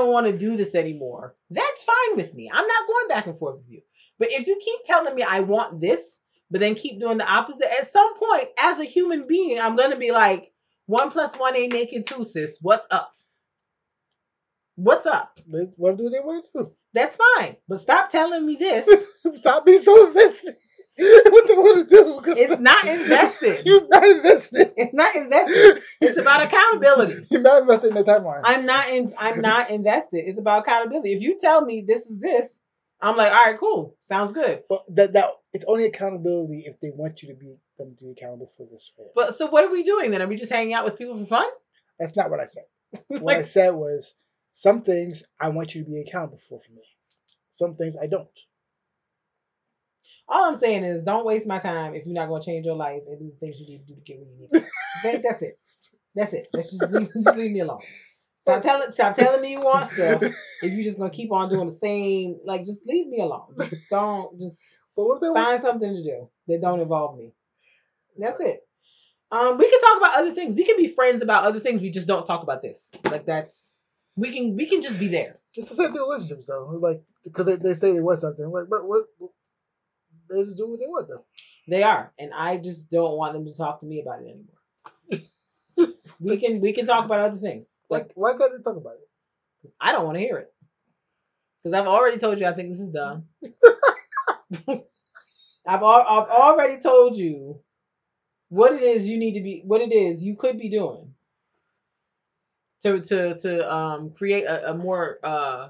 [0.00, 1.34] don't want to do this anymore.
[1.50, 2.50] That's fine with me.
[2.52, 3.82] I'm not going back and forth with you.
[4.18, 6.18] But if you keep telling me I want this,
[6.50, 9.90] but then keep doing the opposite, at some point, as a human being, I'm going
[9.90, 10.52] to be like,
[10.86, 12.58] one plus one ain't making two, sis.
[12.60, 13.12] What's up?
[14.74, 15.38] What's up?
[15.46, 16.72] They want to do what they want to do.
[16.92, 17.56] That's fine.
[17.68, 18.88] But stop telling me this.
[19.36, 20.54] Stop being so invested in
[20.98, 22.20] what they want to do.
[22.36, 23.62] It's not invested.
[23.66, 24.72] You're not invested.
[24.76, 25.82] It's not invested.
[26.00, 27.26] It's about accountability.
[27.30, 28.42] You're not invested in the timeline.
[28.44, 30.24] I'm not in I'm not invested.
[30.26, 31.12] It's about accountability.
[31.12, 32.60] If you tell me this is this,
[33.00, 33.96] I'm like, all right, cool.
[34.02, 34.62] Sounds good.
[34.68, 38.10] But that that it's only accountability if they want you to be them to be
[38.10, 38.92] accountable for this.
[38.98, 39.06] Way.
[39.14, 40.22] But so what are we doing then?
[40.22, 41.48] Are we just hanging out with people for fun?
[41.98, 42.64] That's not what I said.
[43.08, 44.14] What I said was
[44.52, 46.82] some things I want you to be accountable for for me.
[47.52, 48.28] Some things I don't.
[50.30, 53.02] All I'm saying is don't waste my time if you're not gonna change your life
[53.08, 54.66] and do the things you need to do to get where you need to.
[55.04, 55.54] Okay, that's it.
[56.14, 56.48] That's it.
[56.52, 57.80] That's just leave, just leave me alone.
[58.42, 61.66] Stop telling stop telling me you want stuff if you're just gonna keep on doing
[61.66, 63.54] the same like just leave me alone.
[63.58, 64.62] Just don't just
[64.94, 65.36] what if want?
[65.36, 67.32] find something to do that don't involve me.
[68.16, 68.60] That's it.
[69.32, 70.54] Um, we can talk about other things.
[70.54, 71.80] We can be friends about other things.
[71.80, 72.90] We just don't talk about this.
[73.10, 73.72] Like that's
[74.16, 75.38] we can we can just be there.
[75.54, 76.78] It's the same thing with relationships though.
[76.80, 78.48] Like because they, they say they want something.
[78.50, 79.04] Like but what?
[80.30, 81.24] They just do what they want though.
[81.68, 85.94] They are, and I just don't want them to talk to me about it anymore.
[86.20, 87.84] we can we can talk about other things.
[87.90, 89.08] Like why can't they talk about it?
[89.62, 90.52] 'cause I don't want to hear it.
[91.62, 93.26] Because I've already told you I think this is dumb.
[95.66, 97.60] I've al- I've already told you
[98.48, 101.14] what it is you need to be what it is you could be doing
[102.82, 105.68] to to to um create a, a more uh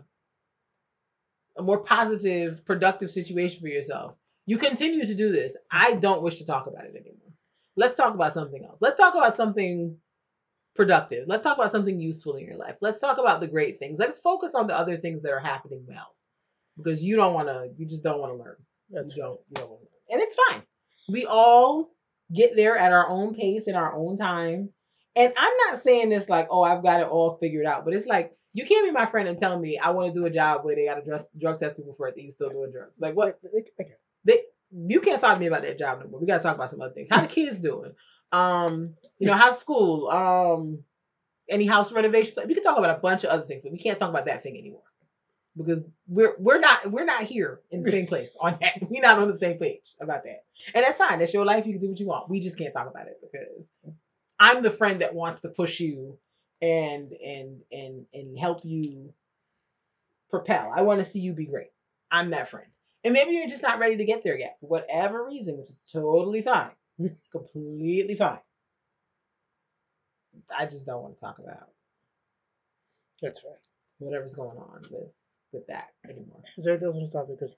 [1.57, 4.17] a more positive productive situation for yourself
[4.51, 5.57] you continue to do this.
[5.71, 7.33] I don't wish to talk about it anymore.
[7.77, 8.83] Let's talk about something else.
[8.83, 9.97] Let's talk about something
[10.75, 11.29] productive.
[11.29, 12.79] Let's talk about something useful in your life.
[12.81, 14.01] Let's talk about the great things.
[14.01, 16.17] Let's focus on the other things that are happening well.
[16.77, 18.57] Because you don't want to you just don't want to learn
[18.91, 20.21] That's you don't, you don't want to learn.
[20.21, 20.63] and it's fine.
[21.09, 21.91] We all
[22.35, 24.71] get there at our own pace in our own time.
[25.15, 28.07] And i'm not saying this like oh i've got it all figured out but it's
[28.07, 30.65] like you can't be my friend and tell me i want to do a job
[30.65, 32.99] where they got to drug, test people first and you still doing drugs.
[33.01, 33.39] Like what?
[33.43, 33.91] They-
[34.25, 36.21] they- you can't talk to me about that job no more.
[36.21, 37.11] We gotta talk about some other things.
[37.11, 37.93] How the kids doing?
[38.33, 40.09] Um, you know, how's school?
[40.09, 40.85] Um,
[41.49, 42.35] any house renovation?
[42.47, 44.43] We can talk about a bunch of other things, but we can't talk about that
[44.45, 44.83] thing anymore
[45.57, 48.79] because we're we're not we're not here in the same place on that.
[48.89, 50.45] We're not on the same page about that,
[50.75, 51.19] and that's fine.
[51.19, 51.67] That's your life.
[51.67, 52.31] You can do what you want.
[52.31, 53.95] We just can't talk about it because
[54.39, 56.19] I'm the friend that wants to push you
[56.63, 59.13] and and and and help you
[60.31, 60.73] propel.
[60.75, 61.69] I want to see you be great.
[62.11, 62.69] I'm that friend.
[63.05, 65.85] And maybe you're just not ready to get there yet for whatever reason, which is
[65.93, 66.71] totally fine.
[67.33, 68.41] Completely fine.
[70.57, 71.69] I just don't want to talk about
[73.23, 73.53] That's fine.
[73.99, 75.09] whatever's going on with
[75.53, 76.43] with that anymore.
[76.57, 77.41] Is there anything else on the topic?
[77.41, 77.57] 'Cause-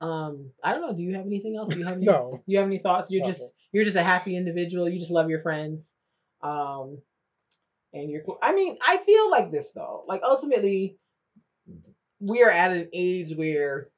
[0.00, 0.92] Um, I don't know.
[0.94, 1.68] Do you have anything else?
[1.72, 2.42] Do you have any, no.
[2.46, 3.10] You have any thoughts?
[3.10, 3.34] You're Nothing.
[3.34, 4.88] just you're just a happy individual.
[4.88, 5.94] You just love your friends.
[6.42, 7.00] Um,
[7.92, 8.38] and you're cool.
[8.42, 10.04] I mean, I feel like this though.
[10.08, 10.98] Like ultimately,
[12.20, 13.88] we're at an age where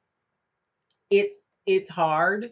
[1.09, 2.49] it's it's hard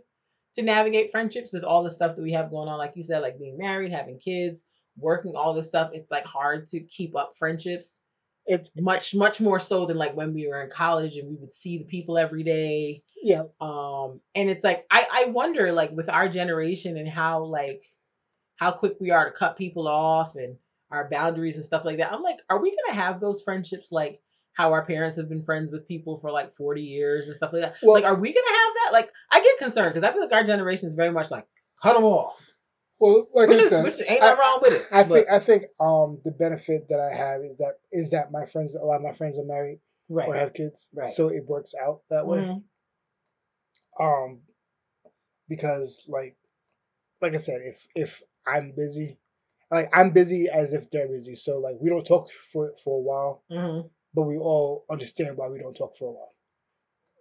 [0.56, 2.78] to navigate friendships with all the stuff that we have going on.
[2.78, 4.64] Like you said, like being married, having kids,
[4.98, 5.92] working, all this stuff.
[5.94, 8.00] It's like hard to keep up friendships
[8.46, 11.52] it's much much more so than like when we were in college and we would
[11.52, 16.10] see the people every day yeah um and it's like i i wonder like with
[16.10, 17.84] our generation and how like
[18.58, 20.58] how quick we are to cut people off and
[20.92, 24.22] our boundaries and stuff like that i'm like are we gonna have those friendships like
[24.56, 27.62] how our parents have been friends with people for like 40 years and stuff like
[27.62, 30.22] that Well- like are we gonna have that like i get concerned because i feel
[30.24, 31.46] like our generation is very much like
[31.82, 32.54] cut them off
[33.00, 35.28] well like which I is said, which ain't nothing wrong with it I but- think
[35.30, 38.80] I think um the benefit that I have is that is that my friends a
[38.84, 39.80] lot of my friends are married
[40.10, 41.10] right or have kids, Right.
[41.10, 42.38] so it works out that way.
[42.40, 42.64] Mhm.
[44.00, 44.42] Um,
[45.50, 46.36] because like
[47.22, 49.18] like I said, if if I'm busy,
[49.72, 53.02] like I'm busy as if they're busy, so like we don't talk for for a
[53.02, 53.90] while, Mhm.
[54.16, 56.34] But we all understand why we don't talk for a while.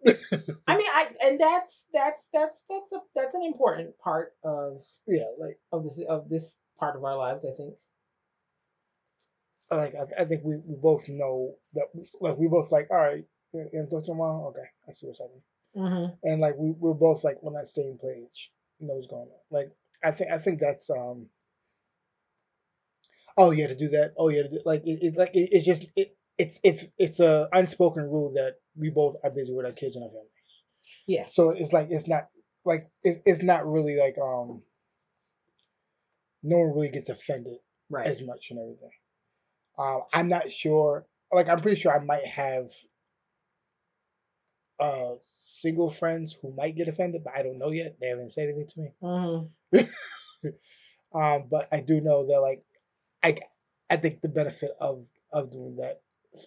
[0.69, 5.25] I mean, I and that's that's that's that's a that's an important part of Yeah,
[5.39, 7.45] like of this of this part of our lives.
[7.47, 7.75] I think.
[9.71, 11.87] like I, I think we, we both know that
[12.21, 15.21] like we both like all right, you haven't talked a while, okay, I see what's
[15.21, 15.43] happening.
[15.77, 16.15] Mm-hmm.
[16.23, 18.53] and like we we're both like on that same page.
[18.79, 19.41] You know what's going on.
[19.51, 19.73] Like
[20.05, 21.27] I think I think that's um.
[23.37, 24.15] Oh yeah, to do that.
[24.17, 28.05] Oh yeah, like it, it like it, it's just it it's it's it's a unspoken
[28.05, 30.29] rule that we both are busy with our kids and our family.
[31.07, 31.27] Yeah.
[31.27, 32.29] So it's like it's not
[32.65, 34.63] like it, it's not really like um.
[36.47, 37.57] No one really gets offended
[37.89, 38.07] Right.
[38.07, 38.91] as much and everything.
[39.79, 41.07] Um, I'm not sure.
[41.33, 42.71] Like, I'm pretty sure I might have
[44.81, 47.97] uh single friends who might get offended, but I don't know yet.
[48.01, 48.91] They haven't said anything to me.
[49.03, 49.81] Mm-hmm.
[51.15, 52.65] Um, but I do know that like
[53.23, 53.39] I
[53.89, 56.03] I think the benefit of of doing that,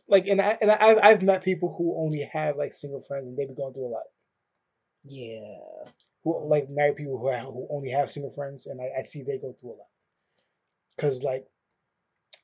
[0.07, 3.27] like, and I and I I've- I've met people who only have like single friends
[3.27, 4.03] and they be going through a lot.
[5.03, 5.89] Yeah.
[6.23, 9.23] Who like married people who have, who only have single friends, and I, I see
[9.23, 9.87] they go through a lot.
[10.97, 11.45] Cause like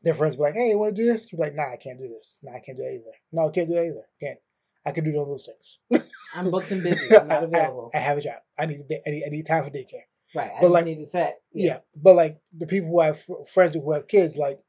[0.03, 1.77] their friends be like, "Hey, you want to do this?" You be like, "Nah, I
[1.77, 2.37] can't do this.
[2.43, 3.11] Nah, I can't do that either.
[3.31, 4.07] No, I can't do that either.
[4.21, 4.39] Can't.
[4.85, 5.79] I can do none of those things.
[6.35, 7.15] I'm booked and busy.
[7.15, 7.89] I'm not available.
[7.93, 8.39] I, I have a job.
[8.57, 10.03] I need, I need I need time for daycare.
[10.35, 10.51] right.
[10.51, 11.39] I but just like- need to set.
[11.53, 11.79] Yeah.
[11.95, 14.59] but like the people who have fr- friends who have kids, like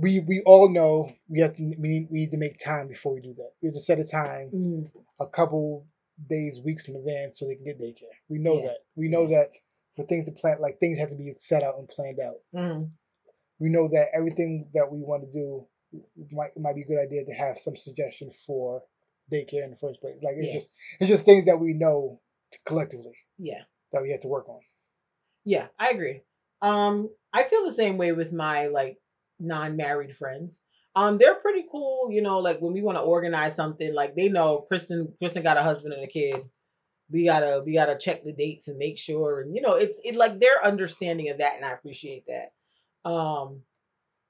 [0.00, 3.14] we we all know we have to we need, we need to make time before
[3.14, 3.50] we do that.
[3.62, 4.90] We have to set a time Mm,
[5.20, 5.86] a couple
[6.28, 8.14] days, weeks in advance so they can get daycare.
[8.28, 8.68] We know Yeah.
[8.68, 8.78] that.
[8.96, 9.50] We know that
[9.96, 12.36] for things to plan, like things have to be set out and planned out.
[12.54, 12.90] mm,
[13.58, 15.66] We know that everything that we want to do
[16.30, 18.82] might it might be a good idea to have some suggestion for
[19.32, 20.16] daycare in the first place.
[20.22, 20.54] Like it's Yeah.
[20.60, 20.68] just
[21.00, 22.20] it's just things that we know
[22.64, 23.62] collectively yeah.
[23.92, 24.60] that we have to work on.
[25.44, 25.68] Yeah.
[25.78, 26.22] I agree.
[26.62, 28.98] Um, I feel the same way with my like
[29.40, 30.62] non-married friends.
[30.96, 32.10] Um, they're pretty cool.
[32.10, 35.12] You know, like when we want to organize something, like they know Kristen.
[35.18, 36.44] Kristen got a husband and a kid.
[37.10, 40.16] We gotta we gotta check the dates and make sure, and you know, it's it
[40.16, 43.08] like their understanding of that, and I appreciate that.
[43.08, 43.62] Um,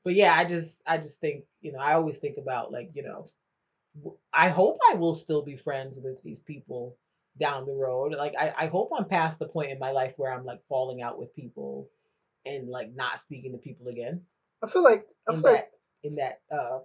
[0.04, 3.02] but yeah, I just I just think you know I always think about like you
[3.02, 3.26] know,
[4.32, 6.96] I hope I will still be friends with these people
[7.38, 8.14] down the road.
[8.14, 11.02] Like I I hope I'm past the point in my life where I'm like falling
[11.02, 11.88] out with people
[12.46, 14.22] and like not speaking to people again
[14.62, 16.78] I feel like I in feel like that in that uh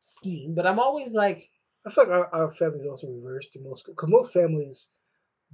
[0.00, 0.54] scheme.
[0.54, 1.48] But I'm always like,
[1.86, 4.88] I feel like our, our family is also reversed in most because most families,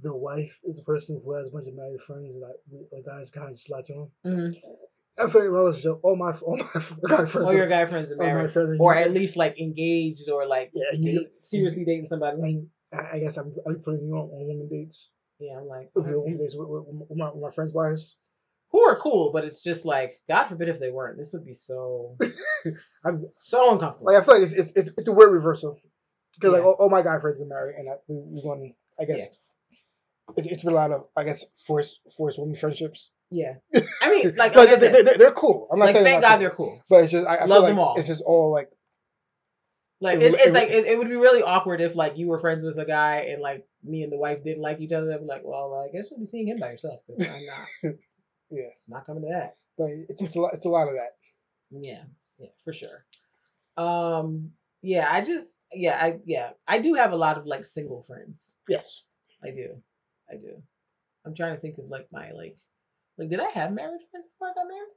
[0.01, 2.79] the wife is the person who has a bunch of married friends and like we,
[2.91, 4.09] like guys kind of just latch on.
[4.25, 4.55] mm,
[5.19, 6.63] I feel like relationship, all my all my
[7.09, 10.45] guy friends, all your guy friends are married, friends, or at least like engaged, or
[10.47, 12.69] like Yeah, and you- date, seriously dating somebody.
[12.91, 15.11] I, I guess I'm, I'm putting you on, on woman dates.
[15.39, 18.17] Yeah, I'm like, Okay, woman dates with, with, with my, with my friends' wives.
[18.71, 21.17] Who are cool, but it's just like, God forbid if they weren't.
[21.17, 22.17] This would be so
[23.05, 24.07] I'm so uncomfortable.
[24.13, 25.79] like I feel like it's it's it's, it's a weird reversal
[26.35, 26.67] because like Yeah.
[26.67, 29.27] all, all my guy friends are married and I, we we going I guess
[30.37, 33.09] it, it's been a lot of I guess forced forced women friendships.
[33.31, 33.53] yeah,
[34.01, 35.67] I mean, like, like I they, said, they, they're cool.
[35.71, 36.79] I'm not like saying thank they're God they're cool.
[36.89, 37.95] But it's just I, I Love feel like them all.
[37.97, 38.69] it's just all like
[40.01, 42.27] Like It it, it's it like it, it would be really awkward if like you
[42.27, 45.11] were friends with a guy and like me and the wife didn't like each other.
[45.11, 47.95] I'd be like, well, I guess we'll be seeing him by yourself I'm not.
[48.49, 48.67] yeah.
[48.73, 49.55] It's not coming to that.
[49.77, 51.11] But it's it's a lot it's a lot of that.
[51.71, 52.03] Yeah,
[52.37, 53.05] yeah, for sure.
[53.77, 54.51] Um,
[54.81, 58.57] yeah, I just yeah, I yeah, I do have a lot of like single friends.
[58.67, 59.05] Yes.
[59.43, 59.81] I do,
[60.29, 60.61] I do.
[61.25, 62.57] I'm trying to think of like my like
[63.17, 64.89] like did I have marriage friends before I got married?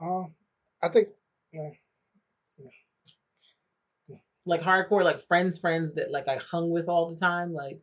[0.00, 0.34] Um,
[0.82, 1.08] I think
[1.52, 1.70] yeah.
[4.08, 4.16] Yeah.
[4.44, 7.52] Like hardcore like friends, friends that like I hung with all the time.
[7.52, 7.80] Like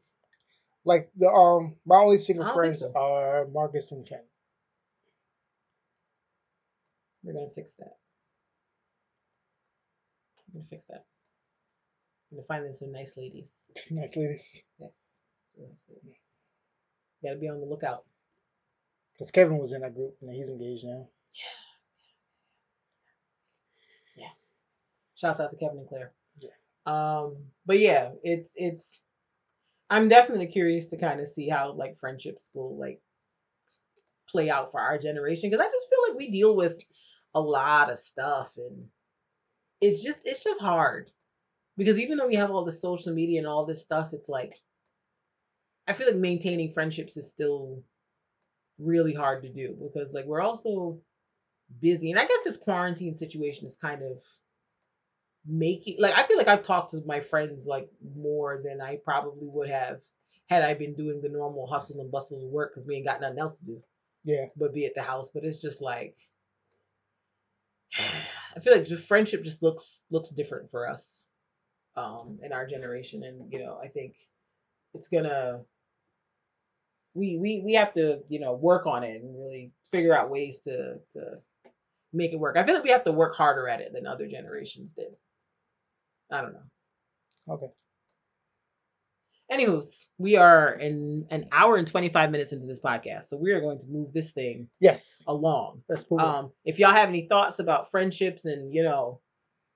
[0.85, 2.93] like the um my only single I don't think friends so.
[2.95, 4.21] are Marcus and Ken.
[7.23, 7.97] we're gonna fix that.
[10.47, 11.05] We're gonna fix that.
[12.31, 13.67] I'm gonna find them some nice ladies.
[13.91, 14.63] nice ladies.
[14.79, 15.19] Yes,
[15.57, 16.17] nice ladies.
[17.23, 18.05] Gotta be on the lookout.
[19.13, 21.09] Because Kevin was in that group and he's engaged now.
[24.15, 24.23] Yeah.
[24.23, 24.29] Yeah.
[25.15, 26.13] Shouts out to Kevin and Claire.
[26.39, 26.49] Yeah.
[26.85, 27.35] Um,
[27.65, 29.01] but yeah, it's it's.
[29.89, 33.01] I'm definitely curious to kind of see how like friendships will like
[34.29, 36.79] play out for our generation because I just feel like we deal with
[37.33, 38.87] a lot of stuff and
[39.81, 41.09] it's just it's just hard.
[41.77, 44.59] Because even though we have all the social media and all this stuff, it's like
[45.87, 47.83] I feel like maintaining friendships is still
[48.77, 50.99] really hard to do because like we're also
[51.81, 52.11] busy.
[52.11, 54.23] And I guess this quarantine situation is kind of
[55.49, 59.47] making like I feel like I've talked to my friends like more than I probably
[59.47, 60.01] would have
[60.49, 63.21] had I been doing the normal hustle and bustle of work because we ain't got
[63.21, 63.83] nothing else to do
[64.23, 64.45] Yeah.
[64.55, 65.31] but be at the house.
[65.33, 66.17] But it's just like
[68.55, 71.27] I feel like the friendship just looks looks different for us
[71.95, 74.15] um in our generation and you know I think
[74.93, 75.61] it's gonna
[77.15, 80.59] we we we have to you know work on it and really figure out ways
[80.61, 81.39] to to
[82.13, 82.57] make it work.
[82.57, 85.15] I feel like we have to work harder at it than other generations did.
[86.31, 87.53] I don't know.
[87.55, 87.67] Okay.
[89.51, 93.61] Anywho's, we are in an hour and 25 minutes into this podcast, so we are
[93.61, 95.23] going to move this thing Yes.
[95.27, 95.81] along.
[95.89, 96.19] Let's move.
[96.19, 99.21] Um, if y'all have any thoughts about friendships and you know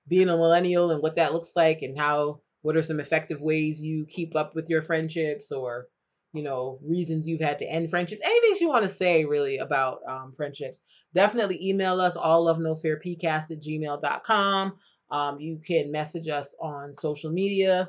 [0.06, 3.82] being a millennial and what that looks like and how what are some effective ways
[3.82, 5.88] you keep up with your friendships or
[6.32, 10.00] you know reasons you've had to end friendships anything you want to say really about
[10.06, 10.82] um, friendships
[11.14, 14.74] definitely email us all of no Fear pcast at gmail.com
[15.10, 17.88] um, you can message us on social media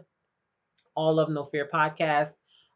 [0.95, 2.33] all of no Fear podcast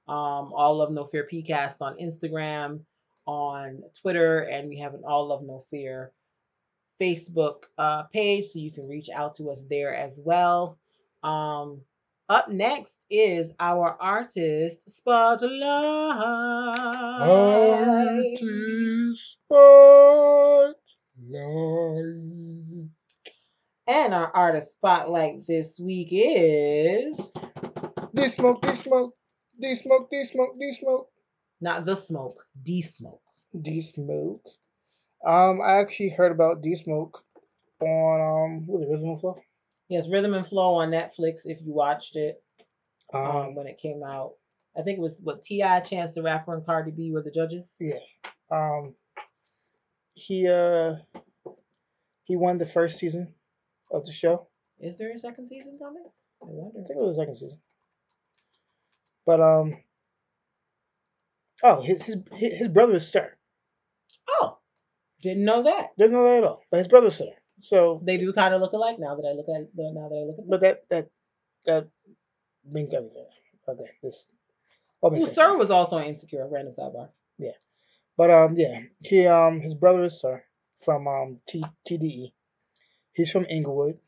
[0.07, 2.81] um, all of no Fear pcast on instagram
[3.29, 6.11] on Twitter, and we have an All of No Fear
[6.99, 10.79] Facebook uh, page, so you can reach out to us there as well.
[11.21, 11.81] Um,
[12.27, 15.51] up next is our artist spotlight,
[18.41, 20.75] Artist Spotlight.
[23.89, 27.31] And our artist spotlight this week is
[28.13, 29.15] D smoke, D smoke,
[29.59, 31.09] D smoke, D smoke, D smoke,
[31.59, 33.23] not the smoke, D smoke.
[33.59, 34.45] D smoke.
[35.25, 37.23] Um, I actually heard about D smoke
[37.81, 38.21] on
[38.59, 39.41] um, what was it, Rhythm and Flow?
[39.87, 41.39] Yes, Rhythm and Flow on Netflix.
[41.45, 42.43] If you watched it
[43.11, 44.33] um, Um, when it came out,
[44.77, 47.75] I think it was what T.I., Chance the Rapper, and Cardi B were the judges.
[47.79, 47.95] yeah.
[48.51, 48.93] Um,
[50.13, 50.97] he uh,
[52.25, 53.33] he won the first season
[53.91, 54.47] of the show.
[54.79, 56.03] Is there a second season coming?
[56.41, 56.79] I wonder.
[56.79, 57.59] I think it was the second season.
[59.25, 59.77] But um,
[61.63, 63.35] oh, his his his brother is Sir.
[64.27, 64.57] Oh,
[65.21, 65.89] didn't know that.
[65.97, 66.61] Didn't know that at all.
[66.71, 67.31] But his brother's Sir.
[67.61, 70.15] So, They do kind of look alike now that I look at them now that
[70.15, 70.49] I look at them.
[70.49, 71.09] but that that
[71.65, 71.87] that
[72.69, 73.25] means everything.
[73.67, 74.29] Okay, this.
[75.01, 75.31] sense.
[75.33, 76.47] Sir was also Insecure.
[76.49, 77.09] Random sidebar.
[77.37, 77.51] Yeah,
[78.17, 80.43] but um, yeah, he um, his brother is Sir
[80.77, 82.31] from um T- TDE.
[83.19, 83.99] He's from Inglewood.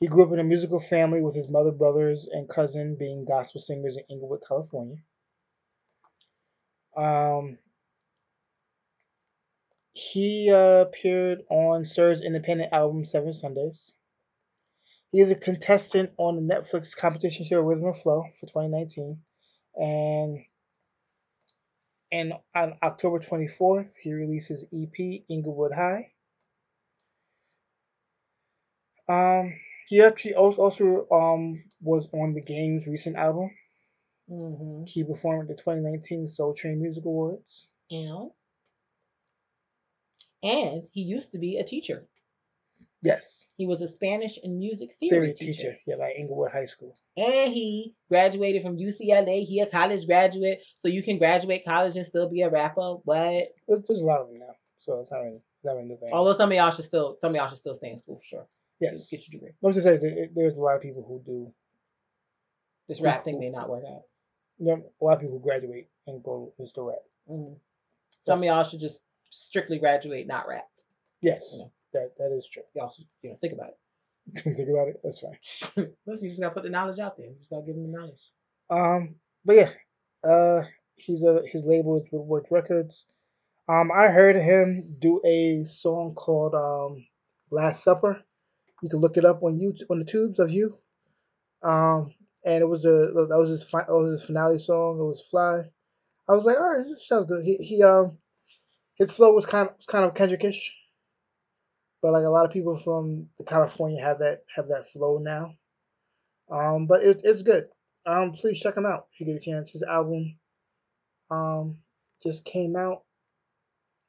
[0.00, 3.60] He grew up in a musical family with his mother, brothers, and cousin being gospel
[3.60, 4.96] singers in Inglewood, California.
[6.96, 7.58] Um,
[9.92, 13.92] he uh, appeared on Sir's independent album Seven Sundays.
[15.12, 19.20] He is a contestant on the Netflix competition show Rhythm and Flow for 2019,
[19.76, 20.38] and
[22.10, 26.12] and on October 24th, he released his EP Inglewood High.
[29.10, 29.54] Um,
[29.88, 33.50] he actually also, um was on the Game's recent album.
[34.30, 34.84] Mm-hmm.
[34.86, 37.66] He performed at the 2019 Soul Train Music Awards.
[37.90, 38.30] And
[40.42, 42.06] and he used to be a teacher.
[43.02, 45.52] Yes, He was a Spanish and music theory, theory teacher.
[45.52, 45.76] teacher.
[45.86, 46.94] Yeah, by Inglewood High School.
[47.16, 49.42] And he graduated from UCLA.
[49.42, 52.96] He a college graduate, so you can graduate college and still be a rapper.
[53.04, 53.54] What?
[53.66, 56.10] There's, there's a lot of them now, so it's not really not really new thing.
[56.12, 58.24] Although some of y'all should still some of y'all should still stay in school for
[58.24, 58.46] sure.
[58.80, 59.52] Yes, Get your degree.
[59.62, 61.52] I'm just saying there's a lot of people who do.
[62.88, 64.02] This rap thing may not work out.
[64.58, 66.98] You know, a lot of people graduate and go into rap.
[67.28, 67.58] Mhm.
[68.22, 70.68] Some of y'all should just strictly graduate, not rap.
[71.20, 71.66] Yes, Yeah.
[71.92, 72.64] that that is true.
[72.74, 73.78] Y'all should, you know, think about it.
[74.56, 75.00] Think about it.
[75.02, 75.38] That's fine.
[76.06, 77.26] Listen, you just gotta put the knowledge out there.
[77.26, 78.30] You just gotta give them the knowledge.
[78.68, 79.70] Um, but yeah,
[80.24, 80.62] uh,
[80.96, 83.06] he's a his label is Woodworks Records.
[83.68, 87.06] Um, I heard him do a song called um
[87.50, 88.22] Last Supper.
[88.82, 90.78] You can look it up on YouTube on the tubes of you.
[91.62, 92.12] Um,
[92.44, 92.88] and it was a
[93.28, 94.98] that was his fi- that was his finale song.
[94.98, 95.62] It was Fly.
[96.28, 97.44] I was like, all right, this sounds good.
[97.44, 98.18] He he um
[98.94, 100.70] his flow was kind of was kind of Kendrickish,
[102.00, 105.54] but like a lot of people from California have that have that flow now.
[106.50, 107.68] Um, but it, it's good
[108.06, 109.70] um, please check him out if you get a chance.
[109.70, 110.36] His album
[111.30, 111.78] um
[112.22, 113.02] just came out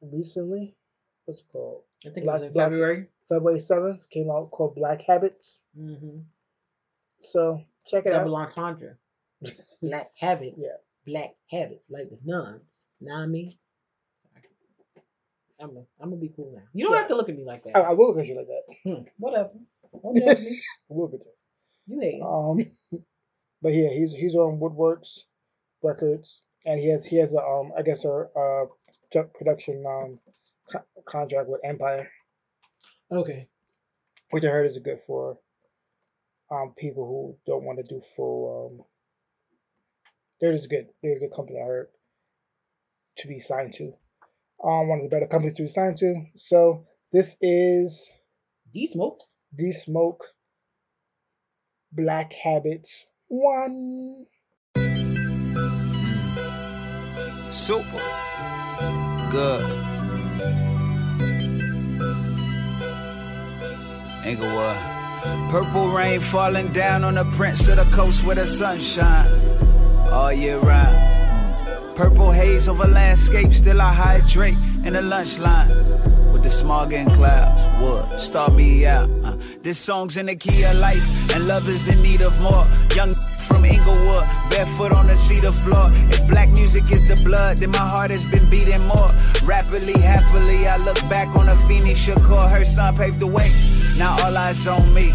[0.02, 0.76] recently.
[1.26, 1.84] What's it called?
[2.06, 3.08] I think Black- it was in Black- February.
[3.32, 5.60] February seventh came out called Black Habits.
[5.80, 6.20] Mm-hmm.
[7.22, 8.48] So check it Double out.
[8.58, 8.98] entendre.
[9.82, 10.62] Black habits.
[10.62, 10.78] Yeah.
[11.06, 12.88] Black habits, like the nuns.
[13.00, 13.52] Know what I mean?
[15.60, 16.64] I'm gonna I'm gonna be cool now.
[16.74, 17.00] You don't Yeah.
[17.00, 17.78] have to look at me like that.
[17.78, 18.64] I, I will look at you like that.
[18.84, 19.50] Hmm, whatever.
[20.02, 20.60] Don't judge me.
[20.90, 21.26] I will look at
[21.88, 21.96] you.
[21.96, 22.22] You hate.
[22.22, 23.02] Um,
[23.62, 25.20] but yeah, he's he's on Woodworks
[25.84, 28.66] Records, and he has he has a um I guess a uh
[29.14, 30.20] ju- production um
[30.72, 32.10] co- contract with Empire,
[33.12, 33.48] Okay.
[34.30, 35.38] which I heard is good for
[36.50, 38.86] um people who don't want to do full um.
[40.40, 40.88] They're just good.
[41.04, 41.60] They're a good company.
[41.62, 41.88] I heard
[43.18, 43.94] to be signed to.
[44.64, 46.26] Um, one of the better companies to be signed to.
[46.36, 48.10] So this is
[48.74, 49.20] D smoke.
[49.54, 50.24] the Smoke
[51.92, 54.26] Black Habits one.
[57.52, 58.02] Super.
[59.32, 59.81] Good.
[64.32, 64.78] Inglewood.
[65.50, 69.28] Purple rain falling down on the prince of the coast where the sunshine
[70.10, 70.96] all year round.
[71.98, 74.56] Purple haze over landscape, still I hydrate
[74.86, 75.68] in the lunch line
[76.32, 77.62] with the smog and clouds.
[77.82, 79.10] Would start me out.
[79.24, 82.64] Uh, this song's in the key of life, and love is in need of more.
[82.96, 83.14] Young
[83.44, 85.92] from Inglewood, barefoot on the cedar floor.
[86.10, 89.12] If black music is the blood, then my heart has been beating more.
[89.44, 92.50] Rapidly, happily, I look back on a Phoenix Shakur.
[92.50, 93.50] Her son paved the way.
[94.02, 95.14] Now all eyes on me.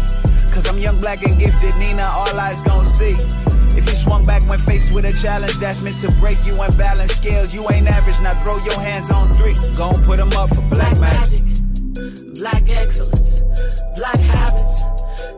[0.55, 1.75] Cause I'm young, black, and gifted.
[1.75, 3.11] Nina, all eyes gon' see.
[3.75, 6.71] If you swung back when faced with a challenge that's meant to break you and
[6.77, 8.15] balance scales, you ain't average.
[8.23, 9.51] Now throw your hands on three.
[9.75, 11.43] Gon' put 'em up for black, magic.
[12.39, 13.43] black excellence,
[13.99, 14.85] black habits,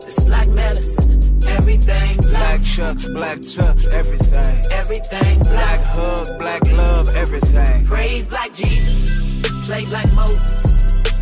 [0.06, 1.18] this black medicine,
[1.48, 4.62] everything Black black, chucks, black chucks, everything.
[4.70, 5.86] everything Black black.
[5.98, 7.84] hug, black love, everything.
[7.84, 10.79] Praise black Jesus, play black Moses,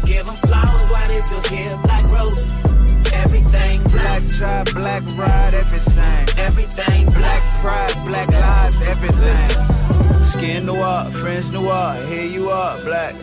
[0.09, 2.64] give them flowers while they still give black roses.
[3.12, 6.39] Everything Black black, tie, black ride, everything.
[6.39, 10.22] everything Black pride, black lives, everything.
[10.22, 13.14] Skin noir, friends noir, here you are, black.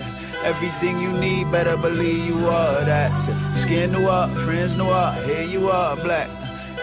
[0.44, 3.12] Everything you need, better believe you are that.
[3.52, 6.30] Skin noir, friends noir, here you are, black.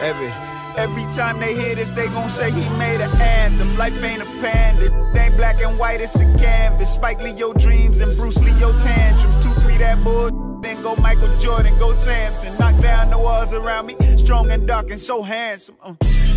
[0.01, 0.33] Every
[0.77, 3.77] every time they hear this, they gon' say he made an anthem.
[3.77, 6.93] Life ain't a panda, ain't black and white, it's a canvas.
[6.93, 9.37] Spike Lee your dreams and Bruce Lee your tantrums.
[9.45, 10.31] Two, three that bull.
[10.61, 12.57] Then go Michael Jordan, go Samson.
[12.59, 13.97] Knock down the walls around me.
[14.17, 15.77] Strong and dark and so handsome.
[15.83, 15.95] Uh,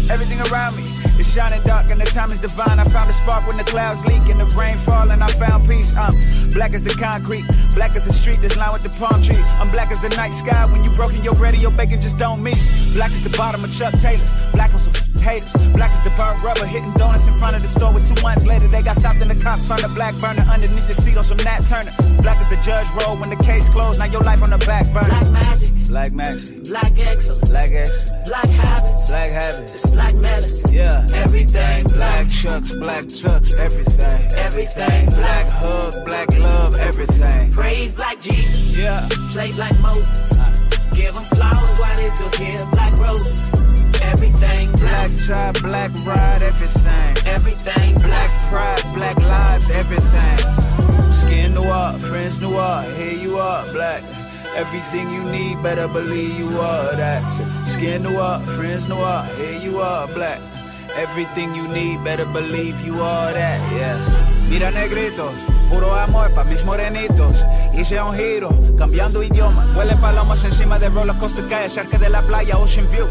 [0.10, 0.84] everything around me
[1.20, 2.80] is shining dark and the time is divine.
[2.80, 5.70] I found a spark when the clouds leak and the rain fall and I found
[5.70, 5.95] peace.
[5.95, 6.14] I'm
[6.53, 7.45] black as the concrete,
[7.76, 9.41] black as the street that's lined with the palm tree.
[9.60, 12.18] I'm black as the night sky when you broken you're ready, your radio bacon just
[12.18, 12.57] don't meet.
[12.95, 15.53] Black as the bottom of Chuck Taylor's, black on some haters.
[15.75, 18.45] Black as the burnt rubber hitting donuts in front of the store with two months
[18.45, 21.23] later they got stopped and the cops found a black burner underneath the seat on
[21.23, 21.91] some Nat Turner.
[22.21, 23.99] Black as the judge rolled when the case closed.
[23.99, 25.11] Now your life on the back burner.
[25.11, 29.71] Black magic, Black magic, black excellence, black excellence, black habits, black habits.
[29.71, 31.05] this black medicine, Yeah.
[31.13, 34.19] everything Black black, chucks, black chucks, everything.
[34.37, 35.53] everything Black black.
[35.53, 37.51] hug, black love, everything.
[37.51, 39.07] Praise black Jesus, Yeah.
[39.33, 40.37] play black Moses,
[40.93, 43.85] give them flowers while they still give black roses.
[44.11, 47.27] Everything Black tie, black ride, everything.
[47.27, 51.11] everything Black pride, black lives, everything.
[51.11, 54.03] Skin noir, friends noir, here you are, black.
[54.56, 57.23] Everything you need, better believe you are that.
[57.65, 60.40] Skin noir, friends noir, here you are, black.
[60.95, 63.99] Everything you need, better believe you are that, yeah.
[64.49, 65.34] Mira negritos,
[65.69, 67.44] puro amor pa' mis morenitos.
[67.73, 69.65] Hice un giro, cambiando idioma.
[69.76, 73.07] Huele palomas encima de roller coaster calle cerca de la playa, Ocean View.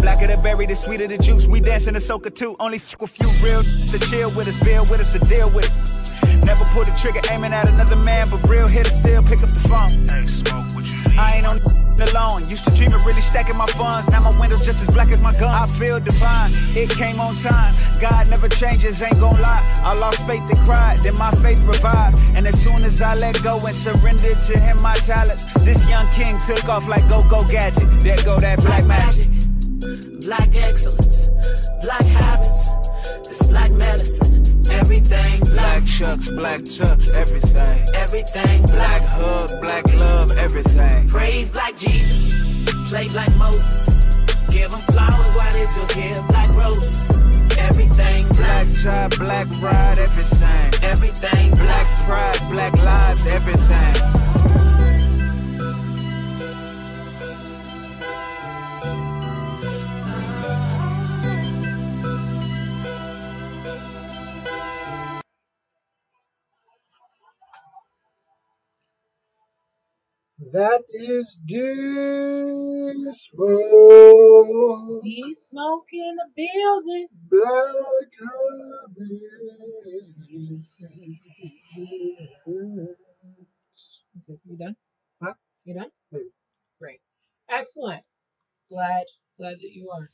[0.00, 1.46] Blacker the berry, the sweeter the juice.
[1.46, 2.56] We dancing the soca too.
[2.58, 5.68] Only fuck with you real to chill with us, build with us, or deal with
[5.68, 5.92] us.
[6.46, 9.62] Never pull the trigger aiming at another man, but real hitters still pick up the
[9.68, 9.92] phone.
[11.18, 11.60] I ain't on
[12.00, 12.48] alone.
[12.48, 14.08] Used to dream of really stacking my funds.
[14.10, 15.52] Now my windows just as black as my gun.
[15.52, 16.50] I feel divine.
[16.72, 17.74] It came on time.
[18.00, 19.62] God never changes, ain't gon' lie.
[19.84, 22.36] I lost faith and cried, then my faith revived.
[22.36, 26.06] And as soon as I let go and surrendered to him my talents, this young
[26.16, 27.88] king took off like go go gadget.
[28.00, 29.39] There go that black magic.
[30.30, 31.28] Black excellence,
[31.82, 32.70] black habits,
[33.26, 37.78] this black medicine, everything Black black, chucks, black chucks, everything.
[37.96, 39.10] everything Black black.
[39.10, 41.08] hug, black love, everything.
[41.08, 44.06] Praise black Jesus, play black Moses,
[44.50, 47.10] give them flowers while they still give black roses.
[47.58, 50.84] Everything Black black, tie, black ride, everything.
[50.84, 52.06] everything Black black.
[52.06, 54.89] pride, black lives, everything.
[70.52, 71.54] That is D
[73.12, 75.02] Smoke.
[75.02, 77.06] D smoke in the building.
[77.30, 79.44] Black Habits.
[84.28, 84.76] Okay, you done?
[85.22, 85.34] Huh?
[85.64, 85.90] You done?
[86.10, 86.24] Maybe.
[86.80, 87.00] Great.
[87.48, 88.02] Excellent.
[88.68, 89.04] Glad
[89.38, 90.10] glad that you are.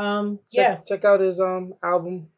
[0.00, 0.80] Um Check, yeah.
[0.84, 2.28] check out his um album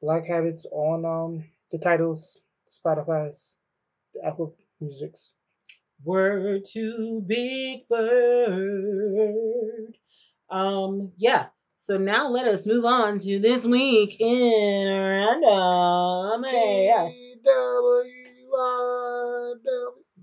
[0.00, 2.38] Black Habits on um the titles,
[2.70, 3.56] Spotify's,
[4.14, 5.32] the Apple Music's.
[6.04, 9.38] Word to Big Bird.
[10.50, 11.46] Um, yeah.
[11.78, 16.44] So now let us move on to this week in random.
[16.44, 17.08] Yeah.
[17.08, 18.02] T-W-I-W.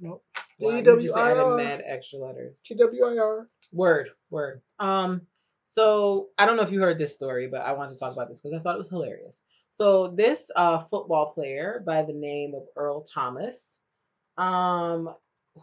[0.01, 0.23] Nope.
[0.59, 1.57] Wow, you just added T-W-I-R.
[1.57, 2.61] mad extra letters.
[2.65, 3.49] T-W-I-R.
[3.73, 4.61] Word, word.
[4.79, 5.21] Um,
[5.65, 8.27] so I don't know if you heard this story, but I wanted to talk about
[8.29, 9.43] this because I thought it was hilarious.
[9.71, 13.79] So this uh football player by the name of Earl Thomas,
[14.37, 15.13] um,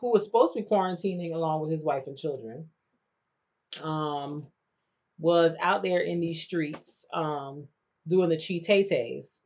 [0.00, 2.68] who was supposed to be quarantining along with his wife and children,
[3.82, 4.46] um,
[5.18, 7.66] was out there in these streets, um,
[8.06, 9.40] doing the cheat-tay-tays,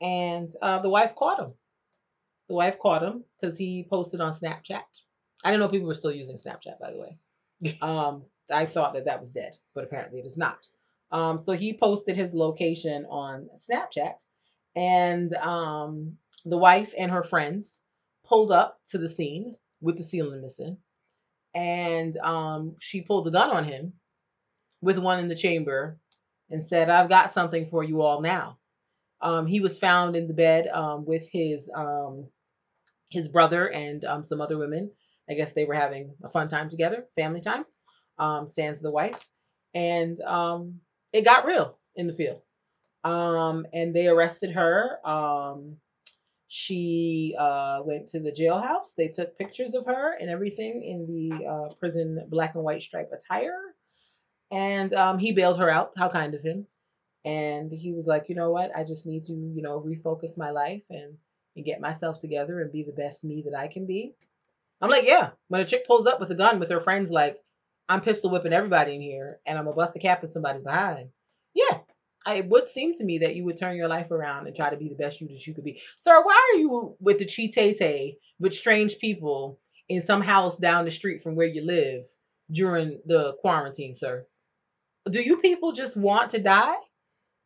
[0.00, 1.52] and uh, the wife caught him.
[2.48, 4.82] The wife caught him because he posted on Snapchat.
[5.44, 7.18] I didn't know people were still using Snapchat, by the way.
[7.80, 10.66] Um, I thought that that was dead, but apparently it is not.
[11.12, 14.14] Um, so he posted his location on Snapchat,
[14.74, 17.80] and um, the wife and her friends
[18.24, 20.78] pulled up to the scene with the ceiling missing,
[21.54, 23.94] and um, she pulled the gun on him
[24.80, 25.98] with one in the chamber
[26.50, 28.58] and said, "I've got something for you all now."
[29.20, 32.28] Um, he was found in the bed um, with his um,
[33.10, 34.92] his brother and um, some other women.
[35.28, 37.64] I guess they were having a fun time together, family time.
[38.18, 39.26] Um, sans the wife,
[39.74, 40.80] and um,
[41.12, 42.42] it got real in the field.
[43.04, 44.98] And they arrested her.
[46.54, 48.94] She uh, went to the jailhouse.
[48.94, 53.10] They took pictures of her and everything in the uh, prison black and white stripe
[53.10, 53.58] attire.
[54.50, 55.92] And um, he bailed her out.
[55.96, 56.66] How kind of him.
[57.24, 58.70] And he was like, you know what?
[58.76, 61.16] I just need to, you know, refocus my life and,
[61.56, 64.14] and get myself together and be the best me that I can be.
[64.82, 65.30] I'm like, yeah.
[65.48, 67.38] When a chick pulls up with a gun with her friends, like,
[67.88, 71.08] I'm pistol whipping everybody in here and I'm gonna bust a cap in somebody's behind.
[71.54, 71.78] Yeah.
[72.26, 74.70] I- It would seem to me that you would turn your life around and try
[74.70, 75.80] to be the best you that you could be.
[75.96, 79.58] Sir, why are you with the cheat-tay with strange people
[79.88, 82.04] in some house down the street from where you live
[82.50, 84.26] during the quarantine, sir?
[85.10, 86.76] Do you people just want to die?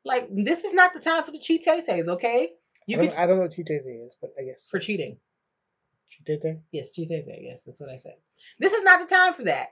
[0.04, 2.50] Like, this is not the time for the cheat-tays, okay?
[2.86, 4.68] You I, don't, I don't know what T-Tay is, but I guess.
[4.68, 5.18] for cheating.
[6.26, 6.60] T-Tay?
[6.70, 8.14] Yes, cheat-tay, yes, that's what I said.
[8.60, 9.68] This is not the time for that.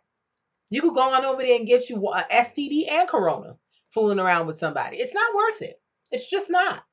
[0.70, 3.56] You could go on over there and get you uh, a STD and Corona
[3.94, 4.96] fooling around with somebody.
[4.98, 5.80] It's not worth it.
[6.10, 6.84] It's just not.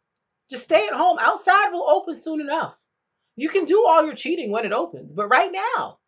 [0.49, 1.17] Just stay at home.
[1.19, 2.77] Outside will open soon enough.
[3.35, 5.99] You can do all your cheating when it opens, but right now,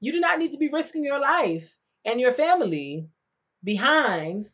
[0.00, 3.08] you do not need to be risking your life and your family
[3.62, 4.48] behind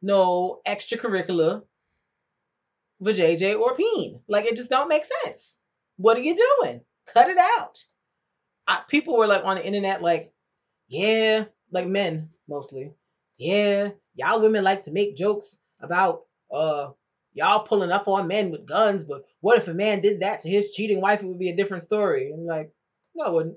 [0.00, 1.62] no extracurricular
[3.02, 4.20] vajayjay or peen.
[4.28, 5.56] Like it just don't make sense.
[5.96, 6.82] What are you doing?
[7.12, 7.78] Cut it out.
[8.66, 10.32] I, people were like on the internet, like,
[10.88, 12.92] yeah, like men mostly.
[13.38, 16.88] Yeah, y'all women like to make jokes about uh
[17.32, 20.48] y'all pulling up on men with guns, but what if a man did that to
[20.48, 21.22] his cheating wife?
[21.22, 22.32] It would be a different story.
[22.32, 22.72] And like,
[23.14, 23.56] no, it wouldn't.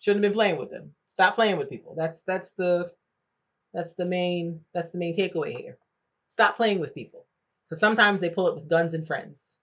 [0.00, 0.94] Shouldn't have been playing with them.
[1.06, 1.94] Stop playing with people.
[1.96, 2.90] That's that's the
[3.74, 5.78] that's the main that's the main takeaway here.
[6.28, 7.26] Stop playing with people.
[7.68, 9.58] Because sometimes they pull up with guns and friends,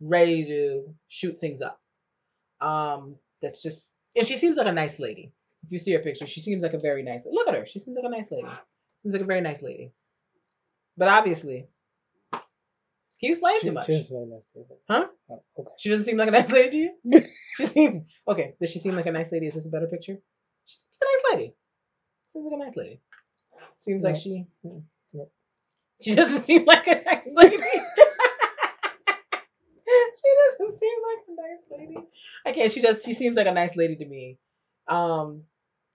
[0.00, 1.80] ready to shoot things up.
[2.60, 5.32] Um, that's just and she seems like a nice lady.
[5.64, 7.26] If you see her picture, she seems like a very nice.
[7.30, 7.66] Look at her.
[7.66, 8.48] She seems like a nice lady.
[9.04, 9.92] Seems like a very nice lady.
[10.96, 11.68] But obviously,
[13.18, 13.84] he was playing She, too much.
[13.86, 15.08] she doesn't that, but- Huh?
[15.28, 15.70] Oh, okay.
[15.78, 17.22] She doesn't seem like a nice lady to you.
[17.56, 18.54] she seems okay.
[18.58, 19.46] Does she seem like a nice lady?
[19.46, 20.16] Is this a better picture?
[20.64, 21.54] She's a nice lady.
[22.30, 23.00] Seems like a nice lady.
[23.80, 24.46] Seems like she.
[24.64, 25.28] Mm, no.
[26.00, 27.56] She doesn't seem like a nice lady.
[30.16, 31.96] she doesn't seem like a nice lady.
[32.46, 33.02] Okay, she does.
[33.04, 34.38] She seems like a nice lady to me.
[34.88, 35.42] Um,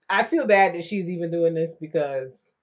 [0.08, 2.54] I feel bad that she's even doing this because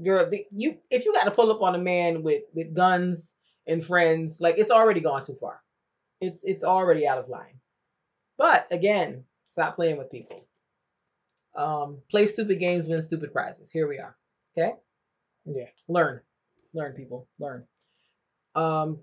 [0.00, 0.78] you're the you.
[0.90, 3.34] If you got to pull up on a man with with guns
[3.66, 5.62] and friends, like it's already gone too far.
[6.20, 7.60] It's it's already out of line.
[8.38, 10.46] But again, stop playing with people.
[11.56, 13.72] Um, play stupid games, win stupid prizes.
[13.72, 14.16] Here we are.
[14.56, 14.74] Okay
[15.46, 15.66] Yeah.
[15.88, 16.20] learn
[16.74, 17.66] learn people learn
[18.54, 19.00] um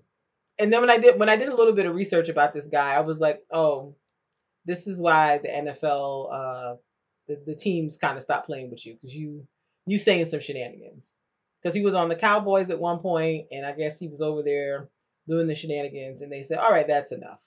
[0.58, 2.68] and then when i did when i did a little bit of research about this
[2.68, 3.96] guy i was like oh
[4.66, 6.76] this is why the nfl uh
[7.28, 9.46] the, the teams kind of stopped playing with you because you
[9.90, 11.06] you stay in some shenanigans
[11.62, 14.42] because he was on the cowboys at one point and i guess he was over
[14.42, 14.88] there
[15.28, 17.42] doing the shenanigans and they said all right that's enough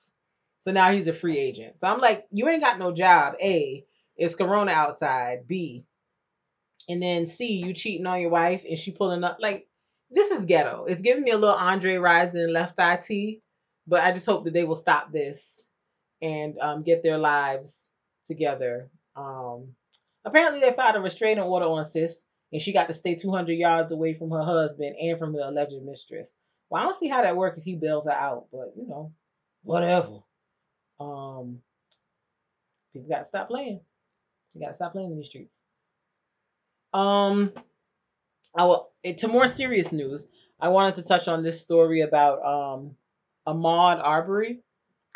[0.59, 1.79] So now he's a free agent.
[1.79, 3.35] So I'm like, you ain't got no job.
[3.41, 3.85] A,
[4.17, 5.47] it's Corona outside.
[5.47, 5.85] B,
[6.89, 9.37] and then C, you cheating on your wife and she pulling up.
[9.41, 9.67] Like,
[10.11, 10.85] this is ghetto.
[10.87, 13.39] It's giving me a little Andre Rison Left Eye,
[13.87, 15.65] but I just hope that they will stop this
[16.21, 17.91] and um, get their lives
[18.25, 18.89] together.
[19.15, 19.75] Um,
[20.25, 23.91] apparently, they filed a restraining order on sis, and she got to stay 200 yards
[23.91, 26.33] away from her husband and from the alleged mistress.
[26.69, 29.11] Well, I don't see how that works if he bails her out, but you know,
[29.63, 30.19] whatever.
[30.99, 31.59] Um,
[32.93, 33.81] people got to stop playing.
[34.53, 35.63] You got to stop playing in these streets.
[36.93, 37.51] Um,
[38.55, 40.25] I will, eh, to more serious news.
[40.59, 42.95] I wanted to touch on this story about um,
[43.47, 44.59] Ahmaud Arbery.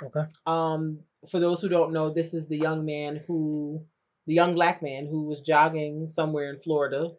[0.01, 0.23] Okay.
[0.45, 0.99] Um,
[1.29, 3.85] for those who don't know, this is the young man who,
[4.25, 7.11] the young black man who was jogging somewhere in Florida,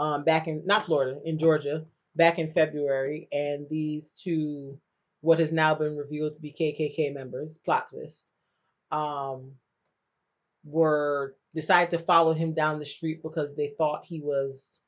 [0.00, 1.84] um, back in not Florida, in Georgia,
[2.16, 4.80] back in February, and these two,
[5.20, 8.32] what has now been revealed to be KKK members, plot twist,
[8.90, 9.52] um,
[10.64, 14.80] were decided to follow him down the street because they thought he was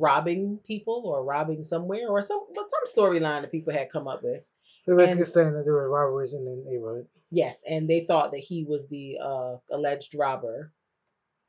[0.00, 4.22] robbing people or robbing somewhere or some but some storyline that people had come up
[4.24, 4.44] with.
[4.86, 7.06] They're basically And- saying that there were robberies in the neighborhood.
[7.30, 10.72] Yes, and they thought that he was the uh, alleged robber.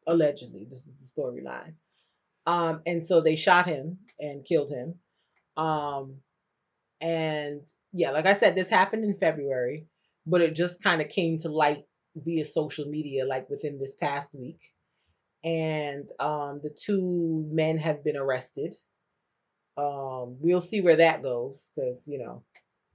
[0.06, 1.74] Allegedly, this is the storyline.
[2.46, 4.96] Um, and so they shot him and killed him.
[5.56, 6.18] Um,
[7.02, 7.62] and
[7.94, 9.88] yeah, like I said, this happened in February,
[10.26, 11.84] but it just kind of came to light
[12.16, 14.62] via social media, like within this past week.
[15.44, 18.76] And um, the two men have been arrested.
[19.78, 22.44] Um, we'll see where that goes because you know,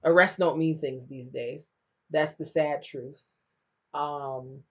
[0.03, 1.73] arrests don't mean things these days.
[2.09, 3.23] That's the sad truth.
[3.93, 4.61] Um,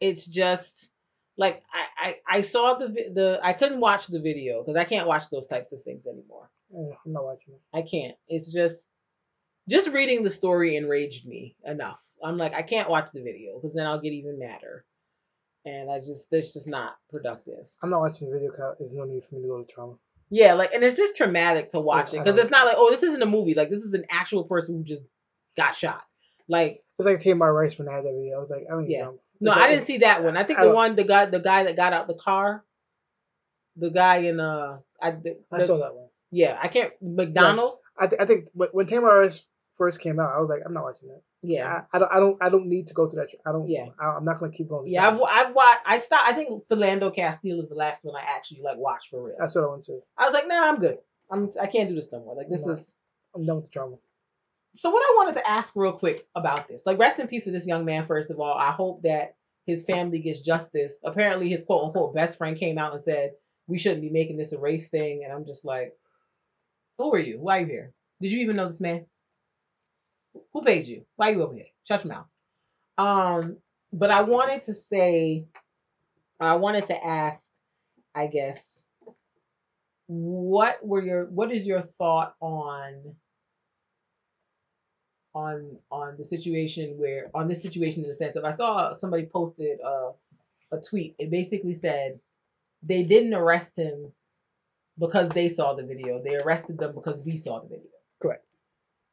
[0.00, 0.90] it's just
[1.36, 1.86] like I,
[2.28, 5.46] I, I saw the the I couldn't watch the video because I can't watch those
[5.46, 6.50] types of things anymore.
[6.72, 7.60] Yeah, I'm not watching it.
[7.76, 8.16] I can't.
[8.28, 8.86] It's just
[9.68, 12.02] just reading the story enraged me enough.
[12.22, 14.84] I'm like I can't watch the video because then I'll get even madder,
[15.64, 17.66] and I just that's just not productive.
[17.82, 19.94] I'm not watching the video because there's no need for me to go to trauma.
[20.30, 23.02] Yeah, like and it's just traumatic to watch it because it's not like oh this
[23.02, 25.02] isn't a movie like this is an actual person who just
[25.56, 26.02] got shot.
[26.48, 28.36] Like It's like Tamir Rice when I had that video.
[28.36, 29.02] I was like, I don't Yeah.
[29.02, 29.18] drama.
[29.42, 30.36] No, I didn't see that one.
[30.36, 32.64] I think I the one the guy the guy that got out the car,
[33.76, 36.08] the guy in uh, I the, I the- saw that one.
[36.30, 37.78] yeah, I can't McDonald.
[37.98, 39.38] I, th- I think when Tamir
[39.74, 41.20] first came out, I was like, I'm not watching that.
[41.42, 43.30] Yeah, I, I don't I don't I don't need to go through that.
[43.44, 43.68] I don't.
[43.68, 43.86] Yeah.
[44.00, 44.86] I, I'm not gonna keep going.
[44.86, 45.08] yeah.
[45.08, 45.20] I've.
[45.20, 45.80] I've watched.
[45.84, 46.28] I stopped.
[46.28, 49.36] I think Philando Castile is the last one I actually like watched for real.
[49.40, 50.00] That's what I want to.
[50.16, 50.98] I was like, nah, I'm good.
[51.30, 52.36] I'm I can't do this no more.
[52.36, 52.74] Like this No.
[52.74, 52.94] is.
[53.34, 53.96] I'm done with the trauma.
[54.74, 57.50] So what I wanted to ask real quick about this, like rest in peace to
[57.50, 58.04] this young man.
[58.04, 59.34] First of all, I hope that
[59.66, 60.98] his family gets justice.
[61.04, 63.32] Apparently, his quote unquote best friend came out and said
[63.66, 65.94] we shouldn't be making this a race thing, and I'm just like,
[66.98, 67.38] who are you?
[67.38, 67.92] Why are you here?
[68.20, 69.06] Did you even know this man?
[70.52, 71.04] Who paid you?
[71.16, 71.66] Why are you over here?
[71.86, 72.26] Shut your mouth.
[72.96, 73.58] Um,
[73.92, 75.44] but I wanted to say,
[76.40, 77.42] I wanted to ask,
[78.14, 78.84] I guess,
[80.06, 83.14] what were your what is your thought on
[85.34, 89.26] on on the situation where on this situation in the sense of I saw somebody
[89.26, 90.10] posted uh,
[90.70, 91.14] a tweet.
[91.18, 92.20] It basically said
[92.82, 94.12] they didn't arrest him
[94.98, 96.22] because they saw the video.
[96.22, 97.90] They arrested them because we saw the video.
[98.20, 98.44] Correct.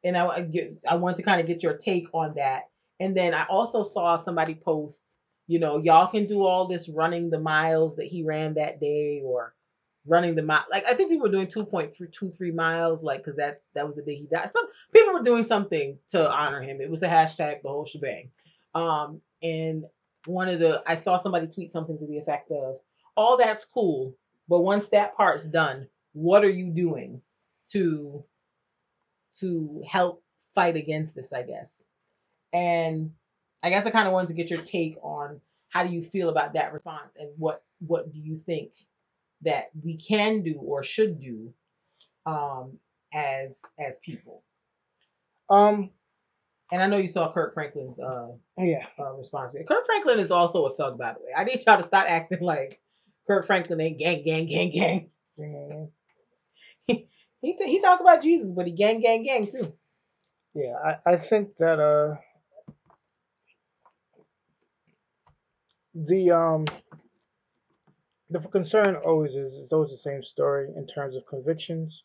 [0.04, 2.64] And I I get I want to kind of get your take on that.
[3.00, 5.18] And then I also saw somebody post,
[5.48, 9.22] you know, y'all can do all this running the miles that he ran that day
[9.24, 9.54] or
[10.06, 10.64] running the mile.
[10.72, 14.16] Like I think people were doing 2.23 miles, like because that that was the day
[14.16, 14.50] he died.
[14.50, 16.82] Some people were doing something to honor him.
[16.82, 18.32] It was a hashtag, the whole shebang.
[18.74, 19.86] Um, and
[20.26, 22.80] one of the I saw somebody tweet something to the effect of,
[23.16, 24.16] "All that's cool,
[24.48, 27.22] but once that part's done, what are you doing
[27.72, 28.24] to
[29.40, 30.24] to help
[30.54, 31.84] fight against this?" I guess.
[32.52, 33.12] And
[33.62, 36.30] I guess I kind of wanted to get your take on how do you feel
[36.30, 38.72] about that response and what what do you think
[39.44, 41.54] that we can do or should do
[42.26, 42.80] um,
[43.14, 44.44] as as people.
[45.50, 45.92] Um.
[46.72, 48.86] And I know you saw Kirk Franklin's uh, Yeah.
[49.00, 49.54] uh, response.
[49.68, 51.32] Kirk Franklin is also a thug, by the way.
[51.36, 52.82] I need y'all to stop acting like
[53.28, 55.12] Kirk Franklin ain't gang, gang, gang, gang.
[56.86, 57.08] He
[57.42, 59.74] he, he talk about Jesus, but he gang, gang, gang too.
[60.56, 60.76] Yeah.
[61.06, 62.16] I I think that uh.
[65.96, 66.66] The um.
[68.30, 72.04] The concern always is it's always the same story in terms of convictions,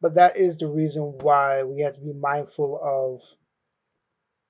[0.00, 3.22] but that is the reason why we have to be mindful of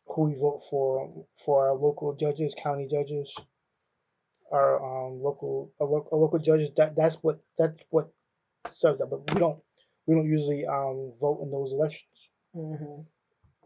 [0.09, 3.35] who we vote for for our local judges, county judges,
[4.53, 6.71] our um, local our, lo- our local judges.
[6.77, 8.11] That that's what that's what
[8.71, 9.09] serves that.
[9.09, 9.61] But we don't
[10.07, 12.31] we don't usually um, vote in those elections.
[12.57, 13.03] Mm-hmm.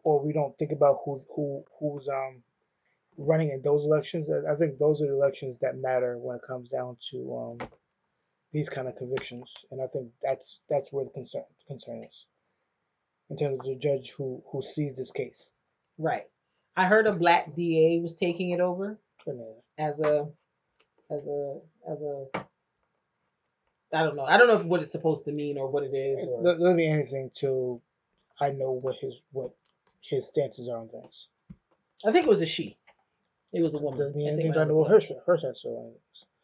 [0.04, 2.42] or we don't think about who who who's um
[3.20, 4.28] running in those elections.
[4.30, 7.68] I think those are the elections that matter when it comes down to um
[8.52, 12.26] these kind of convictions, and I think that's that's where the concern concern is
[13.28, 15.52] in terms of the judge who who sees this case.
[15.98, 16.24] Right.
[16.76, 18.98] I heard a black DA was taking it over
[19.78, 20.28] as a
[21.10, 22.26] as a as a
[23.92, 24.24] I don't know.
[24.24, 26.26] I don't know if what it's supposed to mean or what it is.
[26.28, 27.82] Or, do- doesn't anything till
[28.40, 29.50] I know what his what
[30.00, 31.28] his stances are on things.
[32.06, 32.78] I think it was a she.
[33.52, 33.98] It was a woman.
[33.98, 35.22] Doesn't mean anything my till I know what understanding.
[35.26, 35.92] her her stance are on.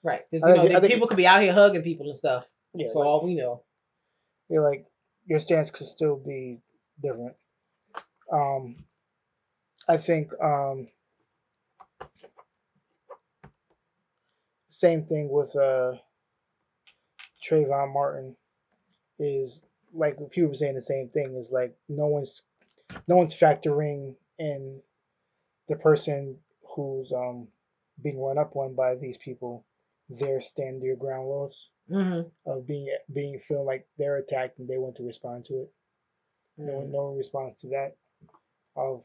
[0.02, 0.22] Right.
[0.30, 2.46] Because you think- know, the think- people could be out here hugging people and stuff.
[2.74, 3.62] Yeah, for like- all we know.
[4.48, 4.86] yeah, like
[5.26, 6.60] your stance could still be
[7.02, 7.36] different.
[8.30, 8.74] Um,
[9.88, 10.88] I think um,
[14.70, 15.92] same thing with uh,
[17.48, 18.36] Trayvon Martin
[19.18, 19.62] is
[19.94, 22.42] like people were saying the same thing is like no one's
[23.08, 24.80] no one's factoring in
[25.68, 26.36] the person
[26.76, 27.48] who's um
[28.02, 29.66] being run up on by these people
[30.10, 32.28] their stand your ground laws Mm-hmm.
[32.46, 35.72] of being being feel like they're attacked and they want to respond to it.
[36.58, 36.78] No Mm.
[36.78, 37.96] one, no one responds to that.
[38.76, 39.04] Of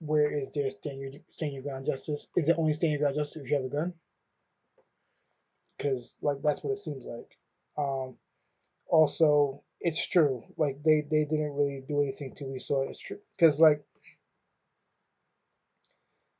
[0.00, 2.28] where is their stand your stand your ground justice?
[2.36, 3.94] Is it only stand your ground justice if you have a gun?
[5.76, 7.38] Because like that's what it seems like.
[7.78, 8.18] Um,
[8.88, 10.44] also, it's true.
[10.56, 12.90] Like they they didn't really do anything to we saw it.
[12.90, 13.84] It's true because like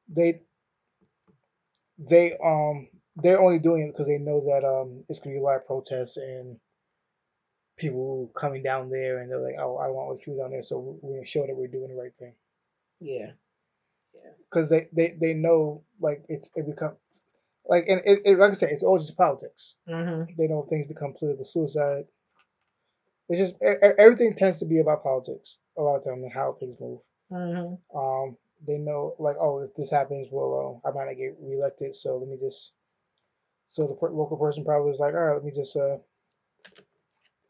[0.09, 0.43] they
[1.99, 5.43] they um they're only doing it because they know that um it's gonna be a
[5.43, 6.57] lot of protests and
[7.77, 10.79] people coming down there and they're like oh I don't want you down there so
[10.79, 12.35] we're- gonna show that we're doing the right thing
[13.01, 13.31] Yeah.
[14.15, 14.31] yeah.
[14.51, 16.97] because they, they they know like it's it becomes
[17.67, 20.33] like and it, it like I said it's all just politics Mm-hmm.
[20.37, 22.07] they know things become political suicide
[23.29, 26.77] it's just everything tends to be about politics a lot of times and how things
[26.81, 27.01] move
[27.31, 27.97] Mm-hmm.
[27.99, 28.37] um
[28.67, 32.19] they know like oh if this happens well uh, I might not get reelected so
[32.19, 32.73] let me just
[33.69, 35.99] so the per- local person probably was like all right let me just uh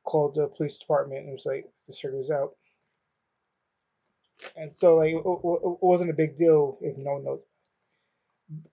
[0.05, 2.53] call the police department and was like this figures out.
[4.57, 7.41] And so like it, it it wasn't a big deal if no one knows.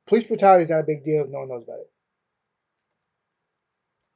[0.08, 1.92] Police brutality is not a big deal if no one knows about it.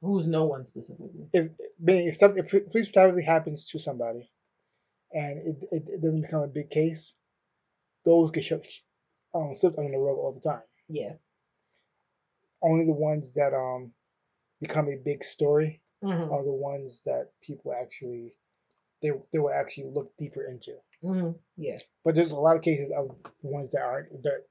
[0.02, 1.26] Who's no one specifically?
[1.34, 1.50] if
[1.84, 4.30] being if something if police brutality happens to somebody
[5.12, 7.14] and it, it, it doesn't become a big case
[8.04, 8.64] those get shut
[9.34, 11.12] um slipped under the rug all the time Yeah.
[12.62, 13.92] only the ones that um
[14.60, 16.32] become a big story Mm-hmm.
[16.32, 18.32] are the ones that people actually
[19.02, 20.72] they they will actually look deeper into.
[21.04, 21.32] Mm-hmm.
[21.58, 21.76] Yeah.
[22.06, 23.08] But there's a lot of cases of
[23.42, 24.44] the ones that aren't that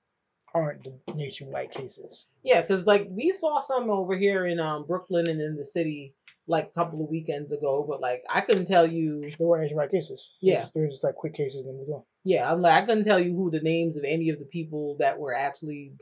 [0.53, 2.27] aren't the nationwide cases.
[2.43, 6.13] Yeah, because like we saw some over here in um Brooklyn and in the city
[6.45, 9.21] like a couple of weekends ago, but like I couldn't tell you.
[9.21, 10.31] They weren't nationwide cases.
[10.39, 10.67] Yeah.
[10.75, 12.03] They're just like quick cases and on.
[12.29, 14.97] Yeah, I'm like I couldn't tell you who the names of any of the people
[14.99, 15.93] that were actually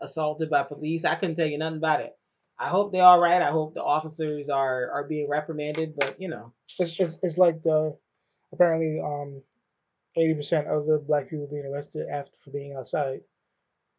[0.00, 1.04] assaulted by police.
[1.04, 2.16] I couldn't tell you nothing about it.
[2.58, 3.42] I hope they're all right.
[3.42, 6.54] I hope the officers are are being reprimanded, but you know.
[6.78, 7.94] It's it's, it's like the
[8.54, 9.42] apparently um
[10.16, 13.20] eighty percent of the black people being arrested after for being outside.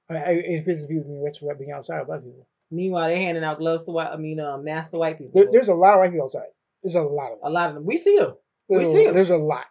[0.09, 2.47] I mean, eighty percent of people being arrested for being outside are black people.
[2.71, 4.09] Meanwhile, they're handing out gloves to white.
[4.11, 5.33] I mean, um, masks to white people.
[5.35, 6.49] There, there's a lot of white people outside.
[6.81, 7.85] There's a lot of a lot of them.
[7.85, 8.33] We see them.
[8.67, 9.13] There's, we a, see 'em.
[9.13, 9.67] there's a lot.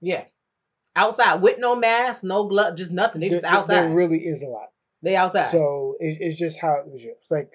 [0.00, 0.22] Yeah,
[0.98, 3.20] outside with no mask, no glove, just nothing.
[3.20, 3.88] They just There- outside.
[3.88, 4.68] There really is a lot.
[5.02, 5.50] they outside.
[5.50, 7.04] So it, it's just how it was.
[7.04, 7.50] It's like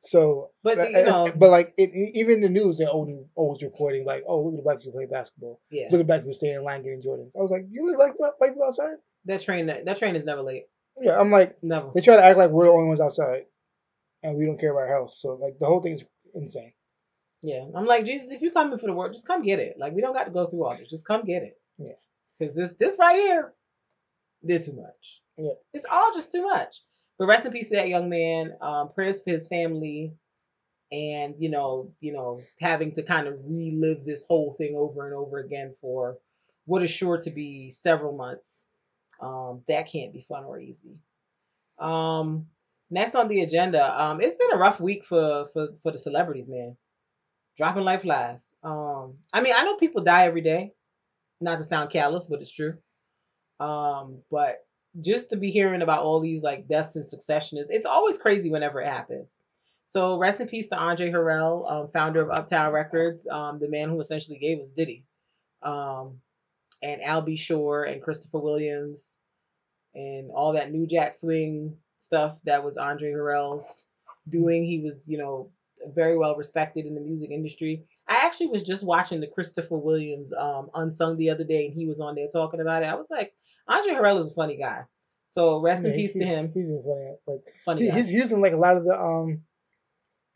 [0.00, 0.50] so.
[0.62, 4.24] But, but, you know- but like it, even the news, they're always, always reporting like,
[4.26, 5.60] oh, look at the black people play basketball.
[5.70, 7.86] yeah, Look at the black people staying in line getting Jordan." I was like, you
[7.86, 8.96] look like white people outside.
[9.26, 9.66] that train.
[9.66, 10.64] That train is never late.
[11.00, 11.90] Yeah, I'm like, Never.
[11.94, 13.44] they try to act like we're the only ones outside,
[14.22, 15.14] and we don't care about our health.
[15.14, 16.74] So like the whole thing is insane.
[17.42, 18.30] Yeah, I'm like Jesus.
[18.30, 19.74] If you coming for the work, just come get it.
[19.78, 20.88] Like we don't got to go through all this.
[20.90, 21.58] Just come get it.
[21.78, 21.94] Yeah.
[22.38, 23.52] Because this this right here,
[24.42, 25.22] they're too much.
[25.36, 25.54] Yeah.
[25.72, 26.76] It's all just too much.
[27.18, 28.56] But rest in peace to that young man.
[28.60, 30.14] Um, prayers for his family,
[30.90, 35.14] and you know, you know, having to kind of relive this whole thing over and
[35.14, 36.18] over again for
[36.64, 38.48] what is sure to be several months.
[39.20, 40.96] Um, that can't be fun or easy.
[41.78, 42.46] Um,
[42.90, 46.48] next on the agenda, um, it's been a rough week for for for the celebrities,
[46.48, 46.76] man.
[47.56, 48.54] Dropping life flies.
[48.62, 50.72] Um, I mean, I know people die every day.
[51.42, 52.78] Not to sound callous, but it's true.
[53.60, 54.64] Um, but
[55.00, 58.50] just to be hearing about all these like deaths in succession is it's always crazy
[58.50, 59.36] whenever it happens.
[59.86, 63.88] So rest in peace to Andre Harrell, um, founder of Uptown Records, um, the man
[63.88, 65.04] who essentially gave us Diddy,
[65.62, 66.20] um,
[66.82, 67.36] and Al B.
[67.36, 69.18] Sure and Christopher Williams,
[69.94, 73.86] and all that New Jack Swing stuff that was Andre Harrell's
[74.28, 74.64] doing.
[74.64, 75.50] He was, you know,
[75.94, 77.84] very well respected in the music industry.
[78.08, 81.86] I actually was just watching the Christopher Williams um unsung the other day, and he
[81.86, 82.86] was on there talking about it.
[82.86, 83.32] I was like,
[83.68, 84.82] Andre Harrell is a funny guy.
[85.26, 86.52] So rest in peace he- to him.
[86.52, 87.14] He's funny.
[87.26, 89.42] Like Funny he, he's using like a lot of the um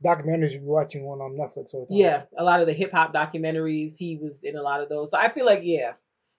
[0.05, 1.74] documentaries you're watching on um, Netflix.
[1.74, 1.98] All the time.
[1.98, 3.97] Yeah, a lot of the hip hop documentaries.
[3.98, 5.10] He was in a lot of those.
[5.10, 5.93] So I feel like yeah,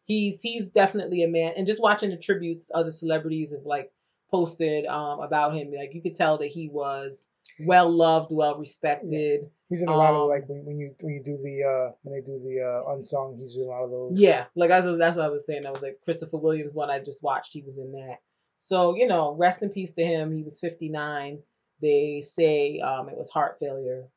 [0.06, 1.54] he's he's definitely a man.
[1.58, 3.92] And just watching the tributes other celebrities have like
[4.32, 7.28] posted um about him, like you could tell that he was
[7.60, 9.50] well loved, well respected.
[9.70, 11.92] He's in a lot Um, of like when, when you when you do the uh
[12.04, 14.20] when they do the uh unsung, he's in a lot of those.
[14.20, 15.66] Yeah, like that's what- that's what I was saying.
[15.66, 17.54] I was like Christopher Williams one I just watched.
[17.54, 18.18] He was in that.
[18.60, 20.36] So you know, rest in peace to him.
[20.36, 21.40] He was 59.
[21.82, 24.08] They say um, it was heart failure,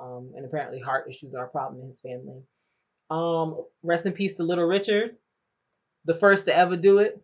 [0.00, 2.42] um, and apparently heart issues are a problem in his family.
[3.10, 5.16] Um, rest in peace to Little Richard,
[6.04, 7.22] the first to ever do it.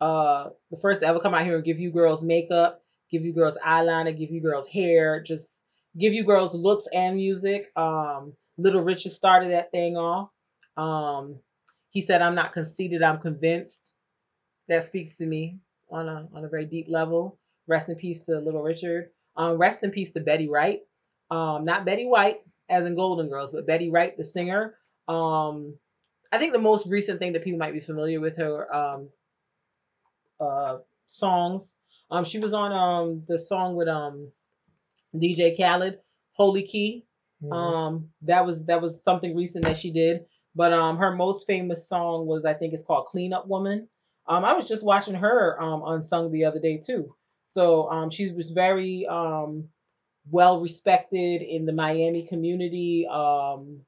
[0.00, 3.32] Uh, the first to ever come out here and give you girls makeup, give you
[3.32, 5.46] girls eyeliner, give you girls hair, just
[5.96, 7.70] give you girls looks and music.
[7.76, 10.30] Um, Little Richard started that thing off.
[10.76, 11.40] Um,
[11.90, 13.02] he said, "I'm not conceited.
[13.02, 13.94] I'm convinced."
[14.68, 15.58] That speaks to me
[15.90, 17.38] on a on a very deep level.
[17.66, 19.10] Rest in peace to Little Richard.
[19.36, 20.80] Um, rest in peace to Betty Wright.
[21.30, 24.74] Um, not Betty White, as in Golden Girls, but Betty Wright, the singer.
[25.06, 25.74] Um,
[26.30, 29.08] I think the most recent thing that people might be familiar with her um,
[30.40, 31.77] uh, songs.
[32.10, 34.32] Um, she was on um the song with um
[35.16, 36.00] DJ Khaled,
[36.32, 37.06] Holy Key.
[37.42, 37.52] Mhm.
[37.52, 40.26] Um, that was that was something recent that she did.
[40.54, 43.88] But um, her most famous song was I think it's called "Clean Up Woman."
[44.26, 47.14] Um, I was just watching her um unsung the other day too.
[47.46, 49.68] So um, she was very um
[50.30, 53.06] well respected in the Miami community.
[53.10, 53.82] Um,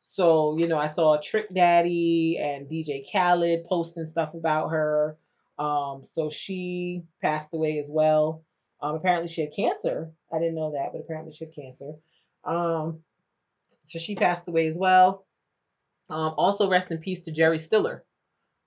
[0.00, 5.18] so you know, I saw Trick Daddy and DJ Khaled posting stuff about her.
[5.58, 8.44] Um, so she passed away as well.
[8.80, 10.12] Um, apparently she had cancer.
[10.32, 11.92] I didn't know that, but apparently she had cancer.
[12.44, 13.00] Um,
[13.86, 15.24] so she passed away as well.
[16.08, 18.04] Um, also rest in peace to Jerry Stiller,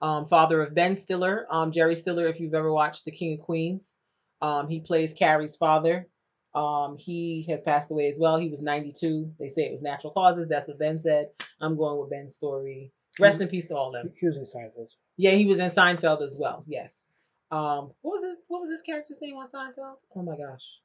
[0.02, 1.48] um, father of Ben Stiller.
[1.49, 3.98] Um, Jerry Stiller, if you've ever watched The King of Queens,
[4.41, 6.07] um, he plays Carrie's father.
[6.56, 8.38] Um, he has passed away as well.
[8.38, 9.34] He was 92.
[9.40, 10.49] They say it was natural causes.
[10.49, 11.30] That's what Ben said.
[11.61, 12.91] I'm going with Ben's story.
[13.20, 14.14] Rest in peace to all of them.
[14.20, 14.90] He was in Seinfeld.
[15.20, 16.64] Yeah, he was in Seinfeld as well.
[16.66, 17.06] Yes.
[17.52, 18.38] Um, what was it?
[18.48, 19.98] What was his character's name on Seinfeld?
[20.16, 20.80] Oh my gosh,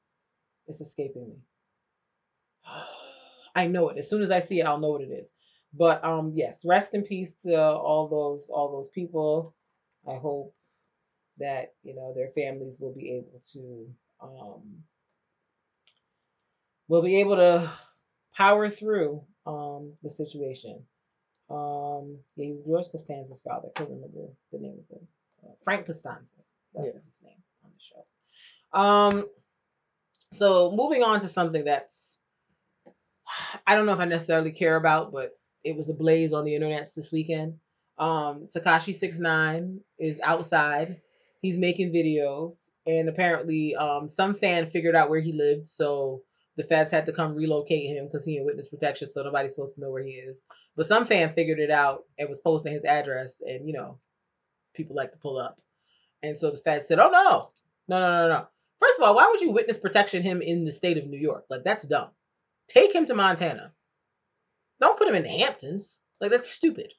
[0.67, 1.37] it's escaping me.
[3.55, 3.99] I know it.
[3.99, 5.33] As soon as I see it, I'll know what it is.
[5.73, 9.55] But um, yes, rest in peace to all those all those people.
[10.05, 10.53] I hope
[11.39, 14.83] that you know their families will be able to um
[16.89, 17.71] will be able to
[18.37, 20.87] power through um the situation.
[21.51, 23.69] Um, yeah, he was George Costanza's father.
[23.75, 25.09] I can't remember the name of him.
[25.45, 26.37] Uh, Frank Costanza.
[26.75, 26.93] That Yeah.
[26.93, 28.79] was his name on the show.
[28.79, 29.31] Um,
[30.33, 32.19] so moving on to something that's
[33.67, 36.55] I don't know if I necessarily care about, but it was a blaze on the
[36.55, 37.59] internet this weekend.
[37.99, 41.01] Um, Tekashi Six Nine is outside.
[41.41, 46.23] He's making videos, and apparently, um, some fan figured out where he lived, so
[46.57, 49.75] the feds had to come relocate him because he in witness protection, so nobody's supposed
[49.75, 50.45] to know where he is.
[50.77, 53.99] But some fan figured it out and was posting his address, and you know,
[54.75, 55.61] people like to pull up.
[56.23, 57.49] And so the feds said, "Oh no,
[57.89, 58.47] no, no, no, no.
[58.81, 61.47] First of all, why would you witness protection him in the state of New York?
[61.51, 62.11] Like that's dumb.
[62.69, 63.73] Take him to Montana.
[64.81, 66.01] Don't put him in the Hamptons.
[66.21, 66.93] Like that's stupid.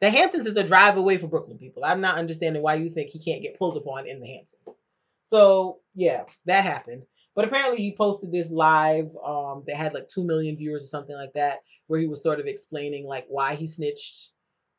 [0.00, 1.84] The Hamptons is a drive away for Brooklyn people.
[1.84, 4.76] I'm not understanding why you think he can't get pulled upon in the Hamptons.
[5.22, 7.04] So yeah, that happened.
[7.36, 11.14] But apparently he posted this live um, that had like two million viewers or something
[11.14, 14.30] like that, where he was sort of explaining like why he snitched.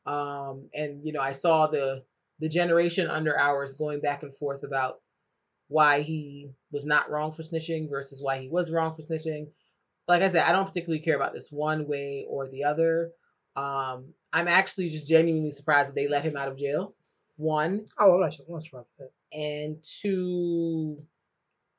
[0.04, 2.02] Um, and you know, I saw the
[2.40, 4.96] the generation under ours going back and forth about
[5.68, 9.48] why he was not wrong for snitching versus why he was wrong for snitching.
[10.08, 13.12] Like I said, I don't particularly care about this one way or the other.
[13.54, 16.94] Um, I'm actually just genuinely surprised that they let him out of jail.
[17.36, 18.30] One Oh, I'm.
[18.72, 19.10] Not that.
[19.32, 21.02] and two,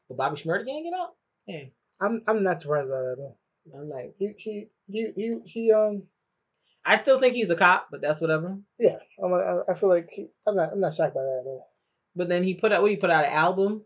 [0.10, 1.12] but Bobby Shmurda can't get out.
[1.48, 3.38] Hey, I'm I'm not surprised by that at all.
[3.80, 6.04] I'm like, He he he he, he um
[6.86, 8.58] I still think he's a cop, but that's whatever.
[8.80, 8.98] yeah.
[9.24, 11.68] I'm, I, I feel like he, I'm not I'm not shocked by that at all.
[12.16, 13.84] But then he put out what he put out an album.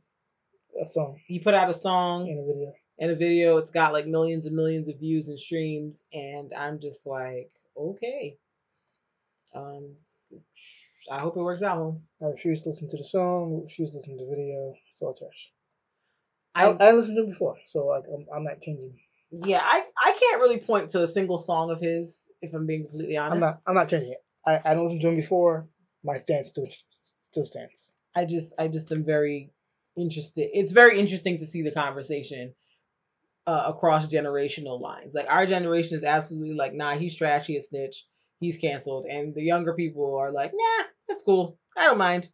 [0.82, 2.74] A song He put out a song in the video.
[3.00, 3.58] and a video.
[3.58, 8.38] It's got like millions and millions of views and streams, and I'm just like, okay.
[9.54, 9.96] Um,
[11.12, 12.12] I hope it works out, Holmes.
[12.22, 13.62] I refuse to listen to the song.
[13.64, 14.74] Refuse to listen to the video.
[14.94, 15.52] It's all trash.
[16.56, 18.94] I, I, I listened to him before, so like I'm, I'm not changing.
[19.32, 22.84] yeah, I I can't really point to a single song of his if I'm being
[22.84, 23.34] completely honest.
[23.34, 24.24] I'm not I'm not changing it.
[24.46, 25.68] I, I don't listen to him before.
[26.04, 26.68] My stance still
[27.24, 27.94] still stands.
[28.16, 29.52] I just I just am very
[29.98, 30.50] interested.
[30.54, 32.54] It's very interesting to see the conversation
[33.48, 35.14] uh, across generational lines.
[35.14, 38.06] Like our generation is absolutely like, nah, he's trash, he a snitch,
[38.40, 42.30] he's canceled, and the younger people are like, nah, that's cool, I don't mind.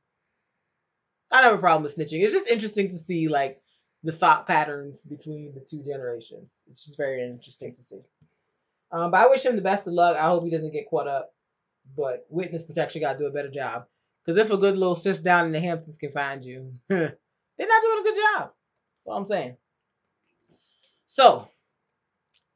[1.31, 2.23] I don't have a problem with snitching.
[2.23, 3.61] It's just interesting to see like
[4.03, 6.61] the thought patterns between the two generations.
[6.69, 8.01] It's just very interesting to see.
[8.91, 10.15] Um, but I wish him the best of luck.
[10.17, 11.33] I hope he doesn't get caught up.
[11.97, 13.85] But witness protection got to do a better job.
[14.23, 17.17] Because if a good little sis down in the Hamptons can find you, they're
[17.59, 18.51] not doing a good job.
[18.97, 19.57] That's all I'm saying.
[21.05, 21.47] So,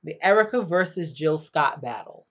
[0.03, 2.27] the Erykah versus Jill Scott battle.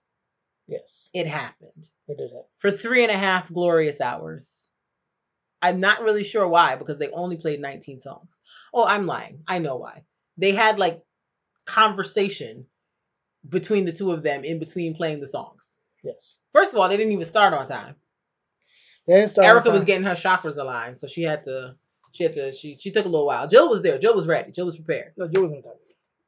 [0.67, 2.45] Yes, It happened they did that.
[2.57, 4.69] for three and a half glorious hours.
[5.63, 8.39] I'm not really sure why because they only played 19 songs.
[8.73, 9.43] Oh, I'm lying.
[9.47, 10.03] I know why.
[10.37, 11.01] They had like
[11.65, 12.65] conversation
[13.47, 15.79] between the two of them in between playing the songs.
[16.03, 17.95] Yes, First of all, they didn't even start on time.
[19.07, 19.47] they didn't start.
[19.47, 21.75] on Erykah was getting her chakras aligned, so she had to.
[22.11, 22.51] She had to.
[22.51, 23.47] She she took a little while.
[23.47, 23.97] Jill was there.
[23.97, 24.51] Jill was ready.
[24.51, 25.13] Jill was prepared.
[25.17, 25.73] No, Jill wasn't time.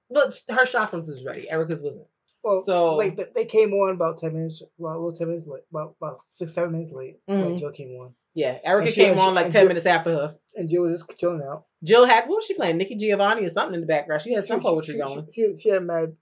[0.10, 1.48] But her chakras was ready.
[1.52, 2.07] Erykah's wasn't.
[2.44, 5.64] Well, So- like they, came on about ten minutes, well, a little ten minutes late,
[5.72, 7.18] about about six seven minutes late.
[7.28, 7.52] Mhm.
[7.52, 10.12] Like Jill came on, Yeah, Erykah she- came she- on like ten Jill- minutes after
[10.12, 10.36] her.
[10.56, 11.66] and Jill was just chilling out.
[11.84, 12.78] Jill had what was she playing?
[12.78, 14.22] Nikki Giovanni or something in the background.
[14.22, 15.28] She had some she, poetry going.
[15.57, 16.16] She, had mad,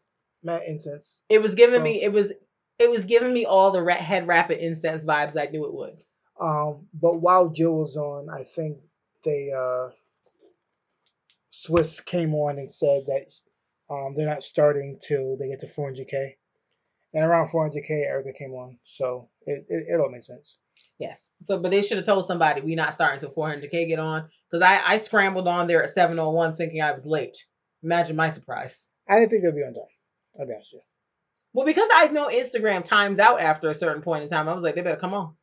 [0.44, 1.22] mad incense.
[1.30, 2.32] It was giving So- me it was
[2.80, 6.04] it was giving me all the ra- head rapid incense vibes I knew it would.
[6.40, 8.80] Um, but while Jill was on, I think
[9.24, 9.90] they uh,
[11.54, 13.34] Swizz came on and said that
[13.90, 16.36] um, they're not starting till they get to 400k,
[17.14, 20.58] and around 400k, Erykah came on, so it it, it all makes sense.
[21.00, 21.32] Yes.
[21.44, 24.62] So, but they should have told somebody we not starting till 400k get on because
[24.62, 27.38] I I scrambled on there at 701 thinking I was late.
[27.84, 28.88] Imagine my surprise.
[29.08, 29.84] I didn't think they'd be on time.
[30.40, 30.84] I'll be honest with
[31.54, 34.64] Well, because I know Instagram times out after a certain point in time, I was
[34.64, 35.34] like, they better come on.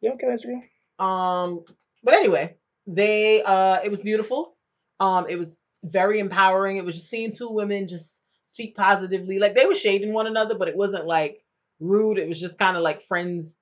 [0.00, 0.10] you.
[0.12, 1.04] You don't get Instagram?
[1.04, 1.64] Um,
[2.04, 2.56] but anyway,
[2.86, 4.56] they uh, it was beautiful.
[5.00, 6.76] Um, it was very empowering.
[6.76, 9.38] It was just seeing two women just speak positively.
[9.38, 11.42] Like they were shading one another, but it wasn't like
[11.80, 12.18] rude.
[12.18, 13.56] It was just kind of like friends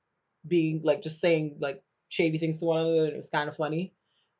[0.47, 3.05] being like just saying like shady things to one another.
[3.05, 3.93] And it was kind of funny.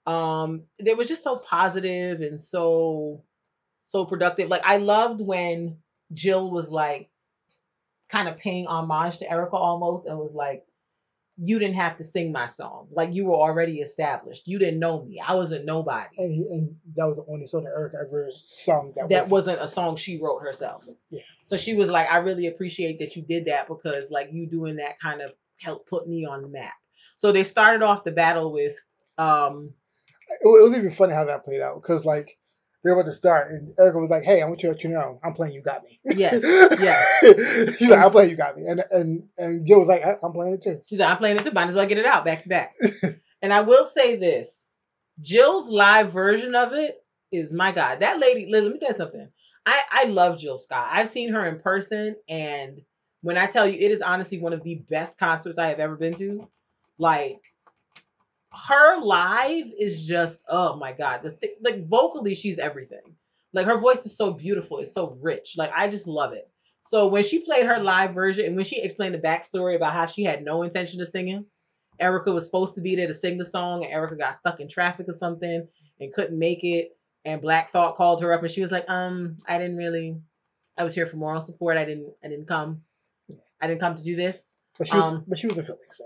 [0.07, 3.25] Um, they were just so positive and so
[3.85, 4.49] so productive.
[4.49, 5.79] Like I loved when
[6.13, 7.11] Jill was like
[8.09, 10.65] kind of paying homage to Erykah almost and was like,
[11.39, 12.89] you didn't have to sing my song.
[12.93, 14.49] Like you were already established.
[14.49, 15.21] You didn't know me.
[15.27, 16.09] I was a nobody.
[16.17, 19.59] And, he, and that was the only song that Erykah ever sung that, That wasn't-
[19.59, 20.85] wasn't a song she wrote herself.
[21.11, 21.21] Yeah.
[21.45, 24.77] So she was like, I really appreciate that you did that because like you doing
[24.77, 26.75] that kind of helped put me on the map.
[27.17, 28.75] So they started off the battle with
[29.19, 29.73] um
[30.29, 32.39] It, was- even funny how that played out because like
[32.85, 34.85] they were about to start, and Erykah was like, "Hey, I want you to let
[34.85, 35.55] you know I'm playing.
[35.55, 36.41] You got me." Yes,
[36.81, 37.77] yes.
[37.79, 38.31] She's like, "I'm playing.
[38.31, 41.11] You got me," and and and Jill was like, "I'm playing it too." She's like,
[41.11, 41.51] I'm playing it too.
[41.51, 42.77] Might as well get it out back to back.
[43.43, 44.69] and I will say this
[45.21, 46.95] Jill's live version of it
[47.33, 48.01] is my God.
[48.01, 49.29] That lady, let let me tell you something.
[49.65, 50.89] I, I love Jill Scott.
[50.93, 52.81] I've seen her in person, and
[53.27, 55.97] when I tell you, it is honestly one of the best concerts I have ever
[55.97, 56.49] been to.
[56.97, 57.41] Like,
[58.69, 61.25] her live is just, oh my God.
[61.25, 63.17] The th- like, vocally, she's everything.
[63.53, 65.55] Like, her voice is so beautiful, it's so rich.
[65.59, 66.49] Like, I just love it.
[66.83, 70.07] So when she played her live version and when she explained the backstory about how
[70.07, 71.47] she had no intention of singing,
[72.01, 74.69] Erykah was supposed to be there to sing the song, and Erykah got stuck in
[74.69, 75.67] traffic or something
[75.99, 76.97] and couldn't make it.
[77.25, 80.21] And Black Thought called her up, and she was like, "Um, I didn't really.
[80.79, 81.77] I was here for moral support.
[81.77, 82.13] I didn't.
[82.23, 82.83] I didn't come.
[83.61, 84.59] I didn't come to do this.
[84.79, 86.05] But she was, Um, but she was in Philly, so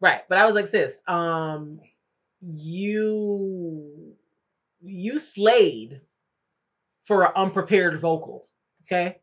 [0.00, 0.20] Right.
[0.28, 1.80] But I was like, sis, um,
[2.40, 4.14] you
[4.82, 6.00] you slayed
[7.02, 8.44] for an unprepared vocal,
[8.84, 9.18] okay?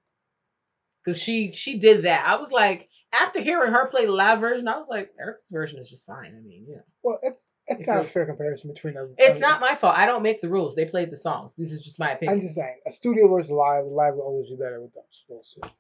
[1.04, 2.26] Because she she did that.
[2.28, 5.80] I was like, after hearing her play the live version, I was like, Eric's version
[5.80, 6.36] is just fine.
[6.38, 9.14] I mean, you know, well, it's it's It's not a a- fair comparison between them.
[9.18, 9.96] it's not my fault.
[9.96, 10.76] I don't make the rules.
[10.76, 11.56] They played the songs.
[11.56, 12.38] This is just my opinion.
[12.38, 15.24] I'm just saying, a studio versus live, the live will always be better with those.
[15.30, 15.62] those two.
[15.62, 15.72] Live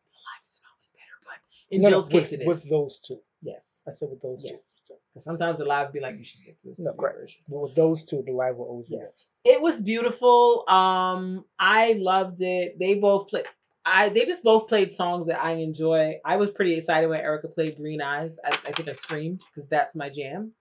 [0.45, 1.39] isn't always better, but
[1.73, 2.47] in No, no, Jill's with, case, it is.
[2.47, 3.19] with those two.
[3.41, 4.61] yes, I said with those Yes.
[4.87, 4.95] two.
[5.13, 7.41] Because sometimes the live be like, you should stick to the No, version.
[7.47, 8.95] but with those two, the live will always be.
[8.95, 9.27] Yes.
[9.43, 10.63] It was beautiful.
[10.69, 12.79] Um, I loved it.
[12.79, 13.45] They both played.
[13.85, 16.19] I they just both played songs that I enjoy.
[16.23, 18.39] I was pretty excited when Erykah played Green Eyes.
[18.43, 20.53] I, I think I screamed because that's my jam.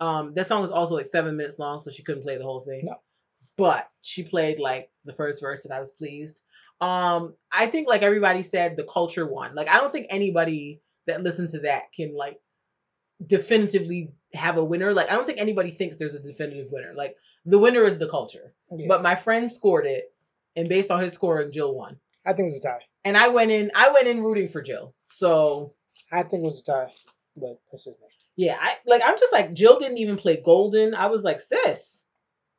[0.00, 2.60] Um, that song was also like seven minutes long, so she couldn't play the whole
[2.60, 2.82] thing.
[2.84, 3.00] No.
[3.56, 6.42] But she played like the first verse, and I was pleased.
[6.80, 9.54] Um, I think like everybody said, the culture won.
[9.54, 12.38] Like I don't think anybody that listened to that can like
[13.24, 14.92] definitively have a winner.
[14.94, 16.92] Like I don't think anybody thinks there's a definitive winner.
[16.94, 18.54] Like the winner is the culture.
[18.70, 18.86] Yeah.
[18.88, 20.04] But my friend scored it,
[20.56, 21.96] and based on his scoring, Jill won.
[22.24, 22.84] I think it was a tie.
[23.04, 23.70] And I went in.
[23.74, 24.94] I went in rooting for Jill.
[25.08, 25.74] So
[26.12, 26.92] I think it was a tie,
[27.36, 28.06] but that's just me.
[28.36, 29.02] yeah, I like.
[29.04, 30.94] I'm just like Jill didn't even play Golden.
[30.94, 32.04] I was like, sis,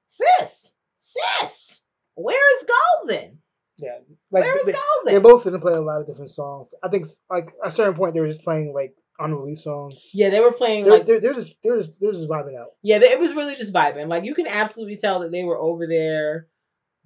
[0.10, 1.82] sis, sis.
[2.16, 2.70] Where is
[3.08, 3.39] Golden?
[3.82, 3.98] Yeah,
[4.32, 4.76] like they, Golden?
[5.06, 6.68] they both didn't play a lot of different songs.
[6.84, 10.12] I think like at a certain point they were just playing like unreleased songs.
[10.14, 12.70] yeah, they were playing They're, like they're, they're just they're just they're just vibing out.
[12.82, 14.08] Yeah, they- it was really just vibing.
[14.08, 16.48] Like you can absolutely tell that they were over there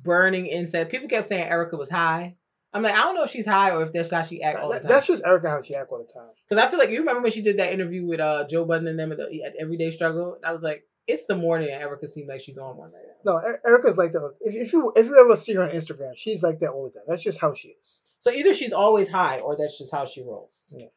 [0.02, 0.90] burning incense.
[0.90, 2.36] People kept saying Erykah was high.
[2.76, 4.70] I'm like, I don't know if she's high or if that's how she act all
[4.70, 4.90] the time.
[4.90, 6.30] that's just Erykah how she act all the time.
[6.50, 8.88] Because I feel like you remember when she did that interview with uh Joe Budden
[8.88, 10.38] and them at, the, at Everyday Struggle.
[10.44, 13.13] I was like, it's the morning and Erykah seems like she's on one right now.
[13.26, 14.34] No, Erykah's like that.
[14.42, 16.92] If, if you if you ever see her on Instagram, she's like that all the
[16.92, 17.04] time.
[17.08, 18.02] That's just how she is.
[18.20, 20.74] So either she's always high or that's just how she rolls.
[20.78, 20.88] Yeah.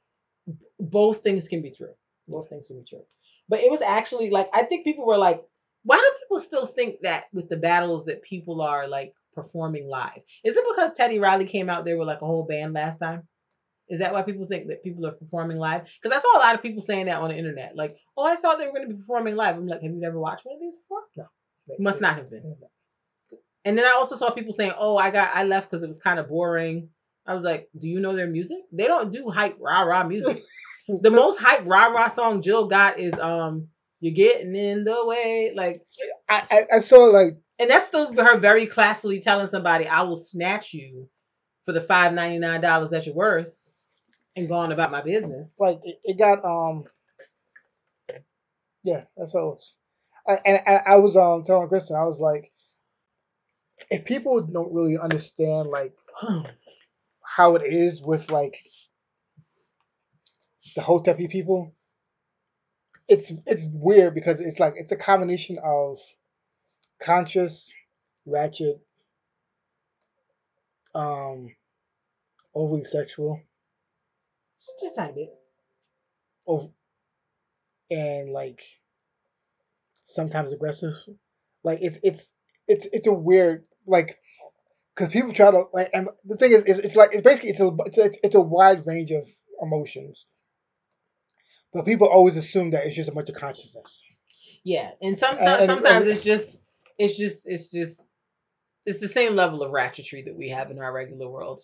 [0.78, 1.94] Both things can be true.
[2.28, 3.05] Both things can be true.
[3.48, 5.43] But it was actually like I think people were like,
[5.85, 10.23] why do people still think that with the battles that people are like performing live?
[10.44, 13.28] Is it because Teddy Riley came out there with like a whole band last time?
[13.89, 15.89] Is that why people think that people are performing live?
[16.03, 17.77] Because I saw a lot of people saying that on the internet.
[17.77, 19.57] Like, oh, I thought they were going to be performing live.
[19.57, 21.03] I'm like, have you never watched one of these before?
[21.16, 21.23] They-
[21.78, 22.56] Must not have been.
[23.64, 25.98] And then I also saw people saying, "Oh, I got I left because it was
[25.98, 26.90] kind of boring."
[27.26, 28.59] I was like, "Do you know their music?
[28.72, 30.38] They don't do hype rah rah music.
[30.88, 33.68] the most hype rah rah song Jill got is um,
[34.01, 35.82] "You're Getting in the Way," like,
[36.28, 40.16] I, I I saw like and that's still her very classily telling somebody, "I will
[40.16, 41.09] snatch you
[41.64, 43.59] for the five ninety nine dollars that you're worth,"
[44.36, 45.56] and going about my business.
[45.59, 46.84] like it, it got um
[48.84, 49.74] yeah that's how it was
[50.28, 52.53] and, and i was um telling kristen i was like
[53.90, 55.94] if people don't really understand like
[57.24, 58.57] how it is with like
[60.74, 61.74] the whole hotepi people
[63.09, 65.98] it's it's weird because it's like it's a combination of
[67.01, 67.73] conscious
[68.27, 68.81] ratchet
[70.94, 71.55] um
[72.55, 73.40] overly sexual
[74.59, 75.35] Just a tiny bit.
[76.48, 76.70] of
[77.90, 78.62] and like
[80.07, 80.95] sometimes aggressive.
[81.62, 82.33] Like it's it's
[82.66, 84.19] it's it's a weird like
[84.95, 87.61] because people try to like and the thing is, is it's like it's basically it's
[87.61, 89.28] a it's it's a wide range of
[89.61, 90.27] emotions,
[91.73, 94.03] but people always assume that it's just a bunch of consciousness.
[94.65, 96.59] Yeah, and some, And- and- sometimes and- it's just
[96.99, 98.03] it's just it's just
[98.85, 101.61] it's the same level of ratchetry that we have in our regular world.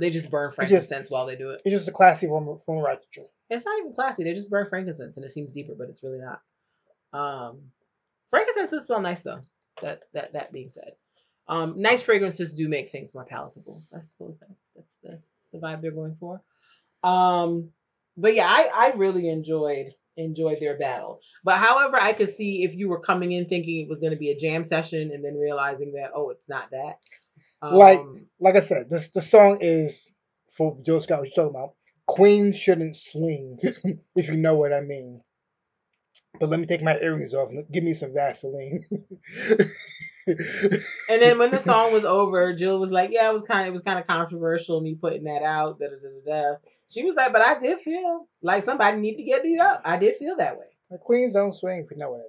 [0.00, 1.62] They just burn just- frankincense while they do it.
[1.64, 3.26] It's just a classy form of, form of ratchetry.
[3.50, 4.22] It's not even classy.
[4.24, 6.40] They just burn frankincense, and it seems deeper, but it's really not.
[7.12, 7.72] Um,
[8.30, 9.40] frankincense does smell nice though.
[9.82, 10.92] That that that being said,
[11.48, 13.80] um, nice fragrances do make things more palatable.
[13.80, 16.42] So I suppose that's that's the, that's the vibe they're going for.
[17.02, 17.70] Um,
[18.16, 19.86] but yeah, I I really enjoyed
[20.16, 21.20] enjoyed their battle.
[21.44, 24.18] But however, I could see if you were coming in thinking it was going to
[24.18, 26.98] be a jam session, and then realizing that oh, it's not that.
[27.62, 30.10] Like- Um, Like I said, this the song is
[30.56, 31.24] for Joe Scott.
[31.24, 31.74] You talking about?
[32.06, 33.58] Queen shouldn't swing,
[34.16, 35.22] if you know what I mean.
[36.40, 38.84] But let me take my earrings off and give me some Vaseline.
[41.08, 43.68] And then when the song was over, Jill was like, "Yeah, it was kind of
[43.68, 46.56] it was kind of controversial me putting that out." Da, da, da, da.
[46.90, 49.82] She was like, "But I did feel like somebody need to get beat up.
[49.84, 50.66] I did feel that way.
[50.90, 52.22] The queens don't swing if you know what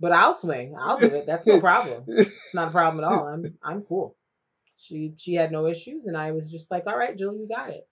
[0.00, 0.74] But I'll swing.
[0.78, 1.26] I'll do it.
[1.26, 2.04] That's no problem.
[2.06, 3.26] It's not a problem at all.
[3.26, 4.16] I'm I'm cool."
[4.76, 7.70] She she had no issues, and I was just like, "All right, Jill, you got
[7.70, 7.88] it."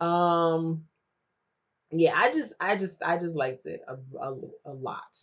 [0.00, 0.84] Um,
[1.90, 4.34] yeah, I just I just I just liked it a a,
[4.66, 5.16] a lot,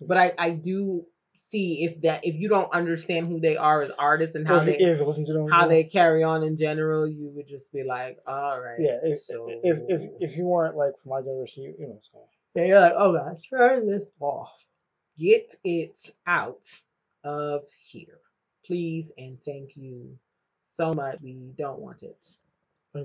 [0.00, 3.90] but I I do see if that if you don't understand who they are as
[3.98, 7.30] artists and how they if listen to them, how they carry on in general, you
[7.34, 8.76] would just be like, all right.
[8.78, 8.98] yeah.
[9.02, 9.46] If, so...
[9.48, 12.00] if if if you weren't like from my generation, you, you know.
[12.12, 12.20] So.
[12.54, 14.52] Yeah, you're like, oh gosh, turn this off.
[15.18, 16.66] Get it out
[17.24, 18.18] of here.
[18.64, 20.18] Please and thank you
[20.64, 21.18] so much.
[21.22, 22.24] We don't want it.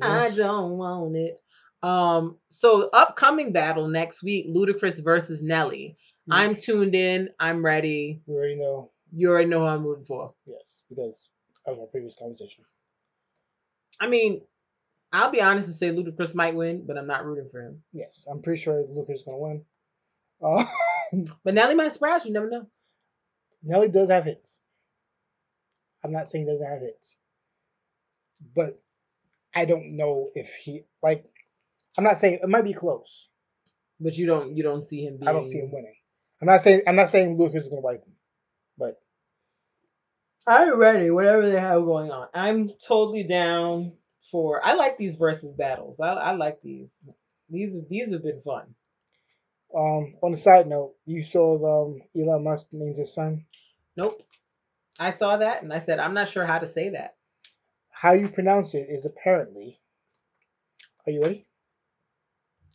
[0.01, 1.39] I don't want it.
[1.85, 5.97] Um, so upcoming battle next week, Ludacris versus Nelly.
[6.31, 7.29] I'm tuned in.
[7.39, 8.21] I'm ready.
[8.25, 8.89] You already know.
[9.13, 10.33] You already know who I'm rooting for.
[10.47, 11.29] Yes, because
[11.67, 12.63] of our previous conversation.
[14.01, 14.41] I mean,
[15.13, 17.83] I'll be honest and say Ludacris might win, but I'm not rooting for him.
[17.93, 19.63] Yes, I'm pretty sure Ludacris is gonna win.
[20.43, 20.65] Uh,
[21.43, 22.33] But Nelly might surprise you.
[22.33, 22.65] Never know.
[23.63, 24.59] Nelly does have hits.
[26.03, 27.15] I'm not saying he doesn't have hits,
[28.55, 28.81] but
[29.55, 31.25] I don't know if he like.
[31.97, 33.29] I'm not saying it might be close.
[33.99, 35.95] But you don't you don't see him being I don't see him winning.
[36.41, 38.13] I'm not saying I'm not saying Lucas is gonna wipe him,
[38.77, 38.99] but
[40.47, 42.27] I'm ready, whatever they have going on.
[42.33, 45.99] I'm totally down for I like these versus battles.
[45.99, 47.07] I, I like these.
[47.49, 48.75] These these have been fun.
[49.75, 53.45] um, on the side note, you saw um, Elon Musk named his son.
[53.95, 54.21] Nope.
[54.99, 57.15] I saw that and I said I'm not sure how to say that.
[57.91, 59.79] How you pronounce it is apparently.
[61.07, 61.45] Are you ready?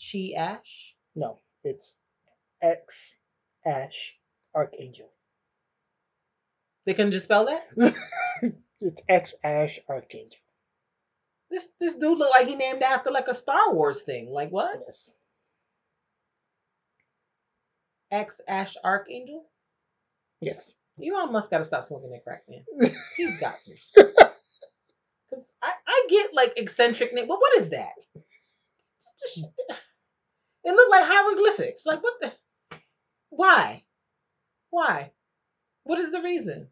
[0.00, 0.94] Chi Ash.
[1.14, 1.96] No, it's
[2.62, 3.14] X
[3.64, 4.16] Ash
[4.54, 5.10] Archangel.
[6.86, 7.94] They can just spell that?
[8.82, 10.40] It's X Ash Archangel.
[11.50, 14.30] This this dude look like he named after like a Star Wars thing.
[14.30, 14.80] Like what?
[14.86, 15.10] Yes.
[18.10, 19.44] X Ash Archangel.
[20.40, 20.72] Yes.
[21.04, 22.64] Elon Musk got to stop smoking that crack, man.
[23.16, 23.72] He's got to.
[25.30, 27.92] Cause I, I get like eccentric name, but what is that?
[30.64, 31.86] It looked like hieroglyphics.
[31.86, 32.32] Like what the?
[33.30, 33.84] Why?
[34.70, 35.10] Why?
[35.84, 36.68] What is the reason?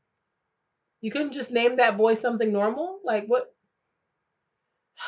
[1.00, 3.00] You couldn't just name that boy something normal?
[3.04, 3.52] Like what?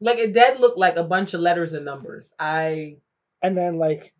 [0.00, 2.32] Like it did look like a bunch of letters and numbers.
[2.38, 2.96] I
[3.40, 4.12] And then like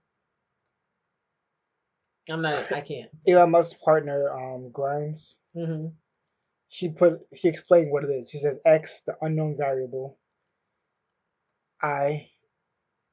[2.30, 2.70] I'm not.
[2.72, 3.10] I can't.
[3.26, 5.89] Elon Musk's partner, um, Grimes, Mm-hmm.
[6.68, 8.30] she put she explained what it is.
[8.30, 10.18] She says X, the unknown variable.
[11.83, 12.31] I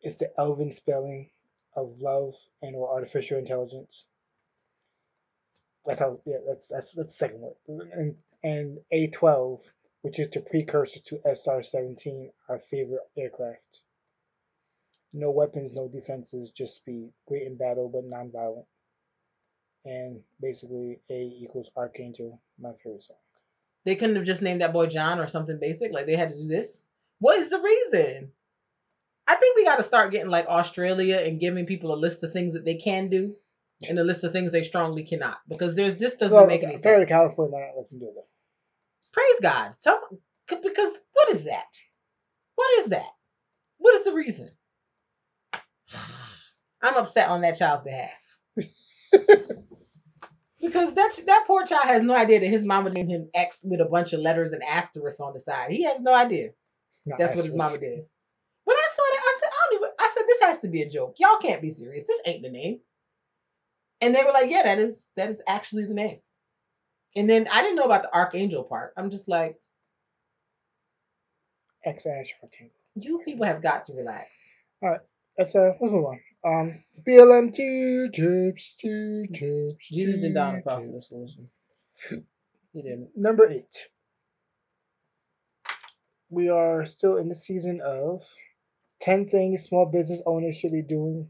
[0.04, 1.30] is the elven spelling
[1.76, 4.08] of love and or artificial intelligence.
[5.86, 7.90] That's how yeah, that's that's that's the second word.
[7.94, 9.62] And and A twelve,
[10.02, 13.82] which is the precursor to SR seventeen, our favorite aircraft.
[15.14, 17.12] No weapons, no defenses, just speed.
[17.28, 18.68] Great in battle but non-violent.
[19.86, 23.18] And basically A equals Archangel, my favorite song.
[23.86, 25.92] They couldn't have just named that boy John or something basic.
[25.92, 26.86] Like they had to do this.
[27.20, 28.32] What is the reason?
[29.30, 32.32] I think we got to start getting like Australia and giving people a list of
[32.34, 33.36] things that they can do
[33.88, 36.72] and a list of things they strongly cannot because there's this doesn't Well, make any
[36.74, 36.82] sense.
[36.82, 37.06] apparently.
[37.08, 38.26] California might not let them do that.
[39.14, 39.76] Praise God.
[39.78, 40.00] Some
[40.50, 41.68] c- because what is that?
[42.56, 43.10] What is that?
[43.78, 44.50] What is the reason?
[46.82, 48.10] I'm upset on that child's behalf.
[50.62, 53.80] because that that poor child has no idea that his mama named him X with
[53.82, 55.72] a bunch of letters and asterisks on the side.
[55.72, 56.50] He has no idea.
[57.06, 58.06] No, That's what his mama did.
[58.66, 59.90] When I saw that, I said, I don't even.
[60.00, 61.16] I said this has to be a joke.
[61.20, 62.06] Y'all can't be serious.
[62.06, 62.80] This ain't the name.
[64.02, 66.20] And they were like, Yeah, that is that is actually the name.
[67.16, 68.94] And then I didn't know about the archangel part.
[68.98, 69.60] I'm just like,
[71.86, 72.76] X Ash Archangel.
[72.96, 74.28] you people have got to relax.
[74.82, 75.00] All right,
[75.38, 76.20] let's uh let's move on.
[76.46, 79.90] Um BLM two tips, two tips.
[79.90, 80.94] Jesus did across tips.
[80.94, 81.50] the solutions.
[82.74, 83.10] He didn't.
[83.16, 83.88] Number eight.
[86.30, 88.22] We are still in the season of
[89.02, 91.30] ten things small business owners should be doing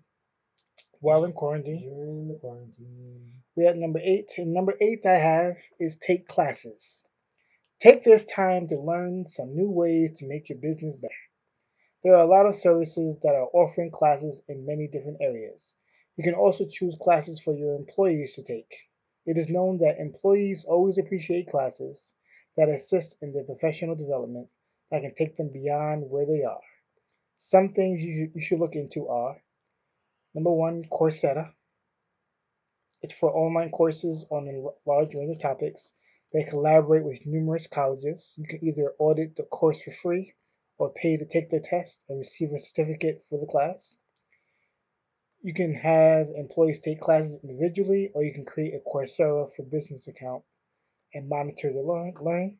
[1.02, 1.80] while in quarantine.
[1.80, 3.32] During the quarantine.
[3.56, 4.32] We at number eight.
[4.38, 7.04] And number eight I have is take classes.
[7.80, 11.14] Take this time to learn some new ways to make your business better.
[12.04, 15.76] There are a lot of services that are offering classes in many different areas.
[16.18, 18.74] You can also choose classes for your employees to take.
[19.26, 22.14] It is known that employees always appreciate classes
[22.58, 24.48] that assist in their professional development
[24.92, 26.60] that can take them beyond where they are.
[27.42, 29.42] Some things you should, you should look into are
[30.34, 31.54] number one, Coursera.
[33.02, 35.94] It's for online courses on a large range of topics.
[36.34, 38.34] They collaborate with numerous colleges.
[38.36, 40.34] You can either audit the course for free
[40.78, 43.98] or pay to take the test and receive a certificate for the class.
[45.42, 50.08] You can have employees take classes individually, or you can create a Coursera for business
[50.10, 50.44] account
[51.14, 52.60] and monitor the learn- learning.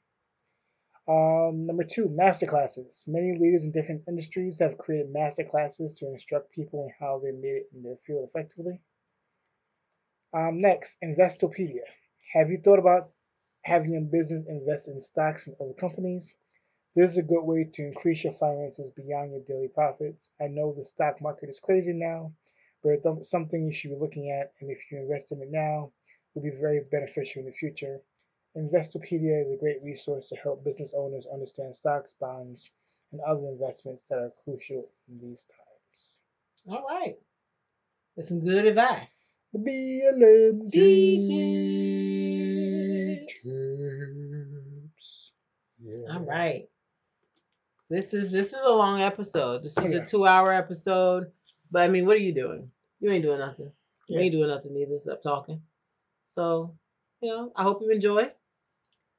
[1.10, 3.04] Um, number two, master classes.
[3.08, 7.32] Many leaders in different industries have created master classes to instruct people in how they
[7.32, 8.80] made it in their field effectively.
[10.36, 11.82] Um, next, Investopedia.
[12.34, 13.10] Have you thought about
[13.64, 16.36] having your business invest in stocks and other companies?
[16.96, 20.30] This is a good way to increase your finances beyond your daily profits.
[20.40, 22.34] I know the stock market is crazy now,
[22.84, 25.92] but it's something you should be looking at, and if you invest in it now,
[26.36, 28.02] it will be very beneficial in the future.
[28.60, 32.72] Investopedia is a great resource to help business owners understand stocks, bonds,
[33.12, 36.22] and other investments that are crucial in these times.
[36.68, 37.16] All right.
[38.16, 39.32] That's some good advice.
[39.54, 41.30] The BLM Tips.
[45.82, 46.14] Yeah.
[46.14, 46.68] All right.
[47.90, 49.64] This is this is a long episode.
[49.64, 50.02] This is Yeah.
[50.02, 51.32] a two hour episode.
[51.72, 52.72] But I mean, what are you doing?
[53.00, 53.72] You ain't doing nothing.
[54.08, 54.22] You Yeah.
[54.24, 55.62] ain't doing nothing either except talking.
[56.26, 56.76] So,
[57.22, 58.32] you know, I hope you enjoy.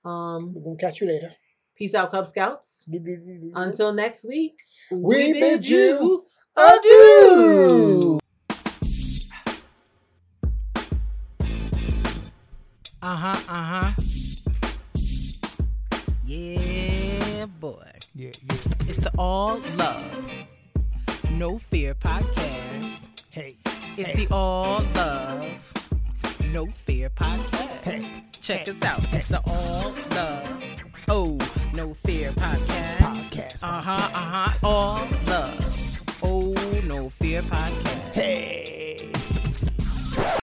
[0.04, 1.32] Um, We're gonna catch you later.
[1.76, 2.84] peace out, Cub Scouts.
[3.54, 4.56] Until next week,
[4.90, 6.24] We bid you
[6.56, 8.18] adieu.
[13.02, 13.40] Uh huh.
[13.48, 13.92] Uh huh.
[16.24, 17.90] Yeah, boy.
[18.14, 18.56] Yeah, yeah.
[18.88, 20.28] It's the All Love,
[21.30, 23.04] No Fear podcast.
[23.30, 23.56] Hey,
[23.96, 24.26] It's Hey.
[24.26, 25.42] the All Love,
[26.52, 27.84] No Fear podcast.
[27.84, 28.24] Hey.
[28.50, 28.72] Check Hey.
[28.72, 29.14] us out.
[29.14, 30.48] It's the All Love,
[31.06, 31.38] Oh
[31.72, 32.98] No Fear podcast.
[32.98, 33.62] podcast.
[33.62, 33.92] Uh huh.
[33.92, 34.66] Uh huh.
[34.66, 36.52] All Love, Oh
[36.84, 38.79] No Fear podcast.